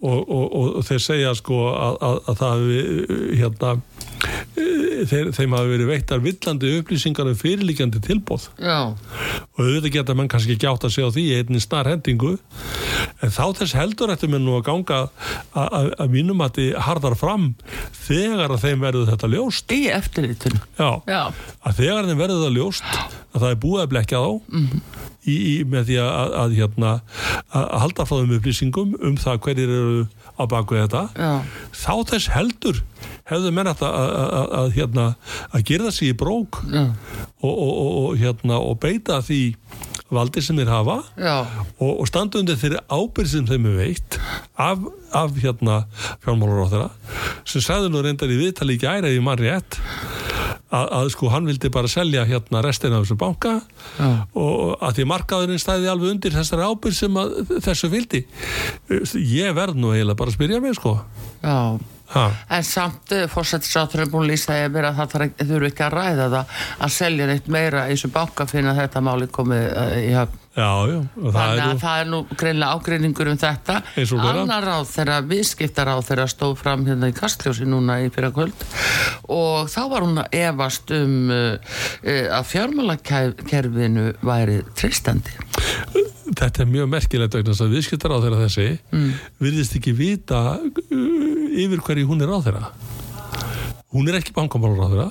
og, 0.00 0.18
og, 0.24 0.56
og 0.80 0.88
þeir 0.88 1.02
segja 1.04 1.34
sko 1.38 1.60
að, 1.74 1.98
að, 2.08 2.13
að 2.22 2.40
það 2.40 2.54
hafi 2.54 3.38
hérna 3.40 3.72
e, 4.54 4.66
þeir, 5.10 5.30
þeim 5.36 5.56
hafi 5.58 5.72
verið 5.72 5.90
veittar 5.90 6.22
villandi 6.24 6.72
upplýsingar 6.80 7.30
um 7.30 7.38
fyrirlíkjandi 7.40 8.02
tilbóð 8.04 8.48
já, 8.58 8.78
og 8.94 9.60
auðvitað 9.60 9.94
geta 9.98 10.16
menn 10.18 10.30
kannski 10.32 10.56
ekki 10.56 10.70
átt 10.70 10.86
að 10.88 10.96
segja 10.96 11.10
á 11.10 11.14
því 11.16 11.26
í 11.26 11.38
einni 11.40 11.62
snar 11.62 11.90
hendingu 11.90 12.34
en 13.24 13.32
þá 13.34 13.44
þess 13.60 13.76
heldur 13.78 14.12
eftir 14.14 14.32
menn 14.32 14.44
nú 14.46 14.56
að 14.58 14.66
ganga 14.68 15.00
að, 15.04 15.08
að, 15.64 15.88
að 16.04 16.14
mínum 16.14 16.44
að 16.44 16.58
þið 16.58 16.70
harðar 16.88 17.16
fram 17.18 17.48
þegar 18.04 18.54
að 18.54 18.64
þeim 18.66 18.84
verður 18.84 19.10
þetta 19.12 19.30
ljóst. 19.32 19.74
Í 19.74 19.82
já, 21.08 21.20
að 21.64 21.80
þegar 21.80 22.10
þeim 22.10 22.20
verður 22.20 22.44
það 22.44 22.58
ljóst 22.58 22.88
að 23.34 23.40
það 23.40 23.50
er 23.50 23.60
búið 23.64 23.84
að 23.84 23.90
blekja 23.94 24.22
þá 24.24 24.30
í, 25.24 25.34
í, 25.34 25.54
með 25.68 25.88
því 25.90 25.98
að, 26.04 26.34
að, 26.42 26.56
hérna, 26.58 26.92
að 27.54 27.72
halda 27.84 28.06
frá 28.08 28.18
þeim 28.18 28.36
upplýsingum 28.38 28.94
um 29.00 29.16
það 29.20 29.40
hverjir 29.46 29.74
eru 29.78 30.04
á 30.34 30.42
baku 30.50 30.78
þetta. 30.78 31.02
Já, 31.14 31.32
þá 31.72 31.94
þess 32.10 32.30
heldur 32.34 32.82
hefðu 33.30 33.52
menn 33.56 33.70
að, 33.70 33.82
að, 33.88 34.10
að, 34.14 34.46
að, 34.60 34.70
hérna, 34.76 35.06
að 35.54 35.66
gera 35.70 35.92
sig 35.94 36.12
í 36.12 36.16
brók 36.18 36.60
og, 37.40 37.54
og, 37.54 37.74
og, 37.80 38.08
hérna, 38.20 38.58
og 38.60 38.78
beita 38.82 39.20
því 39.24 39.42
valdi 40.12 40.42
sem 40.44 40.58
þeir 40.58 40.72
hafa 40.72 40.98
og, 41.78 41.92
og 41.92 42.08
standa 42.10 42.40
undir 42.40 42.58
þeirri 42.60 42.82
ábyrð 42.92 43.30
sem 43.30 43.46
þeim 43.48 43.70
er 43.70 43.78
veitt 43.78 44.18
af, 44.60 44.84
af 45.16 45.38
hérna, 45.40 45.84
fjármálur 46.24 46.66
á 46.68 46.72
þeirra 46.74 46.90
sem 47.48 47.64
sagði 47.64 47.92
nú 47.92 48.04
reyndar 48.04 48.32
í 48.32 48.40
viðtali 48.42 48.76
ekki 48.76 48.90
æra 48.90 49.12
í 49.12 49.22
mann 49.24 49.40
rétt 49.40 49.80
að, 50.74 50.86
að 50.98 51.10
sko 51.14 51.30
hann 51.32 51.48
vildi 51.48 51.70
bara 51.72 51.90
selja 51.90 52.26
hérna 52.28 52.62
restina 52.64 52.98
af 52.98 53.06
þessu 53.06 53.18
banka 53.20 53.56
Já. 53.96 54.10
og 54.36 54.84
að 54.84 54.98
því 54.98 55.08
markaðurinn 55.14 55.62
stæði 55.62 55.90
alveg 55.92 56.14
undir 56.14 56.36
þessari 56.36 56.68
ábyrð 56.68 56.98
sem 56.98 57.18
að, 57.20 57.34
þessu 57.64 57.90
vildi. 57.92 58.24
Ég 59.14 59.54
verð 59.56 59.78
nú 59.78 59.94
eiginlega 59.94 60.18
bara 60.18 60.32
að 60.32 60.38
spyrja 60.38 60.62
mig 60.64 60.78
sko. 60.78 60.96
Já 61.44 61.78
ha. 62.14 62.24
En 62.58 62.62
samt 62.64 63.12
fórsættisáttur 63.34 64.04
er 64.04 64.12
búin 64.12 64.26
að 64.28 64.32
lýsa 64.34 64.56
yfir 64.64 64.88
að 64.90 64.96
það 65.02 65.12
þarf 65.14 65.26
ekki- 65.28 65.84
að 65.84 65.92
ræða 65.98 66.28
það 66.36 66.54
að 66.86 66.94
selja 67.00 67.26
neitt 67.32 67.48
meira 67.48 67.84
í 67.90 67.92
þessu 67.96 68.10
banka 68.14 68.46
fyrir 68.50 68.70
að 68.72 68.80
þetta 68.84 69.04
máli 69.10 69.26
komið 69.34 69.68
uh, 69.74 69.98
í 70.00 70.10
höfn. 70.14 70.40
já, 70.54 70.70
já, 70.86 70.98
Þannig 71.34 71.64
að 71.66 71.80
það 71.82 72.00
er 72.00 72.08
nú 72.12 72.18
greinlega 72.38 72.74
ágreiningur 72.78 73.30
um 73.32 73.38
þetta. 73.42 73.78
Vera. 73.96 74.28
Annar 74.44 74.62
ráð 74.68 74.84
þeirra 74.92 75.16
viðskiptar 75.32 75.88
ráð 75.90 76.04
þeirra 76.12 76.26
stóð 76.30 76.52
fram 76.60 76.84
hérna 76.86 77.08
í 77.10 77.16
kastljósi 77.16 77.66
núna 77.66 77.96
í 78.04 78.10
fyrra 78.14 78.30
kvöld 78.36 78.62
og 79.34 79.66
þá 79.72 79.80
var 79.90 80.06
hún 80.06 80.20
að 80.22 80.36
efast 80.44 80.92
um 80.94 81.16
uh, 81.34 81.74
að 82.38 82.46
fjármálakerfinu 82.52 84.06
væri 84.22 84.60
tristandi. 84.78 85.34
þetta 86.34 86.62
er 86.64 86.70
mjög 86.70 86.88
merkilegt 86.92 87.34
að 87.36 87.74
viðskiptar 87.74 88.14
á 88.14 88.18
þeirra 88.22 88.42
þessi 88.46 88.68
Mm. 88.94 89.10
virðist 89.42 89.74
ekki 89.76 89.92
vita 89.96 90.38
uh, 90.62 91.33
yfir 91.54 91.84
hverju 91.86 92.10
hún 92.10 92.24
er 92.26 92.34
á 92.34 92.38
þeirra 92.44 92.66
hún 93.94 94.10
er 94.10 94.18
ekki 94.18 94.34
bankamálur 94.36 94.84
á 94.84 94.88
þeirra 94.90 95.08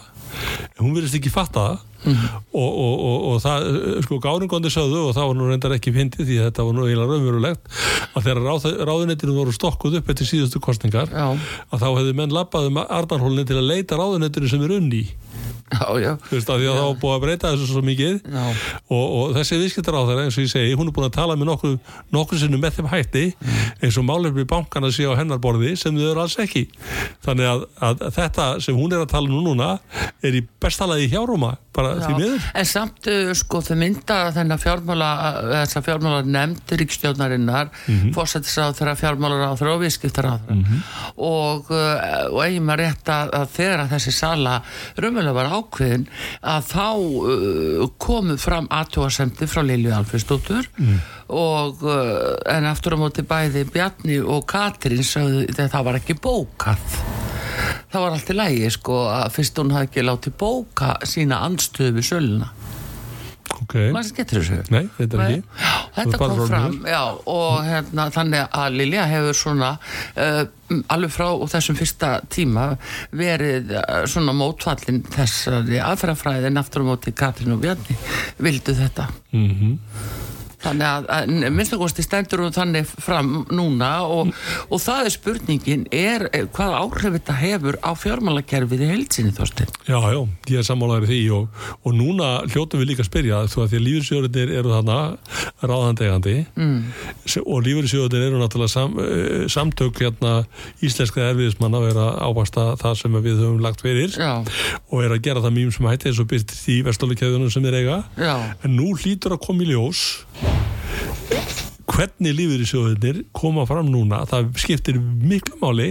hún 0.82 0.94
virðist 0.98 1.20
ekki 1.22 1.32
fatta 1.34 1.66
það 1.72 1.90
Mhm. 2.04 2.24
og, 2.52 2.72
og, 2.84 2.96
og, 3.00 3.20
og 3.32 3.36
það 3.40 3.66
uh, 3.70 4.02
sko 4.04 4.18
gáringondi 4.20 4.68
sögðu 4.74 5.06
og 5.08 5.14
það 5.16 5.28
var 5.30 5.38
nú 5.40 5.46
reyndar 5.48 5.72
ekki 5.78 5.94
fyndið 5.96 6.26
því 6.28 6.36
að 6.42 6.48
þetta 6.50 6.66
var 6.68 6.74
nú 6.76 6.84
eiginlega 6.84 7.14
raunverulegt 7.14 7.70
að 8.12 8.26
þegar 8.26 8.42
ráð, 8.44 8.66
ráðunettinu 8.90 9.36
voru 9.38 9.54
stokkuð 9.56 9.96
upp 10.02 10.10
eftir 10.12 10.28
síðustu 10.28 10.60
kostningar 10.66 11.08
Já. 11.08 11.30
að 11.72 11.80
þá 11.80 11.88
hefðu 11.94 12.16
menn 12.20 12.36
labbað 12.36 12.68
um 12.74 12.82
Arnarhólinu 12.84 13.46
til 13.48 13.56
að 13.62 13.70
leita 13.72 13.96
ráðunettinu 14.02 14.52
sem 14.52 14.66
er 14.68 14.76
unni 14.82 15.00
Já, 15.74 15.88
já. 16.02 16.12
Þú 16.28 16.36
veist, 16.38 16.50
af 16.50 16.60
því 16.60 16.68
að 16.70 16.78
það 16.78 16.88
var 16.88 16.98
búið 17.02 17.16
að 17.16 17.24
breyta 17.24 17.52
þessu 17.54 17.68
svo 17.70 17.82
mikið 17.86 18.16
Já. 18.34 18.44
og, 18.94 19.06
og 19.18 19.34
þessi 19.38 19.60
viðskiptar 19.62 19.98
á 19.98 20.02
þeirra, 20.10 20.26
eins 20.28 20.38
og 20.38 20.46
ég 20.46 20.52
segi, 20.52 20.76
hún 20.78 20.90
er 20.90 20.96
búin 20.96 21.08
að 21.08 21.16
tala 21.18 21.38
með 21.40 21.50
nokkuð, 21.50 21.76
nokkuð 22.14 22.42
sinnum 22.44 22.64
með 22.64 22.78
þeim 22.78 22.90
hætti 22.92 23.24
eins 23.84 24.00
og 24.00 24.08
málefni 24.08 24.46
bankana 24.50 24.92
sé 24.94 25.08
á 25.10 25.14
hennar 25.18 25.42
borði 25.44 25.74
sem 25.80 25.98
þau 25.98 26.06
eru 26.12 26.24
alls 26.24 26.38
ekki. 26.44 26.66
Þannig 27.26 27.50
að, 27.50 27.66
að 27.90 28.06
þetta 28.20 28.48
sem 28.66 28.78
hún 28.78 28.94
er 28.94 29.04
að 29.04 29.14
tala 29.16 29.32
nú 29.32 29.42
núna 29.48 29.70
er 30.24 30.38
í 30.38 30.44
bestalagi 30.64 31.10
hjáróma, 31.12 31.56
bara 31.74 31.96
því 32.04 32.14
miður. 32.20 32.48
En 32.60 32.70
samt 32.70 33.10
uh, 33.12 33.34
sko 33.38 33.64
þau 33.66 33.76
mynda 33.80 34.20
þennan 34.36 34.62
fjármála 34.62 35.10
þessa 35.50 35.84
fjármála 35.86 36.22
nefnd 36.28 36.76
ríkstjórnarinnar 36.84 37.72
mm 37.72 37.96
-hmm. 37.96 38.14
fórsættisráð 38.16 38.78
þeirra 38.80 38.96
fjármálar 39.00 39.48
á 39.50 39.52
þeirra 39.58 39.76
og 39.78 39.84
viðskiptaráð 39.84 40.54
og, 41.18 41.72
uh, 41.72 42.30
og 42.30 42.40
eigin 42.46 42.68
maður 42.68 42.86
rétt 42.86 43.14
ákveðin 45.64 46.06
að 46.54 46.70
þá 46.70 46.88
uh, 46.92 47.88
komu 48.02 48.38
fram 48.42 48.70
aðtúasemdi 48.74 49.48
frá 49.50 49.64
Lilju 49.66 49.94
Alfredsdóttur 49.96 50.70
og 51.34 51.84
uh, 51.88 52.36
en 52.52 52.70
aftur 52.70 52.98
á 53.00 53.02
móti 53.02 53.26
bæði 53.26 53.66
Bjarni 53.72 54.20
og 54.22 54.46
Katrín 54.50 55.04
sagði 55.08 55.48
það 55.58 55.88
var 55.88 56.02
ekki 56.02 56.20
bókað. 56.20 57.00
Það 57.94 58.02
var 58.02 58.16
allt 58.16 58.30
í 58.34 58.36
lægi 58.36 58.70
sko 58.74 59.00
að 59.14 59.32
fyrst 59.36 59.60
hún 59.62 59.74
hafði 59.76 59.90
ekki 59.90 60.06
látið 60.08 60.38
bóka 60.42 60.96
sína 61.06 61.44
andstöðu 61.46 62.00
við 62.00 62.10
söluna 62.10 62.50
Ok, 63.52 63.76
maður 63.94 64.16
getur 64.18 64.40
þessu. 64.42 64.58
Nei, 64.74 64.88
þetta 64.98 65.20
Nei. 65.20 65.42
þetta 65.98 66.20
kom 66.20 66.36
fram 66.48 66.78
já, 66.88 67.02
og 67.30 67.60
hérna, 67.68 68.08
þannig 68.16 68.56
að 68.60 68.78
Lilja 68.80 69.06
hefur 69.12 69.38
svona 69.38 69.72
uh, 70.16 70.42
alveg 70.96 71.14
frá 71.14 71.28
þessum 71.54 71.78
fyrsta 71.78 72.12
tíma 72.34 72.70
verið 73.14 73.76
uh, 73.78 74.04
svona 74.10 74.36
mótfallin 74.38 75.04
þessari 75.14 75.82
aðferðafræði 75.84 76.50
en 76.50 76.64
aftur 76.64 76.88
á 76.88 76.90
móti 76.94 77.14
Katrín 77.16 77.56
og 77.56 77.64
Bjarni 77.64 78.00
vildu 78.42 78.78
þetta. 78.80 79.10
Mm 79.36 79.50
þannig 80.64 80.88
að, 80.88 81.08
að 81.16 81.52
minnstakosti 81.58 82.06
stendur 82.06 82.44
hún 82.46 82.56
þannig 82.56 82.90
fram 83.04 83.32
núna 83.54 83.92
og, 84.08 84.34
og 84.70 84.82
það 84.84 85.10
er 85.10 85.16
spurningin 85.16 85.86
er 85.94 86.28
hvað 86.56 86.78
áhrif 86.80 87.18
þetta 87.18 87.38
hefur 87.40 87.80
á 87.84 87.92
fjármálakerfið 88.00 88.86
í 88.86 88.92
heilsinni 88.94 89.36
þórstin 89.36 89.72
Já, 89.88 90.00
já, 90.14 90.22
ég 90.52 90.62
er 90.62 90.68
sammálaður 90.68 91.08
í 91.08 91.12
því 91.12 91.22
og, 91.38 91.64
og 91.84 91.98
núna 91.98 92.32
hljótum 92.48 92.84
við 92.84 92.94
líka 92.94 93.06
að 93.06 93.10
spyrja 93.12 93.42
þú 93.52 93.64
að 93.64 93.74
því 93.74 93.80
að 93.80 93.86
lífyrsjóðunir 93.88 94.54
eru 94.60 94.74
þarna 94.74 95.00
ráðandegandi 95.64 96.38
mm. 96.56 96.78
og 97.44 97.64
lífyrsjóðunir 97.68 98.28
eru 98.30 98.42
náttúrulega 98.42 98.74
sam, 98.74 98.96
eh, 99.04 99.46
samtök 99.52 100.04
hérna 100.04 100.36
íslenska 100.84 101.24
erfiðismanna 101.30 101.82
að 101.82 101.90
vera 101.90 102.08
ábasta 102.24 102.68
það 102.82 103.00
sem 103.02 103.20
við 103.20 103.42
höfum 103.44 103.62
lagt 103.64 103.84
fyrir 103.84 104.16
Já, 104.18 104.44
og 104.90 105.04
er 105.04 105.16
að 105.16 105.24
gera 105.28 105.44
það 105.44 105.56
mým 105.58 105.72
sem 105.74 105.88
hætti 105.90 106.12
eins 106.12 106.22
og 106.22 106.30
byrst 106.32 106.56
í 106.72 106.80
vestlólikæðunum 106.86 107.52
sem 107.54 107.66
þeir 107.66 107.80
eiga. 107.82 108.00
Já, 108.18 108.36
en 108.64 108.78
nú 108.78 108.94
hlýtur 108.98 109.38
að 109.38 109.44
koma 109.48 109.66
í 109.66 109.72
ljós 109.74 110.06
hvernig 111.94 112.34
lífyrirsjóðunir 112.38 113.24
koma 113.36 113.66
fram 113.70 113.90
núna 113.92 114.24
það 114.30 114.52
skiptir 114.64 115.00
miklu 115.02 115.60
máli 115.62 115.90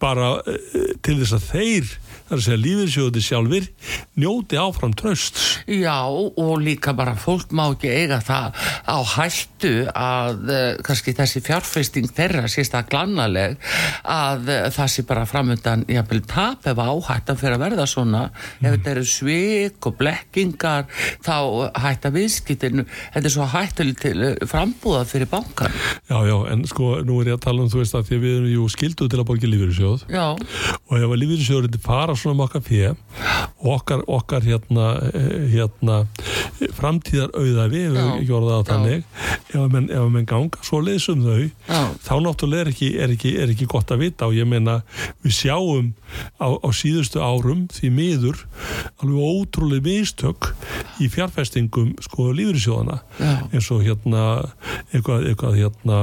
bara 0.00 0.36
eh, 0.46 0.92
til 1.04 1.18
þess 1.20 1.36
að 1.36 1.48
þeir 1.50 1.90
þar 2.26 2.36
að 2.36 2.44
segja 2.46 2.60
lífyrirsjóðunir 2.62 3.26
sjálfur 3.26 3.68
njóti 4.18 4.58
áfram 4.58 4.94
tröst 4.98 5.38
já 5.70 5.98
og 6.06 6.54
líka 6.62 6.94
bara 6.96 7.14
fólk 7.18 7.52
má 7.54 7.66
ekki 7.68 7.92
eiga 7.92 8.18
það 8.24 8.56
á 8.86 8.98
hættu 9.16 9.72
að 9.92 10.50
uh, 10.50 10.64
kannski 10.86 11.14
þessi 11.16 11.42
fjárfesting 11.46 12.10
þeirra 12.16 12.50
sést 12.50 12.74
að 12.76 12.90
glannaleg 12.92 13.56
að 14.02 14.50
uh, 14.50 14.66
það 14.74 14.92
sé 14.92 15.06
bara 15.06 15.26
framöndan 15.28 15.86
jafnvel 15.90 16.22
tap 16.26 16.66
ef 16.66 16.80
áhættan 16.82 17.38
fyrir 17.38 17.56
að 17.56 17.64
verða 17.66 17.86
svona. 17.90 18.22
Ef 18.60 18.74
þetta 18.74 18.92
eru 18.92 19.04
svik 19.08 19.86
og 19.88 19.96
blekkingar 20.00 20.86
þá 21.24 21.36
hætta 21.82 22.12
viðskiptinu 22.14 22.86
þetta 22.86 23.22
er 23.22 23.34
svo 23.34 23.48
hættuleg 23.52 24.00
til 24.02 24.16
uh, 24.32 24.34
frambúða 24.50 25.04
fyrir 25.08 25.30
bankan 25.30 25.74
Já, 26.06 26.18
já, 26.26 26.36
en 26.52 26.64
sko 26.68 26.96
nú 27.06 27.20
er 27.22 27.32
ég 27.32 27.38
að 27.38 27.44
tala 27.46 27.64
um 27.64 27.70
þú 27.70 27.82
veist 27.82 27.96
að 27.96 28.10
því 28.10 28.18
að 28.18 28.24
við 28.26 28.36
erum 28.36 28.52
jú 28.52 28.68
skilduð 28.72 29.12
til 29.12 29.20
að 29.22 29.28
borga 29.30 29.50
lífyrirsjóð 29.50 30.04
já, 30.12 30.26
og 30.34 30.94
ef 30.98 31.06
að 31.06 31.20
lífyrirsjóðurinn 31.22 31.84
fara 31.86 32.15
með 32.24 32.44
okkar 32.46 32.64
fyrir 32.66 32.96
og 33.56 33.68
okkar, 33.76 34.02
okkar 34.06 34.46
hérna, 34.46 34.86
eh, 35.12 35.46
hérna 35.52 35.98
framtíðar 36.76 37.32
auðafi, 37.36 37.82
ef 37.86 37.94
Já. 37.96 38.00
við 38.00 38.10
ekki 38.12 38.34
orðað 38.36 38.56
það 38.56 38.70
þannig 38.72 39.04
ef 39.56 39.72
menn, 39.72 39.88
ef 39.90 40.08
menn 40.12 40.28
ganga 40.28 40.62
svo 40.66 40.80
leiðsum 40.84 41.24
þau 41.24 41.42
Já. 41.42 41.80
þá 42.06 42.14
náttúrulega 42.24 42.66
er 42.66 42.72
ekki, 42.72 42.90
er, 43.02 43.14
ekki, 43.16 43.32
er 43.42 43.52
ekki 43.54 43.68
gott 43.70 43.92
að 43.94 44.02
vita 44.04 44.28
og 44.28 44.36
ég 44.36 44.48
meina 44.48 44.78
við 45.24 45.36
sjáum 45.40 45.92
á, 46.40 46.48
á 46.56 46.68
síðustu 46.76 47.22
árum 47.22 47.66
því 47.72 47.92
miður 47.96 48.44
alveg 49.02 49.26
ótrúlega 49.30 49.86
mistök 49.86 50.52
í 51.02 51.10
fjárfestingum 51.12 51.94
sko 52.04 52.30
lífyrirsjóðana 52.36 53.00
Já. 53.20 53.32
eins 53.52 53.70
og 53.74 53.84
hérna 53.86 54.24
eitthvað, 54.92 55.30
eitthvað 55.32 55.60
hérna 55.60 56.00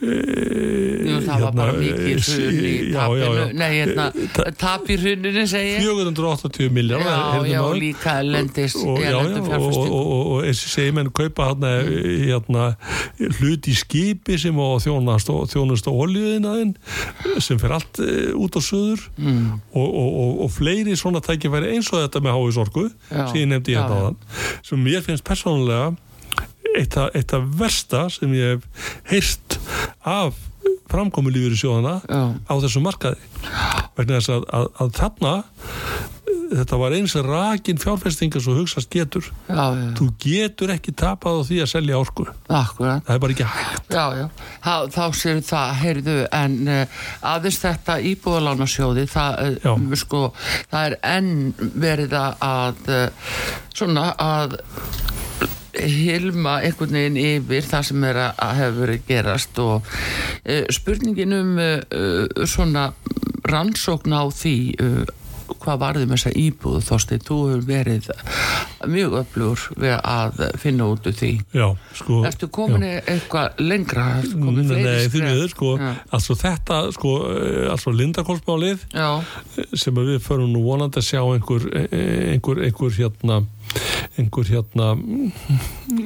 Jú, 0.00 1.16
það 1.26 1.42
var 1.44 1.56
bara 1.58 1.72
mikið 1.76 2.20
hrun 2.24 2.58
í 2.64 2.72
tapinu, 2.94 3.42
nei, 3.52 3.68
hérna, 3.74 4.06
tap 4.56 4.88
í 4.88 4.96
hruninu 4.96 5.44
segi 5.50 5.74
ég. 5.74 5.84
480 5.84 6.72
miljard 6.72 7.04
Já, 7.04 7.44
já, 7.50 7.60
líka 7.76 8.14
lendis 8.24 8.78
og, 8.80 8.96
já, 9.02 9.12
já, 9.12 9.18
og, 9.20 9.66
og, 9.68 9.92
og, 9.92 10.24
og 10.38 10.48
eins 10.48 10.62
og 10.64 10.72
segi 10.72 10.96
menn 10.96 11.12
kaupa 11.12 11.50
hérna, 11.50 11.74
hérna 12.24 12.66
hlut 13.42 13.68
í 13.68 13.76
skipi 13.76 14.40
sem 14.40 14.56
á 14.56 14.68
þjónast 14.80 15.32
og 15.92 16.02
oljuðinaðin 16.06 16.74
sem 17.42 17.60
fer 17.60 17.76
allt 17.76 18.00
uh, 18.00 18.32
út 18.40 18.56
á 18.56 18.60
söður 18.64 19.04
mm. 19.20 19.46
og, 19.74 19.88
og, 19.88 20.30
og 20.46 20.54
fleiri 20.54 20.96
svona 20.96 21.20
tækifæri 21.24 21.74
eins 21.74 21.92
og 21.92 22.06
þetta 22.06 22.24
með 22.24 22.38
háisorku 22.38 22.88
sem 23.10 23.42
ég 23.42 23.50
nefndi 23.52 23.76
hérna 23.76 24.00
á 24.00 24.02
þann 24.08 24.22
sem 24.64 24.80
mér 24.80 25.04
finnst 25.04 25.28
persónulega 25.28 25.92
eitt 26.78 26.96
af, 27.00 27.10
eitt 27.16 27.34
af 27.36 27.48
versta 27.60 28.06
sem 28.12 28.32
ég 28.36 28.56
hef 28.56 28.94
heyrt 29.10 29.58
af 30.06 30.38
framkomu 30.90 31.30
lífur 31.30 31.54
í 31.54 31.58
sjóðana 31.58 31.98
Já. 32.04 32.22
á 32.50 32.54
þessu 32.62 32.82
markaði. 32.82 33.28
Vegna 33.98 34.18
þess 34.18 34.32
að, 34.34 34.48
að, 34.58 34.70
að 34.82 34.96
þarna 34.98 35.34
þetta 36.50 36.78
var 36.80 36.94
eins 36.96 37.14
rakin 37.24 37.78
fjárfestingar 37.80 38.42
svo 38.42 38.54
hugsast 38.58 38.90
getur. 38.92 39.26
Já, 39.46 39.54
já, 39.76 39.84
þú 39.98 40.08
getur 40.22 40.72
ekki 40.74 40.94
tapað 40.98 41.42
á 41.42 41.46
því 41.46 41.60
að 41.64 41.70
selja 41.72 42.00
orku. 42.00 42.26
Akkurat. 42.48 43.04
Það 43.06 43.14
er 43.14 43.22
bara 43.24 43.36
ekki 43.36 43.48
hægt. 43.52 43.94
Já, 43.94 44.04
já, 44.18 44.26
þá, 44.64 44.74
þá 44.96 45.04
séu 45.20 45.44
það, 45.46 45.74
heyrðu, 45.84 46.16
en 46.40 46.56
uh, 46.66 47.04
aðeins 47.34 47.60
þetta 47.62 47.98
íbúðalánasjóði, 48.10 49.06
það, 49.10 49.60
Já. 49.60 49.72
uh, 49.76 49.96
sko, 50.00 50.24
það 50.72 50.88
er 50.88 50.98
enn 51.14 51.32
verið 51.86 52.18
að, 52.18 52.82
uh, 52.90 53.32
svona, 53.74 54.10
að 54.18 54.58
hilma 55.88 56.58
einhvern 56.64 56.96
veginn 56.98 57.20
yfir 57.20 57.66
það 57.68 57.86
sem 57.90 58.04
er 58.10 58.20
að, 58.24 58.34
að 58.46 58.58
hefur 58.60 58.80
verið 58.84 59.06
gerast 59.08 59.62
og 59.62 59.88
uh, 59.88 60.64
spurningin 60.72 61.36
um 61.36 61.56
uh, 61.58 61.78
uh, 61.94 62.44
svona 62.44 62.90
rannsókn 63.50 64.14
á 64.14 64.24
því 64.28 64.56
uh, 64.82 65.02
hvað 65.60 65.80
varði 65.82 66.06
með 66.06 66.16
þessa 66.18 66.32
íbúð 66.40 66.78
Þorstein, 66.86 67.22
þú 67.26 67.38
hefur 67.50 67.64
verið 67.68 68.08
mjög 68.90 69.16
öflugur 69.20 69.64
við 69.82 69.94
að 69.98 70.42
finna 70.62 70.88
út 70.90 71.08
úr 71.10 71.16
því 71.16 71.32
já, 71.56 71.66
sko 71.98 72.20
Ertu 72.28 72.48
komin 72.52 72.86
já. 72.86 73.00
eitthvað 73.14 73.60
lengra? 73.64 74.06
Nei, 74.24 75.08
því 75.10 75.22
miður, 75.24 75.50
sko, 75.52 75.72
Já. 75.80 75.90
altså 76.16 76.36
þetta, 76.38 76.80
sko, 76.96 77.14
eh, 77.34 77.66
altså 77.72 77.92
Lindakólsmálið 77.94 78.86
Já, 78.94 79.10
sem 79.74 80.00
við 80.00 80.20
förum 80.24 80.52
nú 80.54 80.64
vonandi 80.64 81.00
að 81.00 81.08
sjá 81.10 81.20
einhver, 81.24 81.66
eh, 81.76 82.32
einhver, 82.34 82.62
einhver 82.66 82.94
hérna, 82.96 83.40
einhver 84.18 84.50
hérna, 84.50 84.88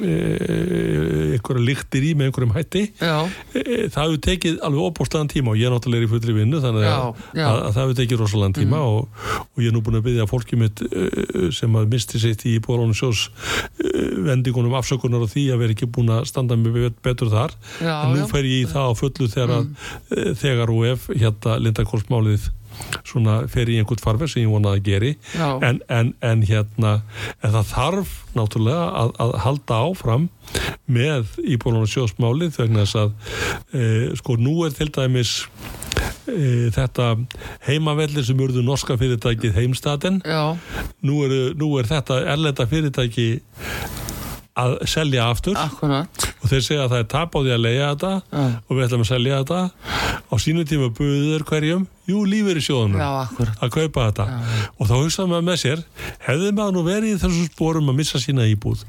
eh, 0.03 1.24
einhverja 1.45 1.65
líktir 1.69 2.03
í 2.09 2.11
með 2.17 2.31
einhverjum 2.31 2.53
hætti. 2.57 2.83
já, 2.99 3.15
Eh, 3.55 3.85
Það 3.93 4.01
hefur 4.01 4.19
tekið 4.25 4.57
alveg 4.65 4.81
óbúrslegan 4.89 5.29
tíma 5.31 5.53
og 5.53 5.57
ég 5.61 5.69
er 5.69 5.73
náttúrulega 5.75 6.07
í 6.07 6.11
fullri 6.11 6.33
vinnu 6.35 6.59
þannig 6.63 6.83
Já, 6.85 6.97
já. 7.37 7.45
að, 7.45 7.59
að 7.61 7.71
það 7.75 7.81
hefur 7.85 7.97
tekið 8.01 8.19
rosalega 8.25 8.57
tíma 8.59 8.79
og, 8.81 9.07
og 9.55 9.61
ég 9.63 9.69
er 9.69 9.75
nú 9.77 9.81
búin 9.85 9.99
að 10.01 10.05
byggja 10.09 10.27
fólki 10.33 10.57
mitt 10.59 10.81
eh, 10.81 11.51
sem 11.55 11.77
að 11.77 11.87
misti 11.93 12.19
sitt 12.19 12.45
í 12.49 12.57
bórónu 12.65 12.97
sjós 12.97 13.29
vendingunum 14.25 14.73
afsökunar 14.79 15.23
á 15.23 15.27
því 15.29 15.43
að 15.53 15.61
vera 15.61 15.75
ekki 15.75 15.87
búin 15.91 16.11
að 16.15 16.25
standa 16.29 16.57
með 16.59 16.77
bet- 16.79 17.01
betur 17.05 17.29
þar 17.31 17.53
en 17.81 18.15
nú. 18.15 18.23
Mm. 18.25 18.29
fer 18.31 18.43
ég 18.47 18.65
í 18.65 18.69
það 18.71 18.89
á 18.89 18.93
fullu 18.97 19.27
þegar, 19.31 19.65
mm. 19.65 20.35
þegar 20.41 20.73
og 20.75 20.85
ef 20.91 21.07
hérna 21.13 21.57
Lindakólsmálið 21.61 22.49
svona 23.05 23.37
fer 23.51 23.69
í 23.71 23.77
einhvern 23.79 24.01
farfer 24.03 24.31
sem 24.31 24.43
ég 24.45 24.51
vonaði 24.53 24.81
að 24.81 24.87
geri. 24.89 25.11
En, 25.39 25.81
en, 25.89 26.13
en 26.25 26.43
hérna 26.45 26.93
en 27.41 27.55
það 27.55 27.71
þarf 27.71 28.13
náttúrulega 28.35 28.85
að, 29.01 29.13
að 29.25 29.35
halda 29.45 29.81
áfram 29.89 30.29
með 30.91 31.35
íbúinlega 31.41 31.91
sjóðsmálið 31.93 32.59
vegna 32.61 32.85
þess 32.85 33.01
að 33.01 33.11
e, 33.73 33.89
sko 34.19 34.37
nú 34.41 34.55
er 34.67 34.75
til 34.75 34.89
dæmis 34.93 35.35
e, 36.29 36.71
þetta 36.75 37.11
heimavellir 37.65 38.27
sem 38.27 38.41
urðu 38.45 38.63
norska 38.65 38.97
fyrirtækið 39.01 39.57
heimstaten 39.57 40.21
nú 41.05 41.21
nú 41.57 41.71
er 41.79 41.89
þetta 41.89 42.21
erlenda 42.35 42.67
fyrirtæki 42.69 43.29
að 44.55 44.77
selja 44.87 45.27
aftur. 45.33 45.57
Akkurat. 45.59 46.27
Og 46.39 46.47
þeir 46.51 46.63
segja 46.63 46.85
að 46.85 46.93
það 46.93 47.01
er 47.01 47.09
tap 47.11 47.35
á 47.35 47.39
því 47.39 47.51
að 47.55 47.63
leiða 47.65 47.89
þetta 47.89 48.11
Já. 48.15 48.45
og 48.55 48.71
við 48.71 48.85
ætlum 48.85 49.03
að 49.03 49.09
selja 49.09 49.39
þetta. 49.41 49.59
Á 50.31 50.35
sínu 50.45 50.65
tíma 50.69 50.91
buður 50.95 51.45
hverjum 51.49 51.87
jú, 52.09 52.21
lífur 52.29 52.59
í 52.59 52.63
sjóðunum 52.65 52.99
Já, 53.01 53.09
að 53.65 53.71
kaupa 53.75 54.07
þetta. 54.09 54.25
Og 54.79 54.89
þá 54.89 54.93
hugsaði 54.99 55.31
maður 55.31 55.45
með 55.49 55.59
sér 55.63 55.83
hefði 56.27 56.51
maður 56.57 56.75
nú 56.77 56.83
verið 56.85 57.09
í 57.11 57.19
þessum 57.23 57.47
sporum 57.49 57.89
að 57.91 57.97
missa 58.01 58.21
sína 58.21 58.45
íbúð 58.51 58.83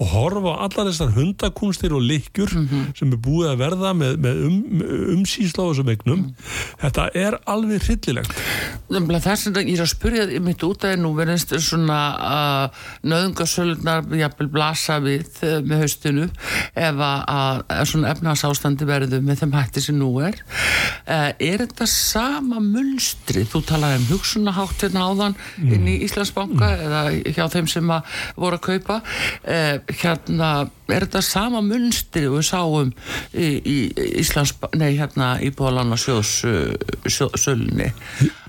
og 0.00 0.06
horfa 0.14 0.54
á 0.56 0.62
allar 0.66 0.90
þessar 0.90 1.14
hundakunstir 1.16 1.94
og 1.96 2.02
likjur 2.04 2.50
Mhm. 2.50 2.92
sem 2.98 3.12
er 3.12 3.20
búið 3.22 3.50
að 3.52 3.60
verða 3.62 3.90
með, 3.96 4.16
með 4.24 4.40
um, 4.46 4.56
umsýsla 5.16 5.62
á 5.62 5.68
þessum 5.70 5.90
eignum. 5.92 6.22
Þetta 6.82 7.04
er 7.14 7.38
alveg 7.46 7.84
hryllilegt. 7.86 8.34
Það 8.90 9.36
sem 9.38 9.54
ég 9.60 9.76
er 9.78 9.84
að 9.84 9.90
spyrja 9.92 10.26
þig 10.26 10.42
mitt 10.42 10.62
út 10.66 10.84
að 10.88 10.96
nú 10.98 11.12
verðist 11.14 11.52
svona 11.62 11.98
uh, 12.18 12.80
nöðungasölunar 13.06 14.08
jafnvel 14.18 14.48
blasa 14.50 14.98
við 15.04 15.28
uh, 15.46 15.60
með 15.62 15.84
haustinu 15.84 16.26
ef 16.74 16.98
að, 17.06 17.22
að, 17.30 17.62
svona 17.90 18.10
efnarsástandi 18.14 18.88
verður 18.88 19.22
með 19.22 19.42
þeim 19.44 19.54
hætti 19.54 19.84
sem 19.84 19.98
nú 20.00 20.10
er. 20.26 20.40
Uh, 21.06 21.30
er 21.38 21.62
þetta 21.62 21.86
sama 21.90 22.49
munstri 22.58 23.44
þú 23.46 23.62
talaði 23.68 24.00
um 24.00 24.08
hugsunahátt 24.10 24.82
hérna 24.82 25.06
áðan 25.06 25.38
inn 25.62 25.86
í 25.86 26.00
Íslandsbanka 26.08 26.72
eða 26.88 27.02
hjá 27.30 27.44
þeim 27.52 27.70
sem 27.70 27.94
að 27.94 28.18
voru 28.40 28.58
að 28.58 28.66
kaupa. 28.66 29.00
Uh, 29.44 29.78
hérna 30.02 30.50
er 30.90 31.06
þetta 31.06 31.22
sama 31.22 31.60
munstri 31.64 32.26
við 32.26 32.46
sáum 32.48 32.90
í, 33.30 33.48
í 33.62 33.76
Íslands 34.20 34.56
nei 34.74 34.96
hérna 34.98 35.36
íbúðalána 35.44 35.98
sjóðs 36.00 36.32
sjó, 37.06 37.28
sölunni 37.38 37.90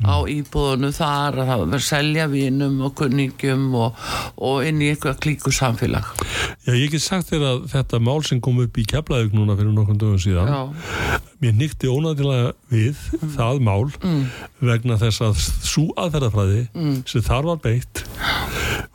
á 0.01 0.15
íbúðunu 0.25 0.91
þar 0.95 1.41
að 1.43 1.51
það 1.51 1.63
verður 1.65 1.85
selja 1.85 2.27
vinum 2.31 2.79
og 2.87 2.95
kunningjum 2.97 3.67
og, 3.77 3.99
og 4.41 4.65
inn 4.65 4.81
í 4.81 4.91
eitthvað 4.91 5.19
klíku 5.21 5.53
samfélag. 5.53 6.07
Já, 6.65 6.73
ég 6.73 6.91
get 6.93 7.05
sagt 7.05 7.29
þér 7.31 7.47
að 7.51 7.63
þetta 7.75 8.01
mál 8.03 8.21
sem 8.25 8.41
kom 8.43 8.61
upp 8.63 8.81
í 8.81 8.87
keflaðug 8.89 9.35
núna 9.37 9.57
fyrir 9.59 9.75
nokkrum 9.75 9.99
dögum 10.01 10.21
síðan 10.21 10.49
Já, 10.51 11.21
mér 11.43 11.57
nýtti 11.57 11.91
ónætilega 11.91 12.53
við 12.71 13.05
það 13.37 13.61
mál 13.67 13.90
vegna 14.59 14.97
þess 15.01 15.21
að 15.21 15.35
svo 15.41 15.87
aðferðafræði 15.97 16.67
sem 17.05 17.21
þar 17.25 17.51
var 17.51 17.61
beitt 17.63 18.05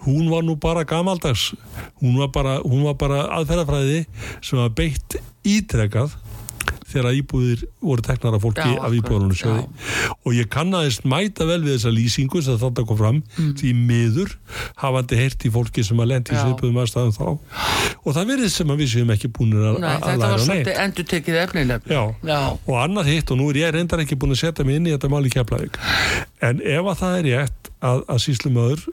hún 0.06 0.30
var 0.30 0.44
nú 0.46 0.56
bara 0.56 0.84
gamaldags. 0.84 1.54
Hún 2.00 2.18
var 2.18 2.28
bara, 2.28 2.60
hún 2.62 2.84
var 2.86 2.94
bara 2.94 3.24
aðferðafræði 3.40 4.04
sem 4.40 4.58
var 4.60 4.70
beitt 4.70 5.18
ítrekað 5.46 6.14
þegar 6.86 7.16
íbúðir 7.18 7.62
voru 7.82 8.02
teknar 8.06 8.36
af 8.38 8.42
fólki 8.44 8.66
Já, 8.66 8.78
af 8.86 8.92
íbúðarunum 8.94 9.34
sjóði 9.36 9.64
og 10.26 10.34
ég 10.36 10.48
kannaðist 10.54 11.04
mæta 11.08 11.46
vel 11.48 11.60
við 11.64 11.74
þessa 11.76 11.92
lýsingu 11.96 12.42
sem 12.46 12.58
þetta 12.62 12.84
kom 12.86 12.98
fram 13.00 13.18
því 13.58 13.72
miður 13.74 14.36
hafandi 14.82 15.18
heyrt 15.18 15.46
í 15.48 15.50
fólki 15.54 15.84
sem 15.86 15.98
að 16.04 16.10
lendi 16.14 16.32
í 16.32 16.36
Mm. 16.36 16.44
Svipuðum 16.46 16.78
aðstæðum 16.82 17.14
þá. 17.16 17.26
Og 18.06 18.14
það 18.14 18.26
verið 18.30 18.50
sem 18.52 18.70
að 18.70 18.80
við 18.82 18.88
séum 18.92 19.10
ekki 19.16 19.28
búinir 19.34 19.64
að, 19.66 19.78
Nei, 19.82 19.88
að 19.88 19.96
þetta 19.96 20.16
læra 20.16 20.28
var 20.28 20.36
neitt. 20.36 20.46
svolítið 20.46 20.80
endur 20.84 21.06
tekið 21.12 21.38
efnileg 21.42 21.88
og 22.66 22.76
annað 22.82 23.10
hitt 23.10 23.30
og 23.34 23.38
nú 23.40 23.48
er 23.50 23.58
ég 23.62 23.74
reyndar 23.74 24.02
ekki 24.04 24.18
búin 24.20 24.34
að 24.36 24.40
setja 24.44 24.64
mig 24.68 24.76
inn 24.78 24.86
í 24.86 24.92
þetta 24.94 25.10
máli 25.10 25.32
keflavík 25.32 25.78
en 26.46 26.60
ef 26.62 26.90
að 26.90 26.98
það 27.02 27.16
er 27.18 27.26
rétt 27.26 27.70
að, 27.84 28.02
að 28.08 28.20
síslumöður 28.24 28.84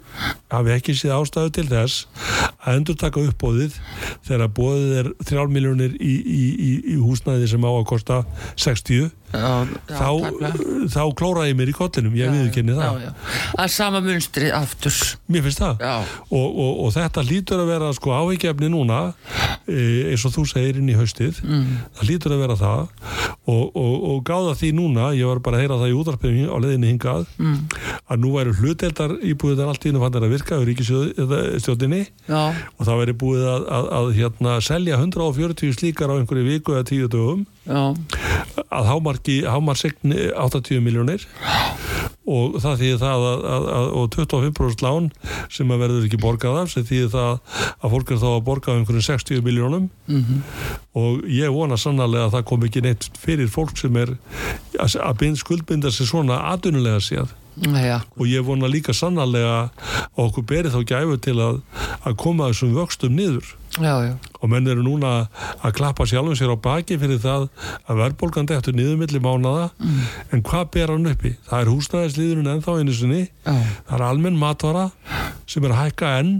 hafi 0.53 0.73
ekki 0.75 0.95
séð 0.97 1.15
ástæðu 1.17 1.53
til 1.57 1.65
þess 1.71 2.05
að 2.63 2.77
endur 2.77 2.99
taka 2.99 3.23
uppbóðið 3.29 3.77
þegar 4.27 4.53
bóðið 4.59 4.95
er 5.01 5.11
3 5.31 5.45
miljónir 5.53 5.97
í, 5.97 6.13
í, 6.19 6.43
í, 6.53 6.71
í 6.93 6.99
húsnæði 7.01 7.49
sem 7.53 7.67
á 7.67 7.71
að 7.71 7.87
kosta 7.93 8.21
60 8.55 9.11
já, 9.33 9.51
já 9.89 9.97
þá, 9.97 10.09
þá 10.93 11.01
klóra 11.19 11.47
ég 11.49 11.57
mér 11.59 11.71
í 11.73 11.75
kollinum 11.77 12.15
ég 12.17 12.31
viðurkenni 12.33 12.75
það, 12.77 12.99
já, 13.01 13.09
já. 13.09 13.13
Það 13.53 13.63
er 13.65 13.73
sama 13.75 14.01
munstri 14.05 14.51
aftur. 14.53 14.99
Mér 15.33 15.45
finnst 15.47 15.63
það. 15.63 15.83
Og, 16.29 16.47
og, 16.47 16.71
og 16.85 16.93
þetta 16.95 17.25
lítur 17.27 17.63
að 17.63 17.71
vera 17.73 17.91
sko 17.97 18.13
áhyggjefni 18.19 18.69
núna 18.73 18.99
e, 19.67 20.13
eins 20.13 20.25
og 20.27 20.35
þú 20.37 20.45
segir 20.53 20.79
inn 20.81 20.91
í 20.93 20.97
haustið. 20.97 21.41
Mm. 21.43 21.67
það 21.99 22.09
lítur 22.11 22.35
að 22.37 22.43
vera 22.45 22.57
það. 22.59 22.83
Og, 23.43 23.63
og, 23.75 23.93
og 24.13 24.21
gáða 24.27 24.53
því 24.61 24.69
núna, 24.77 25.09
ég 25.17 25.27
var 25.27 25.41
bara 25.43 25.57
að 25.59 25.65
heyra 25.65 25.79
það 25.81 25.91
í 25.91 25.97
útarpinu 25.99 26.47
á 26.53 26.57
leðinni 26.63 26.93
hingað 26.93 27.25
Mm. 27.43 27.63
að 28.11 28.19
nú 28.21 28.29
væru 28.35 28.51
hluteldar 28.59 29.13
íbúðar 29.25 29.69
allt 29.71 29.85
í 29.85 29.89
hennu 29.89 29.99
fann 30.03 30.15
að 30.19 30.31
virka 30.31 30.57
á 30.59 30.61
ríkisstjóðinni 30.63 32.01
já, 32.27 32.41
og 32.77 32.85
það 32.87 32.99
væri 33.01 33.15
búið 33.23 33.45
að, 33.49 33.65
að, 33.77 33.87
að 33.97 34.09
hérna, 34.17 34.53
selja 34.63 34.99
140 35.01 35.73
slíkar 35.77 36.13
á 36.13 36.15
einhverju 36.19 36.45
viku 36.47 36.75
eða 36.77 36.85
10 36.91 37.09
dögum. 37.13 37.41
Já, 37.63 37.81
að 38.61 38.89
hámarki, 38.89 39.39
hámarsigni 39.49 40.29
80 40.37 40.83
miljónir 40.83 41.25
og 42.23 42.55
það 42.63 42.79
þýðir 42.79 42.99
það 43.01 43.25
að, 43.27 43.45
að, 43.53 43.65
að 43.75 43.87
og 43.99 44.05
25% 44.15 44.83
lán 44.85 45.09
sem 45.51 45.71
að 45.73 45.81
verður 45.83 46.05
ekki 46.07 46.19
borgað 46.21 46.59
af 46.61 46.71
sem 46.71 46.85
þýðir 46.87 47.11
það 47.11 47.31
að 47.83 47.95
fólk 47.95 48.13
er 48.13 48.21
þá 48.21 48.27
að 48.29 48.43
borga 48.47 48.71
á 48.71 48.75
einhverjum 48.77 49.05
60 49.09 49.43
miljónum 49.43 49.87
mhm, 50.07 50.43
og 50.99 51.25
ég 51.27 51.53
vona 51.55 51.79
sannarlega 51.79 52.29
að 52.29 52.35
það 52.37 52.45
kom 52.51 52.67
ekki 52.67 52.83
neitt 52.85 53.09
fyrir 53.19 53.51
fólk 53.51 53.75
sem 53.79 53.97
er 53.99 54.13
að, 54.79 54.99
að 55.01 55.17
bind 55.23 55.41
skuldbinda 55.41 55.91
sig 55.91 56.07
svona 56.09 56.39
aðunulega 56.53 57.01
séð. 57.03 57.33
Já, 57.53 57.99
og 58.17 58.25
ég 58.25 58.45
vona 58.47 58.69
líka 58.71 58.95
sannarlega 58.97 59.67
að 59.67 60.23
okkur 60.23 60.47
beri 60.49 60.71
þá 60.73 60.79
gæfu 60.89 61.19
til 61.21 61.35
að, 61.43 61.59
að 62.01 62.15
koma 62.23 62.47
þessum 62.49 62.73
vöxtum 62.79 63.13
niður 63.19 63.51
já, 63.81 63.93
já, 64.05 64.13
og 64.43 64.51
menn 64.51 64.67
eru 64.67 64.83
núna 64.85 65.13
að 65.63 65.75
klappa 65.77 66.05
sjálfum 66.09 66.35
sér 66.37 66.53
á 66.53 66.57
baki 66.59 66.97
fyrir 67.01 67.21
það 67.23 67.47
að 67.87 68.01
verðbólgandi 68.01 68.57
eftir 68.57 68.77
niðurmilli 68.77 69.21
mánada 69.23 69.69
en 70.33 70.43
hvað 70.45 70.69
ber 70.75 70.93
hann 70.93 71.09
uppi? 71.09 71.33
Það 71.47 71.63
er 71.63 71.71
húsnæðisliðurinn 71.71 72.51
ennþá 72.53 72.77
einu 72.79 72.97
sinni. 72.97 73.21
Já, 73.45 73.53
það 73.87 73.95
er 73.97 74.05
almenn 74.09 74.39
matvara 74.39 74.89
sem 75.49 75.63
er 75.63 75.73
að 75.73 75.81
hækka 75.83 76.11
enn 76.21 76.35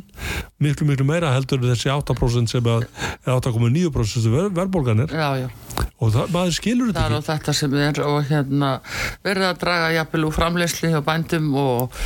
miklu 0.63 0.87
miklu 0.87 1.05
meira 1.07 1.33
heldur 1.33 1.61
en 1.63 1.73
þessi 1.73 1.91
8% 1.91 2.51
sem 2.51 2.69
eða 2.69 3.39
8,9% 3.39 4.23
sem 4.23 4.33
ver, 4.33 4.49
verðbólgan 4.55 5.03
er. 5.05 5.13
Já, 5.15 5.43
já. 5.43 5.49
og 5.99 6.13
það, 6.13 6.29
maður 6.35 6.55
skilur 6.57 6.91
Það 6.93 6.99
þetta 6.99 7.05
er 7.07 7.15
á 7.15 7.19
ekki 7.19 7.31
þetta 7.31 7.55
sem 7.57 7.75
er 7.81 8.01
og 8.05 8.17
hérna 8.29 8.69
verið 9.25 9.47
að 9.49 9.59
draga 9.63 9.91
jafnvel 9.97 10.27
úr 10.27 10.35
framleysli 10.37 10.91
og 10.97 11.05
bændum 11.07 11.49
og, 11.59 11.97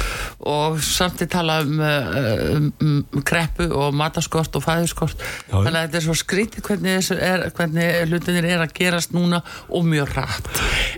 og 0.54 0.80
samt 0.86 1.24
í 1.26 1.30
tala 1.32 1.60
um, 1.66 1.82
uh, 1.82 2.58
um, 2.58 2.70
um 2.86 3.26
kreppu 3.28 3.70
og 3.74 3.98
mataskort 3.98 4.58
og 4.58 4.66
já. 4.68 5.17
Þannig 5.50 5.74
að 5.74 5.82
þetta 5.82 6.02
er 6.02 6.08
svo 6.08 6.18
skrítið 6.18 6.68
hvernig, 6.68 7.12
er, 7.18 7.48
hvernig 7.58 8.12
hlutinir 8.12 8.50
er 8.52 8.66
að 8.66 8.76
gerast 8.78 9.16
núna 9.16 9.42
og 9.68 9.88
mjög 9.88 10.16
rætt 10.18 10.52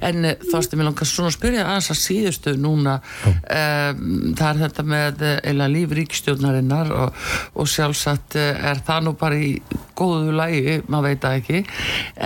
en 0.05 0.25
uh, 0.25 0.35
þóstu 0.51 0.79
mér 0.79 0.89
langar 0.89 1.09
svona 1.09 1.31
að 1.31 1.37
spyrja 1.37 1.65
aðeins 1.65 1.91
að 1.93 1.99
síðustu 1.99 2.55
núna. 2.59 2.97
Um, 3.25 4.33
það 4.37 4.49
er 4.49 4.61
þetta 4.63 4.85
með 4.93 5.23
uh, 5.25 5.35
eila 5.49 5.69
líf 5.71 5.95
ríkstjórnarinnar 5.97 6.93
og, 6.95 7.21
og 7.59 7.69
sjálfsagt 7.69 8.37
uh, 8.39 8.49
er 8.71 8.81
það 8.87 9.07
nú 9.07 9.15
bara 9.19 9.39
í 9.39 9.51
góðu 9.99 10.35
lægi, 10.35 10.77
maður 10.87 11.09
veit 11.09 11.25
það 11.25 11.39
ekki. 11.41 11.63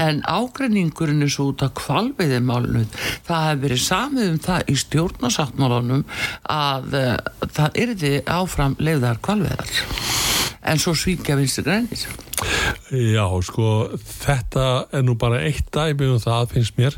En 0.03 0.21
ágreiningurinn 0.29 1.25
er 1.25 1.33
svo 1.33 1.49
út 1.51 1.65
af 1.65 1.73
kvalveiðimálinu 1.79 2.85
það 3.27 3.47
hefur 3.49 3.63
verið 3.65 3.83
samið 3.87 4.31
um 4.33 4.41
það 4.47 4.69
í 4.73 4.77
stjórnarsáttmálunum 4.83 6.05
að 6.53 6.97
það 7.55 7.81
yrði 7.85 8.13
áfram 8.29 8.77
leiðar 8.83 9.21
kvalveiðar 9.25 10.02
en 10.63 10.79
svo 10.79 10.93
svíkja 10.95 11.35
vinstri 11.39 11.63
grænir. 11.65 12.05
Já, 12.93 13.25
sko, 13.45 13.67
þetta 14.23 14.65
er 14.93 15.03
nú 15.05 15.15
bara 15.19 15.39
eitt 15.45 15.69
dæmi 15.73 16.09
um 16.11 16.19
það 16.21 16.51
finnst 16.53 16.77
mér. 16.77 16.97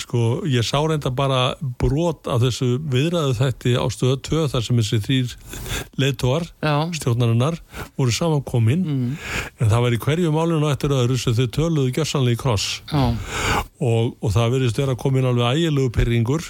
Sko, 0.00 0.42
ég 0.48 0.64
sá 0.66 0.78
reynda 0.80 1.10
bara 1.14 1.56
brot 1.80 2.28
af 2.30 2.42
þessu 2.44 2.76
viðræðu 2.92 3.36
þætti 3.40 3.74
á 3.76 3.84
stöðu 3.92 4.18
2 4.30 4.46
þar 4.52 4.66
sem 4.66 4.80
þessi 4.80 5.00
þrýr 5.06 5.34
leiðtóar 6.00 6.46
já, 6.62 6.74
stjórnarinnar 6.98 7.58
voru 7.98 8.14
samankomin. 8.14 8.86
Mm. 8.86 9.16
en 9.60 9.70
það 9.72 9.84
var 9.86 9.96
í 9.96 10.00
hverju 10.06 10.32
málinu 10.34 10.70
eftir 10.70 10.94
öðru 10.96 11.18
sem 11.20 11.36
þau 11.36 11.46
töluðu 11.58 11.94
gjössanlega 11.96 12.38
í 12.38 12.40
kross. 12.40 12.80
Já, 12.92 13.04
og, 13.80 14.16
og 14.20 14.32
það 14.32 14.56
verðist 14.56 14.80
vera 14.80 14.96
komin 14.98 15.28
alveg 15.28 15.60
ægilegu 15.60 15.92
pyrringur 15.96 16.46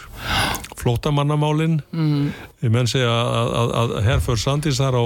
flótamannamálin. 0.86 1.80
Mm, 1.90 2.30
ég 2.62 2.72
menn 2.72 2.86
segja 2.90 3.10
að, 3.10 3.52
að, 3.58 3.74
að 3.80 3.94
herför 4.06 4.38
Sandís 4.38 4.78
þar 4.78 4.98
á, 5.02 5.04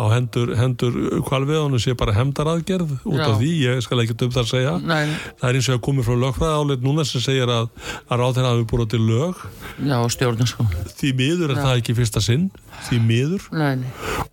á 0.00 0.04
hendur, 0.14 0.54
hendur 0.56 0.96
kvalviðunum 1.28 1.82
sé 1.82 1.94
bara 1.98 2.16
hemdaraðgerð 2.16 2.96
út 3.04 3.20
af 3.26 3.36
því, 3.36 3.52
ég 3.66 3.84
skal 3.84 4.00
ekki 4.00 4.16
um 4.16 4.32
það 4.32 4.42
að 4.44 4.52
segja. 4.54 4.74
Nei, 4.80 5.12
það 5.40 5.48
er 5.50 5.60
eins 5.60 5.70
og 5.70 5.76
að 5.76 5.84
komið 5.88 6.08
frá 6.08 6.18
lögfræða 6.24 6.62
áleitt 6.62 6.86
núna 6.86 7.06
sem 7.08 7.24
segir 7.24 7.52
að, 7.52 7.68
að 8.08 8.24
ráðir 8.24 8.48
hafi 8.48 8.68
búið 8.72 8.88
til 8.94 9.02
lög. 9.04 9.44
Já, 9.84 9.96
stjórnarskó 10.16 10.68
því 11.00 11.12
miður 11.16 11.52
er 11.52 11.58
Já. 11.58 11.64
það 11.64 11.78
ekki 11.80 11.94
í 11.94 11.98
fyrsta 12.00 12.24
sinn 12.24 12.48
því 12.88 13.00
miður. 13.04 13.46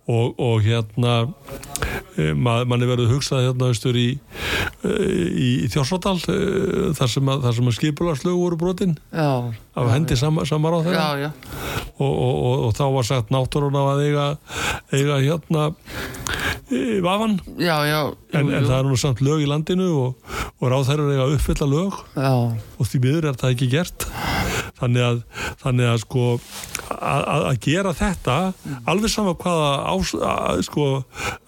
Og, 0.08 0.38
og 0.40 0.64
hérna 0.64 1.14
e, 2.16 2.32
mað, 2.32 2.64
manni 2.70 2.88
verður 2.88 3.12
hugsað 3.16 3.48
hérna 3.48 3.70
austur 3.72 3.98
í, 3.98 4.08
e, 4.86 4.92
í 5.28 5.48
Þjórsóttal 5.72 6.16
e, 6.32 6.38
þar 6.96 7.12
sem 7.12 7.32
að, 7.32 7.48
að 7.50 7.72
skipulagslög 7.78 8.38
voru 8.38 8.60
brotin. 8.60 8.96
Já 9.12 9.52
af 9.78 9.92
hendi 9.94 10.18
sama, 10.18 10.44
sama 10.48 10.72
ráð 10.72 10.88
þeirra 10.88 11.06
já, 11.06 11.28
já, 11.28 11.30
og, 11.98 12.12
og, 12.12 12.34
og, 12.34 12.64
og 12.68 12.76
þá 12.78 12.84
var 12.96 13.08
sagt 13.08 13.32
náttúruna 13.34 13.84
að 13.92 14.04
eiga, 14.06 14.26
eiga 14.94 15.18
hérna 15.22 15.68
e, 16.70 17.00
vafan. 17.04 17.38
Já, 17.60 17.76
en, 18.32 18.50
en 18.50 18.66
það 18.68 18.76
er 18.78 18.88
nú 18.88 18.98
samt 19.00 19.22
lög 19.24 19.44
í 19.44 19.50
landinu 19.50 19.90
og, 20.02 20.34
og 20.58 20.72
ráð 20.72 20.90
þeirra 20.92 21.12
eiga 21.12 21.28
að 21.28 21.36
uppfylla 21.38 21.70
lög. 21.74 22.00
Já, 22.16 22.32
og 22.78 22.90
því 22.90 23.04
miður 23.04 23.30
er 23.30 23.38
það 23.40 23.54
ekki 23.56 23.70
gert. 23.72 24.08
Þannig 24.78 25.02
að, 25.02 25.22
þannig 25.62 25.88
að 25.90 26.02
sko 26.04 26.26
að 26.88 27.58
gera 27.64 27.92
þetta 27.96 28.36
alveg 28.88 29.10
sama 29.12 29.34
hvaða 29.38 29.70
ás, 29.92 30.12
að, 30.14 30.62
sko, 30.66 30.86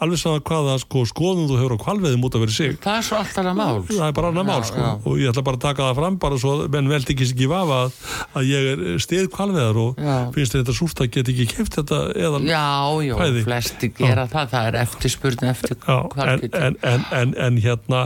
alveg 0.03 0.21
sama 0.21 0.43
hvaða 0.47 0.77
sko, 0.83 1.05
skoðum 1.09 1.49
þú 1.51 1.59
hefur 1.61 1.77
á 1.77 1.85
kvalveðum 1.85 2.27
út 2.27 2.37
að 2.37 2.45
vera 2.45 2.57
sig. 2.57 2.77
Það 2.83 2.99
er 2.99 3.07
svo 3.07 3.21
allt 3.21 3.41
annað 3.43 3.59
mál. 3.61 3.79
Það 3.89 4.07
er 4.07 4.17
bara 4.19 4.33
annað 4.33 4.49
mál 4.51 4.67
sko. 4.69 4.89
og 5.05 5.21
ég 5.21 5.33
ætla 5.33 5.47
bara 5.47 5.61
að 5.61 5.67
taka 5.67 5.87
það 5.89 6.01
fram 6.01 6.19
bara 6.27 6.41
svo 6.43 6.57
menn 6.75 6.91
veldi 6.91 7.17
ekki 7.17 7.29
ekki 7.31 7.51
vafa 7.51 7.81
að, 7.87 7.97
að 8.37 8.49
ég 8.51 8.69
er 8.73 8.99
stið 9.03 9.29
kvalveðar 9.35 9.79
og 9.83 10.01
Já. 10.01 10.17
finnst 10.35 10.57
þetta 10.57 10.75
súrt 10.77 11.01
að 11.05 11.11
geta 11.17 11.33
ekki 11.35 11.47
keft 11.55 11.77
þetta 11.81 12.01
eða 12.15 12.41
já, 12.47 12.63
já, 13.07 13.15
Kvæði. 13.21 13.45
flesti 13.47 13.91
gera 13.99 14.27
það 14.33 14.51
það 14.55 14.69
er 14.71 14.79
eftirspurn 14.85 15.49
eftir 15.51 15.77
Já, 15.87 15.99
en, 16.27 16.45
en, 16.53 16.77
en, 16.93 17.05
en, 17.21 17.35
en 17.47 17.61
hérna 17.65 18.03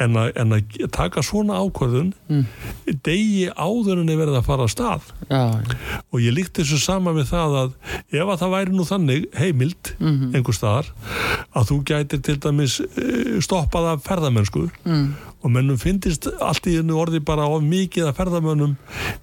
en 0.00 0.16
að, 0.20 0.32
en 0.40 0.56
að 0.58 0.76
taka 0.96 1.22
svona 1.26 1.60
ákvörðun 1.64 2.12
Mm. 2.30 2.44
degi 3.02 3.48
áður 3.58 4.00
en 4.04 4.10
er 4.12 4.18
verið 4.20 4.36
að 4.38 4.44
fara 4.46 4.62
að 4.68 4.70
stað 4.70 5.08
já, 5.26 5.40
já, 5.50 6.00
og 6.14 6.20
ég 6.22 6.34
líkt 6.36 6.60
þessu 6.60 6.78
sama 6.78 7.10
með 7.16 7.26
það 7.32 7.56
að 7.58 7.72
ef 8.14 8.28
að 8.30 8.38
það 8.44 8.52
væri 8.54 8.76
nú 8.76 8.86
þannig 8.86 9.26
heimild 9.34 9.90
Mhm. 9.98 10.30
einhver 10.38 10.54
staðar 10.54 10.92
að 11.50 11.66
þú 11.72 11.78
gætir 11.90 12.22
til 12.22 12.36
dæmis 12.38 12.78
eh, 12.80 13.40
stoppað 13.42 13.88
af 13.96 14.04
ferðamennsku 14.06 14.68
mm. 14.84 15.08
Og 15.40 15.52
mennum 15.54 15.78
finnist 15.80 16.26
allt 16.44 16.66
í 16.68 16.74
hennu 16.76 16.98
orði 17.00 17.20
bara 17.24 17.46
of 17.48 17.62
mikið 17.64 18.10
af 18.10 18.18
ferðamönnum 18.20 18.74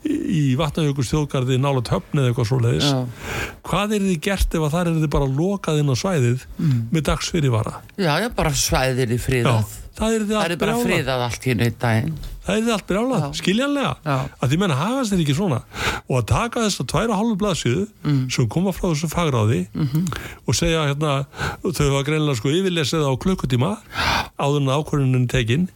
í, 0.07 0.55
vatnajökus 0.57 1.11
þjóðgarði 1.13 1.59
nála 1.61 1.84
töfni 1.86 2.24
eða 2.24 2.32
eitthvað 2.32 2.49
svo 2.49 2.59
leiðis 2.63 2.88
já. 2.89 3.01
hvað 3.70 3.93
er 3.97 4.05
þið 4.07 4.20
gert 4.28 4.57
ef 4.57 4.65
að 4.68 4.74
það 4.76 4.89
er 4.93 5.01
þið 5.03 5.11
bara 5.18 5.30
lokað 5.41 5.82
inn 5.84 5.93
á 5.93 5.95
svæðið 6.01 6.47
Mm. 6.57 6.88
með 6.91 7.03
dagsfyrirvara 7.11 7.76
já, 8.01 8.13
já, 8.24 8.30
bara 8.34 8.49
svæðir 8.57 9.11
í 9.13 9.18
Já, 9.20 9.24
friðað 9.28 9.76
það 9.97 10.15
er 10.17 10.25
það 10.29 10.39
allt 10.41 10.51
er 10.51 10.59
bara 10.61 10.73
brjálað. 10.73 10.87
friðað 10.87 11.21
allt 11.27 11.45
í 11.47 11.53
einu 11.53 11.69
daginn. 11.81 12.17
Það 12.47 12.55
er 12.57 12.61
þið 12.63 12.71
allt 12.77 12.87
brjálað, 12.87 13.23
Já. 13.25 13.31
skiljanlega. 13.41 13.93
Já. 14.07 14.17
að 14.39 14.49
því 14.53 14.57
menn 14.61 14.71
hafast 14.79 15.11
þeir 15.11 15.23
ekki 15.25 15.35
svona. 15.35 15.57
Og 16.07 16.13
að 16.21 16.25
taka 16.31 16.59
þess 16.63 16.79
að 16.83 16.87
tværa 16.93 17.17
hálfu 17.19 17.35
blaðsíðu 17.41 17.87
Mm. 18.07 18.21
sem 18.31 18.47
koma 18.47 18.71
frá 18.71 18.87
þessu 18.93 19.09
fagráði 19.11 19.67
Mhm. 19.73 20.05
og 20.47 20.55
segja 20.55 20.85
hérna 20.87 21.25
þau 21.63 21.89
hafa 21.91 22.03
greinilega 22.07 22.37
sko 22.37 22.47
yfirlesið 22.49 23.03
á 23.03 23.11
klukkutíma 23.19 23.77
áður 24.39 24.61
en 24.61 24.71
ákvörðunin 24.77 25.27
tekin. 25.27 25.67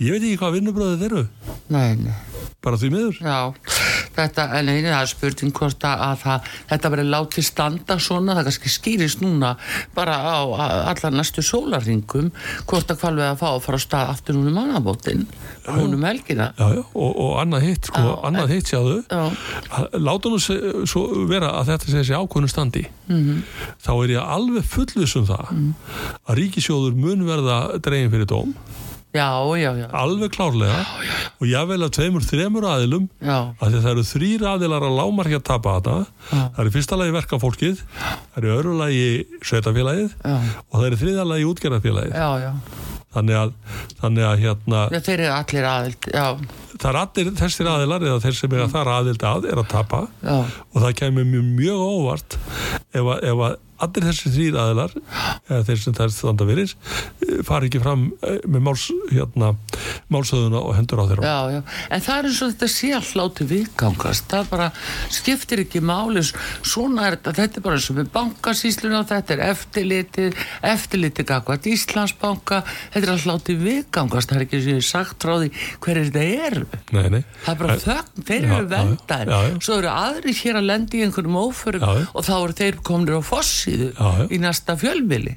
Ég 0.00 0.10
veit 0.10 0.22
ekki 0.22 0.38
hvað 0.38 0.56
vinnubröðið 0.60 1.02
eru. 1.10 1.28
Nei, 1.70 1.94
nei. 1.94 2.14
Bara 2.62 2.76
því 2.76 2.90
miður. 2.90 3.16
Já, 3.22 3.54
þetta, 4.16 4.44
en 4.58 4.68
einu 4.68 4.88
það 4.90 5.02
er 5.02 5.06
spurning 5.06 5.52
hvort 5.54 5.84
að, 5.86 6.00
að 6.02 6.16
það, 6.24 6.40
þetta 6.70 6.90
verið 6.90 7.08
látið 7.14 7.44
standa 7.46 7.96
svona, 8.02 8.34
það 8.34 8.48
kannski 8.48 8.72
skýrist 8.74 9.20
núna 9.22 9.56
bara 9.94 10.16
á 10.18 10.42
a- 10.42 10.90
allar 10.90 11.12
næstu 11.14 11.44
sólarringum, 11.46 12.32
hvort 12.66 12.90
að 12.90 12.98
hvalvega 13.26 13.34
að 13.34 13.40
fá 13.40 13.48
að 13.50 13.64
fara 13.64 13.78
á 13.78 13.82
stað 13.82 14.12
aftur 14.12 14.36
núna 14.36 14.50
um 14.50 14.56
mannabótin. 14.60 15.26
Núna 15.66 15.96
um 15.96 16.06
helgina. 16.06 16.46
Já, 16.56 16.66
já, 16.76 16.82
og, 16.94 17.12
og 17.24 17.32
annað 17.42 17.66
hitt 17.66 17.90
sko, 17.90 18.02
Já, 18.02 18.14
annað 18.28 18.54
hitt 18.54 18.70
sjáðu. 18.70 18.96
Já, 19.10 19.24
láta 19.98 20.32
nú 20.32 20.40
svo 20.86 21.04
vera 21.30 21.52
að 21.60 21.72
þetta 21.72 21.90
sé 21.90 21.98
þessi 22.00 22.16
ákvörðun 22.20 22.52
standi. 22.52 22.86
Mhm. 23.06 23.42
þá 23.82 23.92
er 24.02 24.10
ég 24.16 24.32
alveg 24.36 24.64
fullvis 24.66 25.16
um 25.16 25.26
það 25.26 25.52
að 26.26 26.36
ríkisjóður 26.40 26.98
mun 26.98 27.26
verða 27.26 27.78
dregin 27.82 28.10
fyrir 28.10 28.26
dóm. 28.26 28.54
Já, 29.16 29.32
já, 29.56 29.70
já, 29.78 29.86
alveg 29.96 30.34
klárlega. 30.34 30.82
Og 31.40 31.48
jável 31.48 31.84
af 31.86 31.92
tveimur, 31.96 32.24
þremur 32.26 32.66
aðilum 32.68 33.06
að 33.22 33.78
það 33.78 33.90
eru 33.94 34.04
þrýr 34.04 34.44
aðilar 34.50 34.84
að 34.84 34.98
lámarki 34.98 35.38
að 35.38 35.46
tapa 35.46 35.76
þetta 35.78 35.96
það 36.32 36.60
er 36.60 36.68
í 36.68 36.74
fyrsta 36.74 36.98
lagi 37.00 37.14
verkafólkið 37.16 37.80
það 37.96 38.36
er 38.40 38.48
í 38.48 38.52
öðru 38.56 38.74
lagi 38.80 39.06
sveitafélagið 39.40 40.16
og 40.26 40.76
það 40.76 40.86
er 40.88 40.96
í 40.96 41.00
þriða 41.00 41.26
lagi 41.30 41.48
já, 42.12 42.52
þannig 43.14 43.38
að, 43.40 43.52
þannig 44.00 44.26
að 44.28 44.40
hérna, 44.42 44.80
þeir 44.96 45.12
eru 45.16 45.28
allir 45.36 45.68
aðild, 45.70 46.08
það 46.76 46.88
er 46.90 46.98
allir 47.02 47.30
þessir 47.40 47.70
aðilar 47.72 48.08
eða 48.08 48.24
þeir 48.26 48.38
sem 48.40 48.56
er 48.56 48.64
að 48.64 48.74
þar 48.74 48.90
aðild 48.96 49.28
að 49.30 49.46
er 49.52 49.62
að 49.62 49.70
tapa. 49.72 50.02
Já, 50.22 50.36
og 50.72 50.82
það 50.82 50.96
kemur 51.02 51.30
mjög, 51.30 51.46
mjög 51.60 51.84
óvart 51.86 52.38
ef 52.92 53.00
að, 53.04 53.16
ef 53.30 53.44
að 53.48 53.56
allir 53.84 54.06
þessir 54.08 54.32
þrýr 54.34 54.58
aðilar 54.60 54.94
eða 54.96 55.60
þeir 55.68 55.80
sem 55.82 55.96
það 55.96 56.06
er 56.06 56.14
standa 56.14 56.46
fyrir 56.48 56.72
eh, 56.72 57.40
fari 57.46 57.68
ekki 57.70 57.82
fram 57.82 58.06
eh, 58.26 58.38
með 58.48 58.64
máls, 58.66 58.86
hérna, 59.12 59.50
málsöðuna 60.12 60.62
og 60.62 60.76
hendur 60.78 61.02
á 61.02 61.04
þeirra. 61.10 61.26
Já, 61.26 61.56
já, 61.56 61.60
en 61.96 62.04
það 62.06 62.18
er 62.18 62.28
eins 62.30 62.40
og 62.40 62.52
þetta 62.54 62.68
sé 62.72 62.90
all 62.96 63.10
láti 63.20 63.46
viðgangast, 63.50 64.28
það 64.32 64.50
bara 64.52 64.68
skiptir 65.14 65.62
ekki 65.66 65.82
máli, 65.84 66.24
svona 66.26 67.06
er 67.10 67.18
þetta, 67.18 67.34
þetta 67.40 67.60
er 67.60 67.66
bara 67.66 67.80
eins 67.80 67.90
og 67.92 67.98
með 68.00 68.10
bankasýsluna, 68.16 69.02
þetta 69.12 69.36
er 69.36 69.44
eftirlitið, 69.50 70.40
eftirlitið 70.72 71.28
gagvat 71.30 71.70
Íslandsbanka, 71.70 72.62
þetta 72.94 73.04
er 73.04 73.14
all 73.14 73.28
láti 73.32 73.58
viðgangast, 73.60 74.32
það 74.32 74.40
er 74.40 74.46
ekki 74.46 74.62
sem 74.64 74.80
ég 74.80 74.88
sagt 74.88 75.26
frá 75.26 75.36
því 75.42 75.52
hverju 75.84 76.08
þetta 76.08 76.48
eru. 76.48 76.66
nei, 76.96 77.06
nei. 77.18 77.22
Það 77.44 77.52
er 77.52 77.60
bara 77.62 77.78
þögn, 77.84 78.26
þeir 78.30 78.48
eru 78.56 78.70
vendar 78.70 79.34
svo 79.62 79.78
eru 79.80 79.90
aðri 79.92 80.34
hér 80.36 80.60
að 80.60 80.68
lendi 80.70 81.00
í 81.00 81.06
einhverjum 81.06 81.38
óförum 81.40 81.84
og 81.86 82.26
þá 82.26 82.34
eru 82.36 82.56
þeir 82.56 82.80
komnir 82.86 83.18
á 83.18 83.22
fossíðu 83.26 83.65
Já, 83.66 84.08
já. 84.20 84.26
í 84.30 84.40
næsta 84.42 84.76
fjölmili 84.80 85.36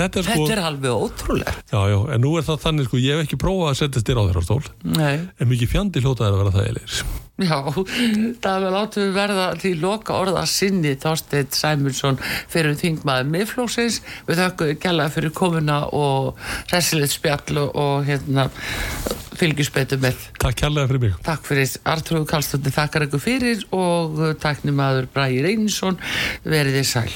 þetta 0.00 0.20
er 0.22 0.26
sko 0.26 0.36
Þetta 0.40 0.54
er 0.56 0.62
alveg 0.64 1.04
ótrúlegt. 1.06 1.64
Já, 1.72 1.80
já, 1.92 1.98
en 2.14 2.24
nú 2.24 2.34
er 2.38 2.46
það 2.46 2.62
þannig 2.64 2.88
sko, 2.88 3.00
ég 3.02 3.16
hef 3.18 3.26
ekki 3.26 3.40
prófað 3.40 3.72
að 3.72 3.80
setja 3.80 4.04
styr 4.04 4.20
á 4.20 4.22
þeirra 4.28 4.44
stól. 4.46 4.62
Nei, 4.96 5.16
en 5.38 5.50
mikið 5.50 5.72
fjandi 5.74 6.04
hljótaði 6.04 6.30
að 6.30 6.40
vera 6.40 6.54
það 6.56 6.70
eilir 6.70 7.00
já, 7.40 7.58
það 8.44 8.66
er 8.66 8.74
látum 8.74 9.06
við 9.06 9.14
verða 9.16 9.46
til 9.60 9.74
loka 9.80 10.16
orða 10.18 10.44
sinni 10.48 10.96
Þorsteinn 11.00 11.50
Sæmundsson 11.54 12.20
fyrir 12.50 12.76
þingmaður 12.80 13.30
miðflóksins 13.34 14.00
við 14.28 14.42
þakkum 14.42 14.76
gæla 14.82 15.08
fyrir 15.12 15.34
komuna 15.36 15.80
og 15.96 16.38
resilegt 16.72 17.16
spjall 17.16 17.62
og, 17.64 17.72
og 17.74 18.06
hérna 18.08 18.48
fylgisbetu 19.40 19.96
með. 20.02 20.18
Takk 20.42 20.58
kærlega 20.64 20.90
fyrir 20.90 21.04
mig. 21.06 21.16
Takk 21.24 21.48
fyrir 21.48 21.72
Artrúð 21.88 22.26
Kallstóttir 22.30 22.76
þakkar 22.76 23.08
ykkur 23.08 23.24
fyrir 23.24 23.64
og 23.76 24.20
taknimaður 24.42 25.08
Bræði 25.14 25.46
Reynisson 25.48 25.98
veriði 26.44 26.84
sæl 26.88 27.08